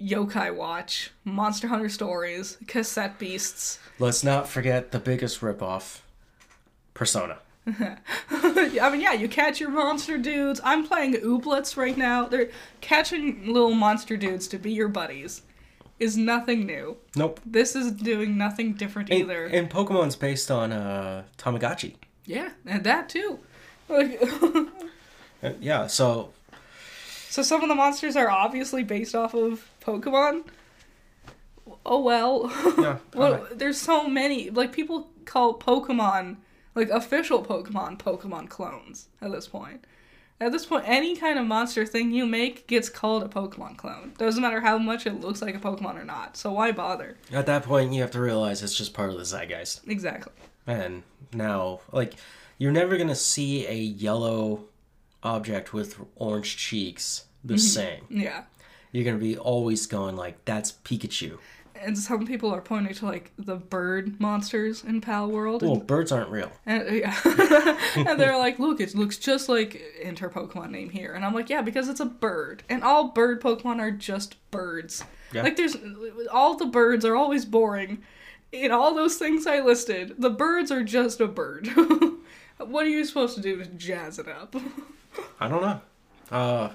Yokai 0.00 0.54
Watch, 0.54 1.12
Monster 1.24 1.68
Hunter 1.68 1.88
Stories, 1.88 2.58
Cassette 2.66 3.18
Beasts. 3.18 3.78
Let's 4.00 4.24
not 4.24 4.48
forget 4.48 4.90
the 4.90 4.98
biggest 4.98 5.40
ripoff 5.40 6.00
Persona. 6.94 7.38
I 8.30 8.90
mean, 8.90 9.00
yeah, 9.00 9.12
you 9.12 9.28
catch 9.28 9.60
your 9.60 9.70
monster 9.70 10.18
dudes. 10.18 10.60
I'm 10.64 10.86
playing 10.86 11.14
Ooblets 11.14 11.76
right 11.76 11.96
now. 11.96 12.26
They're 12.26 12.50
catching 12.80 13.46
little 13.52 13.74
monster 13.74 14.16
dudes 14.16 14.48
to 14.48 14.58
be 14.58 14.72
your 14.72 14.88
buddies. 14.88 15.42
Is 15.98 16.16
nothing 16.16 16.64
new. 16.64 16.96
Nope. 17.16 17.40
This 17.44 17.74
is 17.74 17.90
doing 17.90 18.38
nothing 18.38 18.74
different 18.74 19.10
And, 19.10 19.20
either. 19.22 19.46
and 19.46 19.68
Pokemon's 19.68 20.14
based 20.14 20.48
on 20.50 20.70
uh, 20.72 21.24
Tamagotchi. 21.38 21.94
yeah, 22.24 22.50
and 22.64 22.84
that 22.84 23.08
too. 23.08 23.40
Like, 23.88 24.20
Uh, 25.42 25.52
yeah, 25.60 25.86
so 25.86 26.30
so 27.28 27.42
some 27.42 27.62
of 27.62 27.68
the 27.68 27.74
monsters 27.74 28.16
are 28.16 28.28
obviously 28.28 28.82
based 28.82 29.14
off 29.14 29.34
of 29.34 29.68
Pokemon. 29.80 30.44
Oh 31.86 32.00
well. 32.00 32.50
yeah, 32.78 32.98
well, 33.14 33.34
alright. 33.34 33.58
there's 33.58 33.78
so 33.80 34.08
many. 34.08 34.50
Like 34.50 34.72
people 34.72 35.08
call 35.26 35.58
Pokemon, 35.58 36.36
like 36.78 36.90
official 36.90 37.44
Pokemon, 37.44 37.98
Pokemon 37.98 38.48
clones 38.48 39.08
at 39.20 39.32
this 39.32 39.48
point. 39.48 39.84
At 40.40 40.52
this 40.52 40.64
point, 40.64 40.84
any 40.86 41.16
kind 41.16 41.36
of 41.36 41.46
monster 41.46 41.84
thing 41.84 42.12
you 42.12 42.24
make 42.24 42.68
gets 42.68 42.88
called 42.88 43.24
a 43.24 43.28
Pokemon 43.28 43.76
clone. 43.76 44.12
Doesn't 44.18 44.40
matter 44.40 44.60
how 44.60 44.78
much 44.78 45.04
it 45.04 45.20
looks 45.20 45.42
like 45.42 45.56
a 45.56 45.58
Pokemon 45.58 46.00
or 46.00 46.04
not. 46.04 46.36
So 46.36 46.52
why 46.52 46.70
bother? 46.70 47.16
at 47.32 47.46
that 47.46 47.64
point 47.64 47.92
you 47.92 48.00
have 48.02 48.12
to 48.12 48.20
realize 48.20 48.62
it's 48.62 48.76
just 48.76 48.94
part 48.94 49.10
of 49.10 49.18
the 49.18 49.24
zeitgeist. 49.24 49.80
Exactly. 49.88 50.32
And 50.66 51.02
now, 51.32 51.80
like, 51.90 52.14
you're 52.56 52.70
never 52.70 52.96
gonna 52.96 53.16
see 53.16 53.66
a 53.66 53.74
yellow 53.74 54.64
object 55.24 55.72
with 55.72 55.98
orange 56.14 56.56
cheeks 56.56 57.24
the 57.44 57.54
mm-hmm. 57.54 57.60
same. 57.60 58.04
Yeah. 58.08 58.44
You're 58.92 59.04
gonna 59.04 59.18
be 59.18 59.36
always 59.36 59.86
going 59.86 60.14
like, 60.14 60.44
"That's 60.44 60.72
Pikachu." 60.72 61.38
And 61.80 61.98
some 61.98 62.26
people 62.26 62.52
are 62.54 62.60
pointing 62.60 62.94
to 62.94 63.06
like 63.06 63.32
the 63.38 63.56
bird 63.56 64.20
monsters 64.20 64.84
in 64.84 65.00
Palworld. 65.00 65.62
Well, 65.62 65.76
birds 65.76 66.12
aren't 66.12 66.30
real. 66.30 66.50
And, 66.66 66.98
yeah. 66.98 67.16
and 67.96 68.20
they're 68.20 68.38
like, 68.38 68.58
look, 68.58 68.80
it 68.80 68.94
looks 68.94 69.18
just 69.18 69.48
like 69.48 69.82
enter 70.02 70.28
Pokemon 70.28 70.70
name 70.70 70.90
here. 70.90 71.12
And 71.12 71.24
I'm 71.24 71.34
like, 71.34 71.48
yeah, 71.48 71.62
because 71.62 71.88
it's 71.88 72.00
a 72.00 72.06
bird. 72.06 72.62
And 72.68 72.82
all 72.82 73.08
bird 73.08 73.40
Pokemon 73.40 73.80
are 73.80 73.90
just 73.90 74.36
birds. 74.50 75.04
Yeah. 75.32 75.42
Like, 75.42 75.56
there's 75.56 75.76
all 76.32 76.56
the 76.56 76.66
birds 76.66 77.04
are 77.04 77.16
always 77.16 77.44
boring. 77.44 78.02
In 78.50 78.70
all 78.72 78.94
those 78.94 79.16
things 79.16 79.46
I 79.46 79.60
listed, 79.60 80.14
the 80.18 80.30
birds 80.30 80.70
are 80.70 80.82
just 80.82 81.20
a 81.20 81.28
bird. 81.28 81.68
what 82.58 82.86
are 82.86 82.90
you 82.90 83.04
supposed 83.04 83.34
to 83.36 83.42
do 83.42 83.56
to 83.56 83.66
jazz 83.66 84.18
it 84.18 84.28
up? 84.28 84.54
I 85.40 85.48
don't 85.48 85.62
know. 85.62 85.80
Uh, 86.30 86.70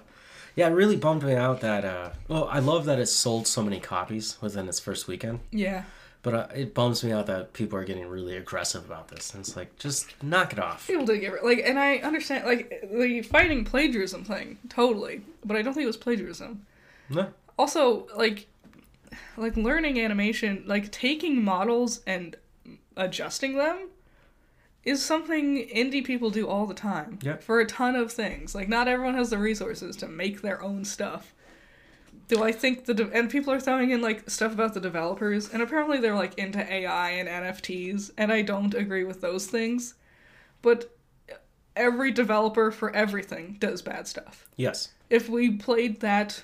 yeah, 0.55 0.67
it 0.67 0.71
really 0.71 0.95
bummed 0.95 1.23
me 1.23 1.35
out 1.35 1.61
that. 1.61 1.85
Uh, 1.85 2.09
well, 2.27 2.47
I 2.49 2.59
love 2.59 2.85
that 2.85 2.99
it 2.99 3.07
sold 3.07 3.47
so 3.47 3.63
many 3.63 3.79
copies 3.79 4.37
within 4.41 4.67
its 4.67 4.79
first 4.79 5.07
weekend, 5.07 5.39
yeah. 5.51 5.83
but 6.21 6.33
uh, 6.33 6.47
it 6.55 6.73
bums 6.73 7.03
me 7.03 7.11
out 7.11 7.25
that 7.27 7.53
people 7.53 7.77
are 7.77 7.83
getting 7.85 8.07
really 8.07 8.37
aggressive 8.37 8.85
about 8.85 9.07
this. 9.07 9.33
And 9.33 9.41
it's 9.41 9.55
like, 9.55 9.77
just 9.77 10.13
knock 10.23 10.53
it 10.53 10.59
off. 10.59 10.87
People 10.87 11.05
did 11.05 11.19
get 11.21 11.43
like, 11.43 11.61
and 11.65 11.79
I 11.79 11.97
understand 11.97 12.45
like 12.45 12.87
the 12.91 13.21
fighting 13.23 13.65
plagiarism 13.65 14.23
thing 14.23 14.59
totally, 14.69 15.21
but 15.43 15.57
I 15.57 15.61
don't 15.61 15.73
think 15.73 15.83
it 15.83 15.87
was 15.87 15.97
plagiarism. 15.97 16.65
No. 17.09 17.27
also 17.59 18.07
like 18.15 18.47
like 19.37 19.55
learning 19.57 19.99
animation 19.99 20.63
like 20.65 20.91
taking 20.91 21.43
models 21.43 22.01
and 22.07 22.35
adjusting 22.95 23.57
them 23.57 23.89
is 24.85 25.03
something 25.03 25.55
indie 25.69 26.03
people 26.03 26.29
do 26.29 26.47
all 26.47 26.65
the 26.65 26.73
time 26.73 27.17
Yep. 27.21 27.41
for 27.43 27.59
a 27.59 27.65
ton 27.65 27.95
of 27.95 28.11
things 28.11 28.53
like 28.53 28.67
not 28.67 28.87
everyone 28.87 29.15
has 29.15 29.29
the 29.29 29.37
resources 29.37 29.95
to 29.97 30.07
make 30.07 30.41
their 30.41 30.61
own 30.61 30.83
stuff 30.85 31.33
do 32.27 32.43
i 32.43 32.51
think 32.51 32.85
the 32.85 32.93
de- 32.93 33.09
and 33.11 33.29
people 33.29 33.51
are 33.53 33.59
throwing 33.59 33.91
in 33.91 34.01
like 34.01 34.29
stuff 34.29 34.51
about 34.53 34.73
the 34.73 34.79
developers 34.79 35.49
and 35.53 35.61
apparently 35.61 35.99
they're 35.99 36.15
like 36.15 36.37
into 36.37 36.59
ai 36.71 37.11
and 37.11 37.27
nfts 37.29 38.11
and 38.17 38.31
i 38.31 38.41
don't 38.41 38.73
agree 38.73 39.03
with 39.03 39.21
those 39.21 39.47
things 39.47 39.95
but 40.61 40.95
every 41.75 42.11
developer 42.11 42.69
for 42.71 42.93
everything 42.95 43.57
does 43.59 43.81
bad 43.81 44.07
stuff 44.07 44.47
Yes. 44.57 44.89
if 45.09 45.27
we 45.29 45.51
played 45.51 46.01
that 46.01 46.43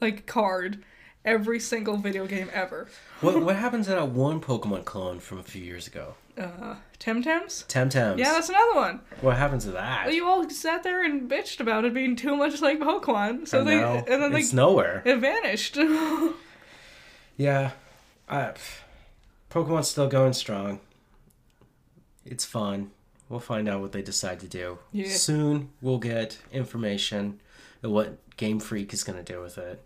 like 0.00 0.26
card 0.26 0.82
every 1.24 1.60
single 1.60 1.96
video 1.98 2.26
game 2.26 2.48
ever. 2.52 2.88
What 3.20 3.40
what 3.44 3.54
happened 3.56 3.84
to 3.84 3.90
that 3.90 4.08
one 4.08 4.40
Pokemon 4.40 4.84
clone 4.84 5.20
from 5.20 5.38
a 5.38 5.42
few 5.44 5.62
years 5.62 5.86
ago? 5.86 6.14
Uh 6.38 6.76
Temtems? 6.98 7.66
Temtems. 7.66 8.18
Yeah, 8.18 8.30
that's 8.32 8.48
another 8.48 8.74
one. 8.74 9.00
What 9.22 9.36
happened 9.36 9.60
to 9.62 9.72
that? 9.72 10.06
Well, 10.06 10.14
you 10.14 10.26
all 10.28 10.48
sat 10.48 10.84
there 10.84 11.04
and 11.04 11.28
bitched 11.28 11.58
about 11.58 11.84
it 11.84 11.92
being 11.92 12.14
too 12.14 12.36
much 12.36 12.60
like 12.62 12.78
Pokemon. 12.78 13.48
So 13.48 13.64
they 13.64 13.82
and 13.82 14.06
then 14.06 14.32
it's 14.34 14.50
they 14.50 14.56
nowhere. 14.56 15.02
it 15.04 15.16
vanished. 15.18 15.76
Yeah. 17.36 17.70
I, 18.28 18.52
Pokemon's 19.50 19.88
still 19.88 20.06
going 20.08 20.32
strong. 20.34 20.80
It's 22.24 22.44
fun. 22.44 22.90
We'll 23.28 23.40
find 23.40 23.68
out 23.68 23.80
what 23.80 23.92
they 23.92 24.02
decide 24.02 24.40
to 24.40 24.46
do. 24.48 24.78
Yeah. 24.92 25.08
Soon 25.08 25.70
we'll 25.80 25.98
get 25.98 26.38
information 26.52 27.40
of 27.82 27.90
what 27.90 28.18
Game 28.36 28.60
Freak 28.60 28.92
is 28.92 29.02
going 29.02 29.22
to 29.22 29.32
do 29.32 29.40
with 29.40 29.58
it. 29.58 29.84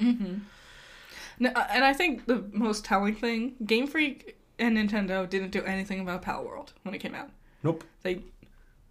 No, 1.39 1.51
and 1.51 1.85
I 1.85 1.93
think 1.93 2.27
the 2.27 2.45
most 2.53 2.85
telling 2.85 3.15
thing, 3.15 3.55
Game 3.65 3.87
Freak 3.87 4.36
and 4.59 4.77
Nintendo 4.77 5.29
didn't 5.29 5.51
do 5.51 5.63
anything 5.65 6.01
about 6.01 6.23
Palworld 6.23 6.69
when 6.83 6.95
it 6.95 6.99
came 6.99 7.15
out. 7.15 7.31
Nope. 7.63 7.85
They 8.03 8.23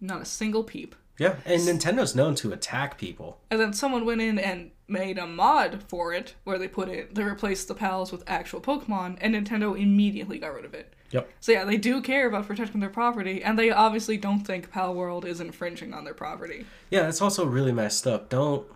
not 0.00 0.22
a 0.22 0.26
single 0.26 0.64
peep. 0.64 0.94
Yeah, 1.18 1.36
and 1.46 1.62
Nintendo's 1.62 2.14
known 2.14 2.34
to 2.36 2.52
attack 2.52 2.98
people. 2.98 3.40
And 3.50 3.58
then 3.58 3.72
someone 3.72 4.04
went 4.04 4.20
in 4.20 4.38
and 4.38 4.70
made 4.86 5.16
a 5.18 5.26
mod 5.26 5.82
for 5.88 6.12
it 6.12 6.34
where 6.44 6.58
they 6.58 6.68
put 6.68 6.88
it 6.88 7.14
they 7.14 7.24
replaced 7.24 7.68
the 7.68 7.74
pals 7.74 8.12
with 8.12 8.22
actual 8.26 8.60
Pokemon 8.60 9.18
and 9.20 9.34
Nintendo 9.34 9.80
immediately 9.80 10.38
got 10.38 10.54
rid 10.54 10.64
of 10.64 10.74
it. 10.74 10.92
Yep. 11.10 11.28
So 11.40 11.52
yeah, 11.52 11.64
they 11.64 11.76
do 11.76 12.00
care 12.00 12.28
about 12.28 12.46
protecting 12.46 12.80
their 12.80 12.90
property 12.90 13.42
and 13.42 13.58
they 13.58 13.70
obviously 13.70 14.16
don't 14.16 14.40
think 14.40 14.70
Palworld 14.70 15.24
is 15.24 15.40
infringing 15.40 15.94
on 15.94 16.04
their 16.04 16.14
property. 16.14 16.66
Yeah, 16.90 17.08
it's 17.08 17.22
also 17.22 17.44
really 17.44 17.72
messed 17.72 18.06
up. 18.06 18.28
Don't 18.28 18.66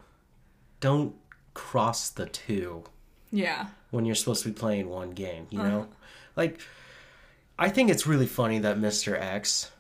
don't 0.80 1.14
cross 1.55 2.09
the 2.09 2.26
two 2.26 2.84
Yeah. 3.30 3.66
when 3.91 4.05
you're 4.05 4.14
supposed 4.14 4.43
to 4.45 4.49
be 4.49 4.55
playing 4.55 4.88
one 4.88 5.11
game, 5.11 5.47
you 5.51 5.61
uh-huh. 5.61 5.68
know? 5.68 5.88
Like 6.36 6.61
I 7.61 7.68
think 7.68 7.90
it's 7.90 8.06
really 8.06 8.26
funny 8.26 8.58
that 8.61 8.78
Mr. 8.78 9.20
X 9.20 9.70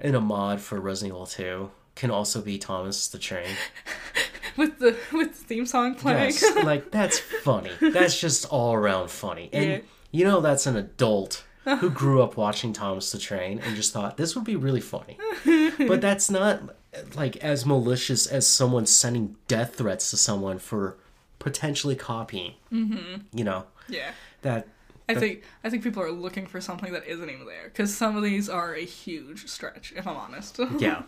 in 0.00 0.14
a 0.14 0.20
mod 0.20 0.60
for 0.60 0.80
Resident 0.80 1.14
Evil 1.14 1.26
2 1.26 1.70
can 1.96 2.10
also 2.10 2.40
be 2.40 2.56
Thomas 2.56 3.08
the 3.08 3.18
Train. 3.18 3.48
With 4.56 4.78
the 4.78 4.96
with 5.12 5.32
the 5.38 5.44
theme 5.44 5.66
song 5.66 5.96
playing. 5.96 6.30
Yes, 6.30 6.42
like 6.64 6.90
that's 6.90 7.18
funny. 7.18 7.72
That's 7.78 8.18
just 8.18 8.46
all 8.46 8.72
around 8.72 9.10
funny. 9.10 9.50
And 9.52 9.64
Yeah. 9.70 9.78
you 10.12 10.24
know 10.24 10.40
that's 10.40 10.66
an 10.66 10.76
adult 10.76 11.44
who 11.64 11.90
grew 12.02 12.22
up 12.22 12.38
watching 12.38 12.72
Thomas 12.72 13.12
the 13.12 13.18
Train 13.18 13.58
and 13.58 13.76
just 13.76 13.92
thought 13.92 14.16
this 14.16 14.34
would 14.34 14.44
be 14.44 14.56
really 14.56 14.80
funny. 14.80 15.18
But 15.44 16.00
that's 16.00 16.30
not 16.30 16.74
like 17.14 17.36
as 17.38 17.66
malicious 17.66 18.26
as 18.26 18.46
someone 18.46 18.86
sending 18.86 19.36
death 19.46 19.74
threats 19.74 20.08
to 20.12 20.16
someone 20.16 20.58
for 20.58 20.96
potentially 21.38 21.96
copying. 21.96 22.54
Mm-hmm. 22.72 23.36
You 23.36 23.44
know 23.44 23.64
yeah. 23.90 24.12
that. 24.40 24.68
I 25.08 25.14
think 25.14 25.42
I 25.62 25.70
think 25.70 25.82
people 25.82 26.02
are 26.02 26.10
looking 26.10 26.46
for 26.46 26.60
something 26.60 26.92
that 26.92 27.06
isn't 27.06 27.30
even 27.30 27.46
there 27.46 27.64
because 27.64 27.96
some 27.96 28.16
of 28.16 28.22
these 28.22 28.48
are 28.48 28.74
a 28.74 28.84
huge 28.84 29.46
stretch, 29.48 29.92
if 29.96 30.06
I'm 30.06 30.16
honest. 30.16 30.58
Yeah. 30.78 31.02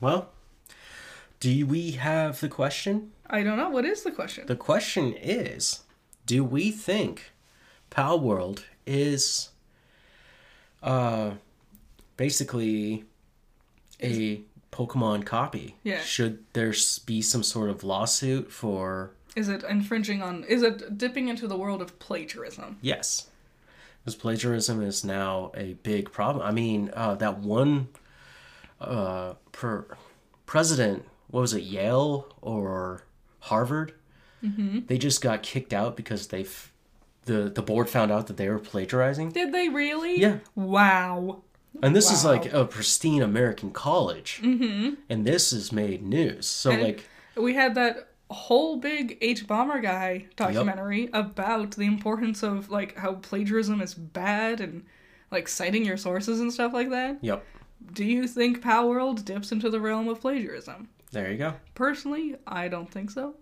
Well, 0.00 0.30
Do 1.40 1.66
we 1.66 1.92
have 1.92 2.40
the 2.40 2.48
question? 2.48 3.12
I 3.28 3.42
don't 3.42 3.56
know. 3.56 3.70
What 3.70 3.84
is 3.84 4.02
the 4.02 4.10
question? 4.10 4.46
The 4.46 4.56
question 4.56 5.14
is 5.14 5.80
Do 6.26 6.44
we 6.44 6.70
think 6.70 7.32
Palworld 7.90 8.64
is 8.86 9.50
uh, 10.82 11.32
basically 12.16 13.04
a 14.02 14.42
Pokemon 14.72 15.24
copy? 15.24 15.76
Yeah. 15.82 16.00
Should 16.00 16.44
there 16.52 16.74
be 17.06 17.22
some 17.22 17.42
sort 17.42 17.70
of 17.70 17.82
lawsuit 17.84 18.50
for. 18.52 19.12
Is 19.34 19.48
it 19.48 19.62
infringing 19.64 20.22
on? 20.22 20.44
Is 20.44 20.62
it 20.62 20.98
dipping 20.98 21.28
into 21.28 21.46
the 21.46 21.56
world 21.56 21.80
of 21.80 21.98
plagiarism? 21.98 22.78
Yes. 22.82 23.28
Because 24.04 24.14
plagiarism 24.16 24.82
is 24.82 25.04
now 25.04 25.52
a 25.54 25.74
big 25.82 26.10
problem. 26.12 26.44
I 26.44 26.50
mean, 26.50 26.90
uh, 26.94 27.14
that 27.16 27.38
one 27.38 27.88
uh, 28.80 29.34
per 29.52 29.86
president, 30.46 31.04
what 31.28 31.40
was 31.40 31.54
it, 31.54 31.62
Yale 31.62 32.34
or 32.40 33.04
Harvard? 33.40 33.94
Mm-hmm. 34.42 34.80
They 34.86 34.98
just 34.98 35.22
got 35.22 35.42
kicked 35.42 35.72
out 35.72 35.96
because 35.96 36.26
they 36.28 36.42
f- 36.42 36.72
the 37.26 37.48
the 37.48 37.62
board 37.62 37.88
found 37.88 38.10
out 38.10 38.26
that 38.26 38.36
they 38.36 38.48
were 38.48 38.58
plagiarizing. 38.58 39.30
Did 39.30 39.52
they 39.52 39.68
really? 39.68 40.20
Yeah. 40.20 40.38
Wow. 40.56 41.42
And 41.82 41.96
this 41.96 42.10
is 42.10 42.24
like 42.24 42.52
a 42.52 42.64
pristine 42.66 43.22
American 43.22 43.70
college, 43.70 44.40
mm-hmm. 44.42 44.94
and 45.08 45.24
this 45.24 45.52
has 45.52 45.72
made 45.72 46.02
news. 46.02 46.46
So 46.46 46.70
And- 46.72 46.82
like, 46.82 47.04
We 47.36 47.54
had 47.54 47.74
that 47.76 48.08
whole 48.32 48.76
big 48.76 49.20
Hbomberguy 49.20 50.34
documentary 50.36 51.08
about 51.12 51.72
the 51.72 51.84
importance 51.84 52.42
of 52.42 52.70
like 52.70 52.96
how 52.96 53.14
plagiarism 53.14 53.80
is 53.80 53.94
bad 53.94 54.60
and 54.60 54.84
like 55.30 55.48
citing 55.48 55.84
your 55.84 55.96
sources 55.96 56.40
and 56.40 56.52
stuff 56.52 56.72
like 56.72 56.90
that. 56.90 57.18
yep, 57.22 57.44
Do 57.92 58.04
you 58.04 58.26
think 58.28 58.62
Palworld 58.62 59.24
dips 59.24 59.52
into 59.52 59.70
the 59.70 59.80
realm 59.80 60.08
of 60.08 60.20
plagiarism? 60.20 60.88
there 61.12 61.30
you 61.30 61.36
go. 61.38 61.54
Personally, 61.74 62.36
I 62.46 62.68
don't 62.68 62.90
think 62.90 63.10
so. 63.10 63.34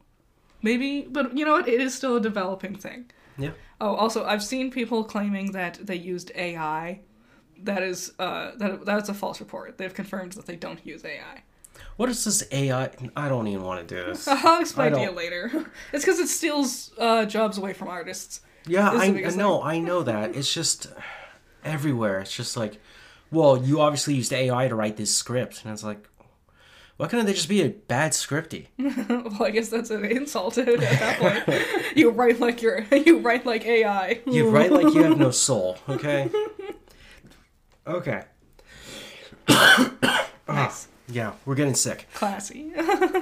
Maybe, 0.62 1.02
but 1.02 1.36
you 1.36 1.44
know 1.44 1.52
what? 1.52 1.68
It 1.68 1.80
is 1.80 1.94
still 1.94 2.16
a 2.16 2.20
developing 2.20 2.74
thing. 2.76 3.10
Yeah. 3.38 3.52
Oh, 3.80 3.94
also, 3.94 4.24
I've 4.26 4.42
seen 4.42 4.70
people 4.70 5.04
claiming 5.04 5.52
that 5.52 5.78
they 5.80 5.94
used 5.94 6.32
AI. 6.34 7.00
That 7.62 7.82
is, 7.82 8.12
uh, 8.18 8.52
that 8.56 8.84
that's 8.84 9.08
a 9.08 9.14
false 9.14 9.38
report. 9.40 9.78
They've 9.78 9.94
confirmed 9.94 10.32
that 10.32 10.46
they 10.46 10.56
don't 10.56 10.84
use 10.84 11.04
AI. 11.04 11.42
What 11.96 12.08
is 12.08 12.24
this 12.24 12.42
AI? 12.50 12.90
I 13.16 13.28
don't 13.28 13.46
even 13.46 13.62
want 13.62 13.86
to 13.86 13.94
do 13.94 14.04
this. 14.06 14.26
I'll 14.28 14.60
explain 14.60 14.92
to 14.92 15.00
you 15.00 15.10
later. 15.10 15.50
it's 15.92 16.04
because 16.04 16.18
it 16.18 16.28
steals 16.28 16.92
uh, 16.98 17.26
jobs 17.26 17.58
away 17.58 17.72
from 17.72 17.88
artists. 17.88 18.40
Yeah, 18.66 18.90
I, 18.90 19.06
I 19.06 19.30
know, 19.30 19.62
I 19.62 19.78
know 19.78 20.02
that. 20.02 20.34
It's 20.36 20.52
just 20.52 20.86
everywhere. 21.64 22.20
It's 22.20 22.34
just 22.34 22.56
like, 22.56 22.80
well, 23.30 23.56
you 23.56 23.80
obviously 23.80 24.14
used 24.14 24.32
AI 24.32 24.68
to 24.68 24.74
write 24.74 24.96
this 24.96 25.14
script, 25.14 25.62
and 25.64 25.72
it's 25.72 25.84
like, 25.84 26.08
why 26.96 27.06
couldn't 27.06 27.24
they 27.26 27.32
just 27.32 27.48
be 27.48 27.62
a 27.62 27.70
bad 27.70 28.12
scripty? 28.12 28.66
well, 28.78 29.44
I 29.44 29.50
guess 29.50 29.68
that's 29.70 29.90
an 29.90 30.04
insult 30.04 30.58
at 30.58 30.80
that 30.80 31.18
point. 31.18 31.96
you 31.96 32.10
write 32.10 32.40
like 32.40 32.60
you're 32.60 32.82
you 32.92 33.20
write 33.20 33.46
like 33.46 33.64
AI. 33.64 34.20
You 34.26 34.50
write 34.50 34.70
like 34.70 34.92
you 34.94 35.02
have 35.04 35.18
no 35.18 35.30
soul, 35.30 35.78
okay? 35.88 36.28
Okay. 37.86 38.24
nice, 40.48 40.88
Yeah, 41.10 41.32
we're 41.44 41.54
getting 41.54 41.74
sick. 41.74 42.06
classy. 42.14 42.72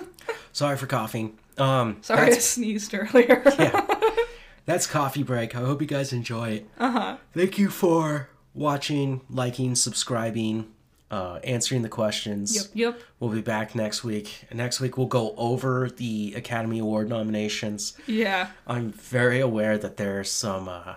Sorry 0.52 0.76
for 0.76 0.86
coughing. 0.86 1.38
Um, 1.56 1.98
Sorry, 2.02 2.28
I 2.28 2.38
sneezed 2.38 2.94
earlier. 2.94 3.42
yeah, 3.58 3.86
that's 4.66 4.86
coffee 4.86 5.22
break. 5.22 5.54
I 5.54 5.60
hope 5.60 5.80
you 5.80 5.86
guys 5.86 6.12
enjoy 6.12 6.50
it. 6.50 6.66
Uh 6.78 6.90
huh. 6.90 7.16
Thank 7.34 7.58
you 7.58 7.68
for 7.70 8.28
watching, 8.54 9.20
liking, 9.30 9.74
subscribing, 9.74 10.66
uh, 11.10 11.38
answering 11.44 11.82
the 11.82 11.88
questions. 11.88 12.54
Yep. 12.54 12.66
Yep. 12.74 13.00
We'll 13.20 13.30
be 13.30 13.40
back 13.40 13.74
next 13.74 14.04
week. 14.04 14.44
Next 14.52 14.80
week 14.80 14.96
we'll 14.98 15.06
go 15.06 15.34
over 15.36 15.90
the 15.90 16.34
Academy 16.36 16.78
Award 16.80 17.08
nominations. 17.08 17.96
Yeah. 18.06 18.48
I'm 18.66 18.92
very 18.92 19.40
aware 19.40 19.78
that 19.78 19.96
there's 19.96 20.30
some 20.30 20.68
uh, 20.68 20.94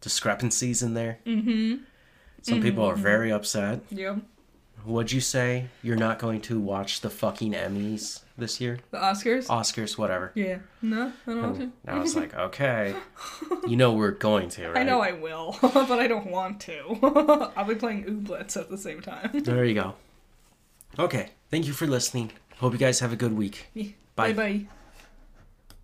discrepancies 0.00 0.82
in 0.82 0.94
there. 0.94 1.18
Mm-hmm. 1.26 1.84
Some 2.42 2.60
people 2.60 2.84
are 2.84 2.96
very 2.96 3.30
upset. 3.30 3.82
Yep. 3.90 4.18
Would 4.84 5.12
you 5.12 5.20
say 5.20 5.66
you're 5.82 5.96
not 5.96 6.18
going 6.18 6.40
to 6.42 6.58
watch 6.58 7.00
the 7.02 7.10
fucking 7.10 7.52
Emmys 7.52 8.22
this 8.36 8.60
year? 8.60 8.78
The 8.90 8.98
Oscars. 8.98 9.46
Oscars, 9.46 9.96
whatever. 9.96 10.32
yeah. 10.34 10.58
No, 10.80 11.12
I 11.26 11.30
don't 11.30 11.42
want 11.42 11.58
to. 11.58 11.70
I 11.86 11.98
was 11.98 12.16
like, 12.16 12.34
okay. 12.48 12.94
You 13.66 13.76
know 13.76 13.92
we're 13.92 14.10
going 14.10 14.48
to, 14.50 14.68
right? 14.70 14.78
I 14.78 14.82
know 14.82 15.00
I 15.00 15.12
will, 15.12 15.56
but 15.62 15.92
I 15.92 16.06
don't 16.08 16.26
want 16.30 16.60
to. 16.62 17.52
I'll 17.56 17.64
be 17.64 17.76
playing 17.76 18.04
Ooblets 18.04 18.56
at 18.56 18.70
the 18.70 18.78
same 18.78 19.00
time. 19.00 19.30
There 19.42 19.64
you 19.64 19.74
go. 19.74 19.94
Okay. 20.98 21.30
Thank 21.50 21.66
you 21.66 21.72
for 21.72 21.86
listening. 21.86 22.32
Hope 22.58 22.72
you 22.72 22.78
guys 22.78 23.00
have 23.00 23.12
a 23.12 23.16
good 23.16 23.34
week. 23.34 23.66
Bye. 23.74 23.94
Bye 24.16 24.32
bye. 24.32 24.66